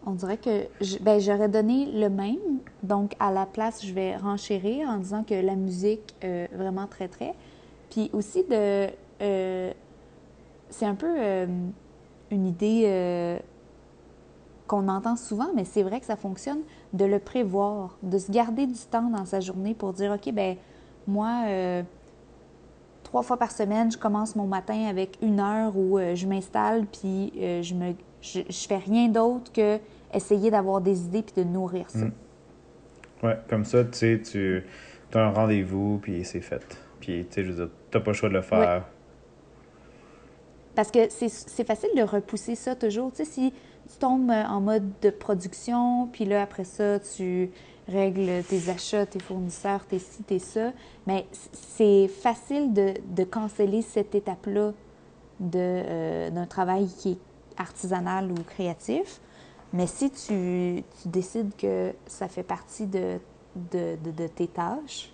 On 0.08 0.12
dirait 0.12 0.38
que 0.38 0.66
ben, 1.02 1.20
j'aurais 1.20 1.50
donné 1.50 1.84
le 1.92 2.08
même. 2.08 2.60
Donc, 2.82 3.14
à 3.20 3.30
la 3.30 3.44
place, 3.44 3.84
je 3.84 3.92
vais 3.92 4.16
renchérir 4.16 4.88
en 4.88 4.96
disant 4.96 5.22
que 5.22 5.34
la 5.34 5.54
musique, 5.54 6.14
euh, 6.24 6.46
vraiment 6.54 6.86
très, 6.86 7.08
très. 7.08 7.34
Puis 7.90 8.08
aussi 8.14 8.42
de. 8.44 8.88
euh, 9.20 9.72
c'est 10.70 10.86
un 10.86 10.94
peu 10.94 11.14
euh, 11.18 11.46
une 12.30 12.46
idée 12.46 13.38
qu'on 14.66 14.88
entend 14.88 15.16
souvent, 15.16 15.48
mais 15.54 15.66
c'est 15.66 15.82
vrai 15.82 16.00
que 16.00 16.06
ça 16.06 16.16
fonctionne, 16.16 16.60
de 16.94 17.04
le 17.04 17.18
prévoir, 17.18 17.98
de 18.02 18.16
se 18.16 18.32
garder 18.32 18.66
du 18.66 18.80
temps 18.90 19.10
dans 19.10 19.26
sa 19.26 19.40
journée 19.40 19.74
pour 19.74 19.92
dire 19.92 20.12
OK, 20.12 20.32
ben 20.32 20.56
moi, 21.06 21.44
trois 23.02 23.22
fois 23.22 23.38
par 23.38 23.50
semaine, 23.50 23.90
je 23.90 23.96
commence 23.96 24.36
mon 24.36 24.46
matin 24.46 24.86
avec 24.88 25.18
une 25.22 25.40
heure 25.40 25.74
où 25.76 25.98
je 25.98 26.26
m'installe, 26.26 26.86
puis 26.86 27.32
je 27.34 27.74
me 27.74 27.94
je 28.20 28.42
fais 28.50 28.78
rien 28.78 29.08
d'autre 29.08 29.52
que 29.52 29.78
essayer 30.12 30.50
d'avoir 30.50 30.80
des 30.80 31.02
idées 31.02 31.22
puis 31.22 31.42
de 31.42 31.48
nourrir 31.48 31.88
ça. 31.90 31.98
Mm. 31.98 32.12
Ouais, 33.22 33.38
comme 33.48 33.64
ça, 33.64 33.84
tu 33.84 33.98
sais, 33.98 34.20
tu 34.22 34.64
as 35.14 35.20
un 35.20 35.30
rendez-vous, 35.30 35.98
puis 36.02 36.24
c'est 36.24 36.40
fait. 36.40 36.78
Puis, 37.00 37.26
tu 37.28 37.34
sais, 37.34 37.44
je 37.44 37.50
veux 37.50 37.66
dire, 37.66 37.74
t'as 37.90 38.00
pas 38.00 38.10
le 38.10 38.16
choix 38.16 38.28
de 38.28 38.34
le 38.34 38.42
faire. 38.42 38.84
Parce 40.74 40.90
que 40.90 41.08
c'est 41.08 41.66
facile 41.66 41.90
de 41.96 42.02
repousser 42.02 42.54
ça 42.54 42.76
toujours. 42.76 43.10
Tu 43.10 43.24
sais, 43.24 43.24
si 43.24 43.52
tu 43.90 43.98
tombes 43.98 44.30
euh, 44.30 44.44
en 44.44 44.60
mode 44.60 44.88
de 45.02 45.10
production, 45.10 46.06
puis 46.12 46.24
là, 46.24 46.42
après 46.42 46.64
ça, 46.64 47.00
tu 47.00 47.50
règles 47.88 48.44
tes 48.44 48.68
achats, 48.68 49.06
tes 49.06 49.18
fournisseurs, 49.18 49.84
tes 49.86 49.98
ci, 49.98 50.22
tes 50.22 50.38
ça, 50.38 50.72
mais 51.06 51.26
c'est 51.52 52.06
facile 52.06 52.72
de, 52.74 52.94
de 53.08 53.24
canceller 53.24 53.82
cette 53.82 54.14
étape-là 54.14 54.72
euh, 55.54 56.30
d'un 56.30 56.46
travail 56.46 56.86
qui 56.86 57.12
est 57.12 57.18
artisanal 57.56 58.30
ou 58.30 58.36
créatif. 58.44 59.20
Mais 59.72 59.86
si 59.86 60.10
tu, 60.10 60.82
tu 61.02 61.08
décides 61.08 61.50
que 61.56 61.92
ça 62.06 62.28
fait 62.28 62.42
partie 62.42 62.86
de, 62.86 63.18
de, 63.72 63.96
de- 64.02 64.10
de 64.10 64.26
tes 64.26 64.46
tâches, 64.48 65.12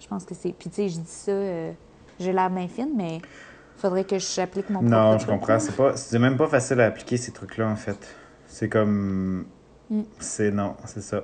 je 0.00 0.06
pense 0.06 0.24
que 0.24 0.34
c'est... 0.34 0.52
Puis 0.52 0.70
tu 0.70 0.76
sais, 0.76 0.88
je 0.88 0.98
dis 0.98 1.06
ça, 1.10 1.32
euh, 1.32 1.72
j'ai 2.18 2.32
l'air 2.32 2.48
bien 2.50 2.66
fine, 2.68 2.90
mais 2.96 3.16
il 3.16 3.80
faudrait 3.80 4.04
que 4.04 4.18
j'applique 4.18 4.70
mon 4.70 4.80
propre 4.80 4.90
Non, 4.90 5.18
je 5.18 5.26
comprends. 5.26 5.58
C'est 5.58 5.76
pas, 5.76 5.96
c'est 5.96 6.18
même 6.18 6.36
pas 6.36 6.46
facile 6.46 6.80
à 6.80 6.86
appliquer 6.86 7.16
ces 7.18 7.32
trucs-là 7.32 7.68
en 7.68 7.76
fait. 7.76 7.98
C'est 8.46 8.68
comme, 8.68 9.46
Mm. 9.90 10.02
c'est 10.20 10.50
non, 10.52 10.76
c'est 10.86 11.02
ça. 11.02 11.22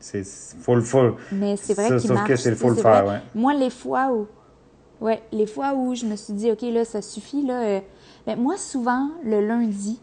C'est 0.00 0.24
faut 0.26 0.74
le 0.74 0.80
faut. 0.80 1.16
Mais 1.30 1.56
c'est 1.56 1.74
vrai 1.74 1.88
ça, 1.88 1.96
qu'il 1.96 2.08
Sauf 2.08 2.16
marche. 2.16 2.28
que 2.28 2.36
c'est 2.36 2.50
le 2.50 2.56
faut 2.56 2.70
le 2.70 2.76
faire, 2.76 3.06
ouais. 3.06 3.20
Moi, 3.34 3.52
les 3.54 3.68
fois 3.70 4.10
où... 4.12 4.26
Ouais, 5.00 5.22
les 5.32 5.46
fois 5.46 5.74
où 5.74 5.94
je 5.94 6.06
me 6.06 6.16
suis 6.16 6.32
dit, 6.32 6.50
OK, 6.50 6.62
là, 6.62 6.84
ça 6.84 7.02
suffit, 7.02 7.44
là... 7.46 7.62
euh, 7.62 7.80
ben, 8.26 8.38
moi, 8.38 8.56
souvent, 8.56 9.10
le 9.24 9.46
lundi, 9.46 10.00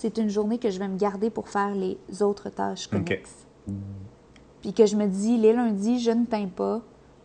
c'est 0.00 0.16
une 0.18 0.28
journée 0.28 0.58
que 0.58 0.70
je 0.70 0.78
vais 0.78 0.86
me 0.86 0.96
garder 0.96 1.28
pour 1.28 1.48
faire 1.48 1.74
les 1.74 1.98
autres 2.22 2.50
tâches 2.50 2.86
connexes. 2.86 3.44
Puis 4.62 4.72
que 4.72 4.86
je 4.86 4.94
me 4.94 5.08
dis, 5.08 5.36
les 5.36 5.52
lundis, 5.52 5.98
je 5.98 6.12
ne 6.12 6.24
peins 6.24 6.46
pas, 6.46 6.80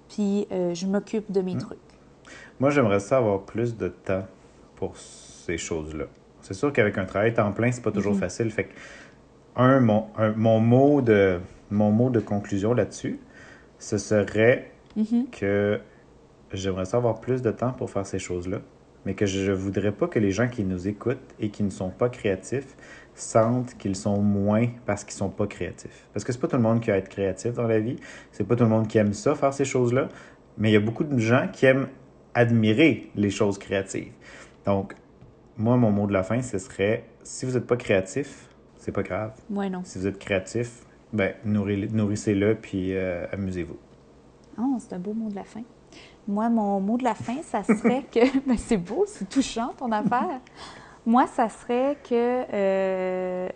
puis 0.10 0.48
euh, 0.52 0.74
je 0.74 0.88
m'occupe 0.88 1.32
de 1.32 1.42
mes 1.42 1.54
Mm. 1.54 1.60
trucs. 1.60 1.78
Moi, 2.60 2.72
j'aimerais 2.72 3.00
ça 3.00 3.18
avoir 3.18 3.42
plus 3.44 3.78
de 3.78 3.90
temps 3.90 4.26
pour 4.76 4.98
ces 4.98 5.58
choses-là. 5.60 6.06
C'est 6.42 6.56
sûr 6.56 6.74
qu'avec 6.74 6.98
un 6.98 7.06
travail 7.06 7.34
temps 7.36 7.52
plein, 7.52 7.72
c'est 7.72 7.82
pas 7.84 7.92
toujours 7.92 8.14
Mhm. 8.14 8.20
facile. 8.20 8.50
Fait 8.52 8.64
que, 8.66 8.74
un, 9.56 9.80
mon, 9.80 10.08
un- 10.18 10.34
mon, 10.34 10.60
mot 10.60 11.02
de, 11.02 11.40
mon 11.70 11.92
mot 11.92 12.10
de 12.10 12.20
conclusion 12.20 12.74
là-dessus, 12.74 13.20
ce 13.78 14.00
serait 14.00 14.72
Mhm. 14.96 15.28
que 15.32 15.80
j'aimerais 16.54 16.86
ça 16.86 16.98
avoir 16.98 17.20
plus 17.22 17.44
de 17.44 17.52
temps 17.52 17.72
pour 17.72 17.90
faire 17.92 18.06
ces 18.08 18.20
choses-là, 18.20 18.62
mais 19.06 19.14
que 19.14 19.26
je 19.26 19.52
ne 19.52 19.56
voudrais 19.56 19.92
pas 19.92 20.08
que 20.08 20.20
les 20.20 20.32
gens 20.32 20.48
qui 20.48 20.64
nous 20.64 20.88
écoutent 20.88 21.34
et 21.40 21.50
qui 21.50 21.64
ne 21.64 21.70
sont 21.70 21.90
pas 21.90 22.10
créatifs 22.10 22.76
sentent 23.16 23.76
qu'ils 23.78 23.96
sont 23.96 24.22
moins 24.22 24.68
parce 24.86 25.04
qu'ils 25.04 25.14
sont 25.14 25.30
pas 25.30 25.46
créatifs. 25.48 26.08
Parce 26.14 26.24
que 26.24 26.32
c'est 26.32 26.40
pas 26.40 26.48
tout 26.48 26.56
le 26.56 26.62
monde 26.64 26.82
qui 26.82 26.90
a 26.92 26.98
être 26.98 27.10
créatif 27.10 27.54
dans 27.54 27.68
la 27.68 27.80
vie, 27.80 27.98
c'est 28.32 28.44
pas 28.48 28.56
tout 28.56 28.64
le 28.64 28.70
monde 28.70 28.88
qui 28.88 28.98
aime 28.98 29.14
ça, 29.14 29.36
faire 29.36 29.54
ces 29.54 29.66
choses-là, 29.66 30.10
mais 30.58 30.70
il 30.72 30.74
y 30.74 30.78
a 30.78 30.80
beaucoup 30.80 31.04
de 31.04 31.18
gens 31.20 31.48
qui 31.52 31.66
aiment 31.66 31.88
admirer 32.34 33.12
les 33.16 33.30
choses 33.30 33.58
créatives. 33.60 34.12
Donc, 34.66 34.96
moi, 35.58 35.78
mon 35.78 35.92
mot 35.92 36.08
de 36.08 36.14
la 36.14 36.24
fin, 36.24 36.42
ce 36.42 36.58
serait, 36.58 37.04
si 37.24 37.46
vous 37.46 37.54
n'êtes 37.54 37.68
pas 37.68 37.78
créatif, 37.78 38.50
c'est 38.78 38.92
pas 38.92 39.04
grave. 39.04 39.34
Ouais, 39.52 39.70
non. 39.70 39.82
Si 39.84 40.00
vous 40.00 40.08
êtes 40.08 40.18
créatif, 40.18 40.84
ben, 41.12 41.34
nourris- 41.46 41.92
nourrissez-le, 41.94 42.56
puis 42.56 42.96
euh, 42.96 43.28
amusez-vous. 43.32 43.78
Oh, 44.60 44.78
c'est 44.80 44.94
un 44.94 45.00
beau 45.00 45.14
mot 45.14 45.30
de 45.30 45.36
la 45.36 45.44
fin. 45.44 45.62
Moi, 46.28 46.50
mon 46.50 46.80
mot 46.80 46.98
de 46.98 47.04
la 47.04 47.16
fin, 47.16 47.42
ça 47.44 47.64
serait 47.64 48.04
que. 48.12 48.38
Ben, 48.48 48.58
c'est 48.58 48.78
beau, 48.78 49.06
c'est 49.08 49.28
touchant 49.30 49.74
ton 49.78 49.92
affaire. 49.92 50.40
Moi, 51.06 51.28
ça 51.28 51.50
serait 51.50 51.98
que. 52.04 52.46
euh, 52.54 53.50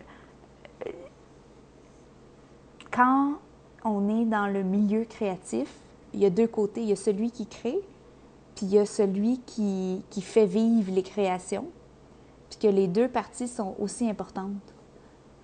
quand 2.91 3.34
on 3.84 4.09
est 4.09 4.26
dans 4.26 4.47
le 4.47 4.63
milieu 4.63 5.03
créatif, 5.05 5.68
il 6.13 6.22
y 6.22 6.26
a 6.26 6.30
deux 6.30 6.47
côtés. 6.47 6.82
Il 6.82 6.89
y 6.89 6.93
a 6.93 6.95
celui 6.97 7.32
qui 7.32 7.45
crée, 7.45 7.80
puis 8.55 8.65
il 8.65 8.74
y 8.74 8.80
a 8.80 8.86
celui 8.86 9.39
qui, 9.39 10.03
qui 10.09 10.22
fait 10.22 10.45
vivre 10.45 10.91
les 10.91 11.03
créations, 11.03 11.65
puis 12.49 12.59
que 12.59 12.68
les 12.68 12.88
deux 12.88 13.07
parties 13.07 13.47
sont 13.47 13.76
aussi 13.80 14.09
importantes. 14.09 14.51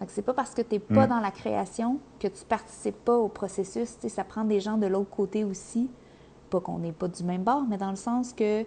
C'est 0.08 0.22
pas 0.22 0.34
parce 0.34 0.54
que 0.54 0.62
tu 0.62 0.76
n'es 0.76 0.80
pas 0.80 1.06
Mm. 1.06 1.10
dans 1.10 1.20
la 1.22 1.32
création 1.32 2.00
que 2.20 2.28
tu 2.28 2.44
participes 2.44 3.06
pas 3.06 3.16
au 3.18 3.30
processus. 3.30 3.96
Tu 3.96 4.02
sais, 4.02 4.10
ça 4.10 4.26
prend 4.26 4.44
des 4.44 4.60
gens 4.60 4.78
de 4.78 4.88
l'autre 4.88 5.10
côté 5.12 5.46
aussi. 5.46 5.90
Pas 6.54 6.60
qu'on 6.60 6.78
n'est 6.78 6.92
pas 6.92 7.08
du 7.08 7.24
même 7.24 7.42
bord, 7.44 7.64
mais 7.68 7.78
dans 7.78 7.90
le 7.90 7.96
sens 7.96 8.32
que 8.32 8.64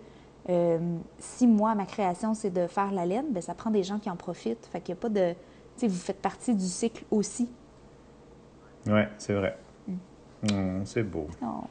euh, 0.49 0.79
si 1.21 1.47
moi, 1.47 1.77
ma 1.77 1.85
création, 1.87 2.35
c'est 2.35 2.51
de 2.51 2.67
faire 2.67 2.91
la 2.91 3.07
laine, 3.07 3.27
ben, 3.31 3.41
ça 3.41 3.55
prend 3.55 3.71
des 3.71 3.85
gens 3.85 4.01
qui 4.01 4.11
en 4.11 4.17
profitent. 4.17 4.69
Fait 4.73 4.81
qu'il 4.81 4.93
n'y 4.95 4.99
a 4.99 5.03
pas 5.03 5.09
de. 5.09 5.31
Tu 5.33 5.37
sais, 5.77 5.87
vous 5.87 5.95
faites 5.99 6.21
partie 6.21 6.53
du 6.57 6.65
cycle 6.67 7.05
aussi. 7.13 7.49
Ouais, 8.89 9.09
c'est 9.19 9.35
vrai. 9.35 9.57
Hum, 10.51 10.83
c'est 10.85 11.05
beau. 11.05 11.29
Oh. 11.43 11.65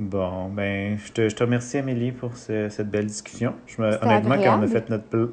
Bon, 0.00 0.48
ben, 0.48 0.98
je 0.98 1.12
te, 1.12 1.28
je 1.28 1.36
te 1.36 1.44
remercie, 1.44 1.78
Amélie, 1.78 2.10
pour 2.10 2.36
ce- 2.36 2.68
cette 2.70 2.90
belle 2.90 3.06
discussion. 3.06 3.54
Je 3.66 3.80
me, 3.82 3.92
C'était 3.92 4.06
honnêtement, 4.06 4.36
quand 4.42 4.58
on 4.58 4.62
a 4.62 4.66
fait 4.66 4.88
notre 4.90 5.04
plan, 5.04 5.28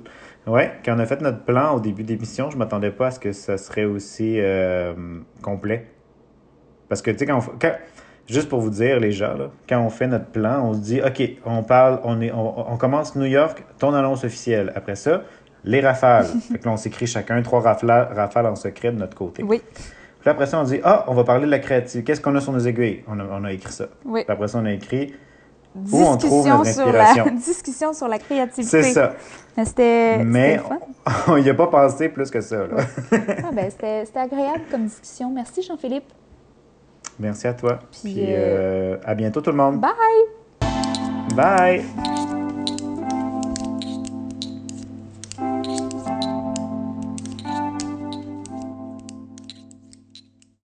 ouais, 0.54 0.74
quand 0.86 0.96
on 0.96 1.00
a 1.00 1.06
fait 1.08 1.22
notre 1.22 1.44
plan 1.44 1.76
au 1.76 1.80
début 1.80 2.04
d'émission, 2.04 2.50
je 2.52 2.58
m'attendais 2.58 2.92
pas 2.92 3.08
à 3.08 3.12
ce 3.12 3.20
que 3.20 3.32
ça 3.32 3.58
serait 3.58 3.86
aussi 3.86 4.36
euh, 4.40 4.94
complet. 5.42 5.88
Parce 6.90 7.02
que, 7.02 7.10
tu 7.12 7.18
sais, 7.20 7.26
quand, 7.26 7.38
on 7.38 7.42
fait- 7.42 7.52
quand- 7.60 7.78
juste 8.28 8.50
pour 8.50 8.60
vous 8.60 8.70
dire, 8.70 9.00
les 9.00 9.12
gens, 9.12 9.34
là, 9.34 9.50
quand 9.68 9.80
on 9.82 9.90
fait 9.90 10.08
notre 10.08 10.26
plan, 10.26 10.62
on 10.64 10.74
se 10.74 10.80
dit, 10.80 11.02
OK, 11.02 11.22
on 11.46 11.64
parle, 11.64 12.00
on, 12.04 12.22
est, 12.22 12.32
on, 12.32 12.72
on 12.74 12.78
commence 12.78 13.16
New 13.16 13.26
York, 13.26 13.64
ton 13.80 13.94
annonce 13.94 14.24
officielle. 14.24 14.72
Après 14.76 14.96
ça, 14.96 15.24
les 15.64 15.82
rafales. 15.82 16.26
fait 16.52 16.60
que 16.60 16.66
là, 16.66 16.72
on 16.72 16.78
s'écrit 16.78 17.08
chacun 17.08 17.42
trois 17.42 17.62
rafales, 17.62 18.10
rafales 18.16 18.46
en 18.46 18.56
secret 18.56 18.92
de 18.92 18.98
notre 18.98 19.16
côté. 19.18 19.44
Oui, 19.44 19.62
Puis 20.22 20.30
après 20.30 20.46
ça, 20.46 20.60
on 20.60 20.64
dit, 20.64 20.80
ah, 20.84 21.06
on 21.08 21.14
va 21.14 21.24
parler 21.24 21.46
de 21.46 21.52
la 21.52 21.60
créativité. 21.60 22.04
Qu'est-ce 22.04 22.22
qu'on 22.22 22.36
a 22.36 22.42
sur 22.42 22.52
nos 22.54 22.60
aiguilles? 22.60 23.04
On 23.08 23.20
a, 23.20 23.24
on 23.24 23.44
a 23.44 23.52
écrit 23.52 23.72
ça. 23.74 23.86
oui. 24.06 24.24
Puis 24.24 24.32
après 24.34 24.48
ça, 24.48 24.60
on 24.60 24.66
a 24.66 24.72
écrit, 24.74 25.14
Où 25.76 26.02
on 26.02 26.18
trouve 26.18 26.44
Discussion 26.46 26.58
notre 26.58 26.74
sur 26.74 26.92
la 26.92 27.04
inspiration? 27.10 27.36
discussion 27.46 27.94
sur 27.94 28.08
la 28.08 28.20
créativité. 28.20 28.84
c'est 28.84 28.94
ça. 28.94 29.14
Mais 29.56 29.66
C'était 29.66 30.24
Mais 30.24 30.60
on 31.28 31.38
n'y 31.40 31.50
a 31.50 31.54
pas 31.54 31.68
pensé 31.68 32.10
plus 32.10 32.30
que 32.30 32.42
ça. 32.42 32.58
là. 32.68 32.78
Ah, 33.12 33.52
ben, 33.54 33.70
c'était 33.70 34.20
agréable 34.20 34.64
comme 34.72 34.86
discussion. 34.86 35.32
Merci, 35.34 35.62
Jean-Philippe. 35.64 36.06
Merci 37.20 37.48
à 37.48 37.54
toi. 37.54 37.80
Puis, 37.92 38.14
Puis 38.14 38.26
euh, 38.28 38.98
à 39.04 39.16
bientôt 39.16 39.42
tout 39.42 39.52
le 39.52 39.58
monde. 39.58 39.82
Bye! 39.82 39.92
Bye. 41.36 41.84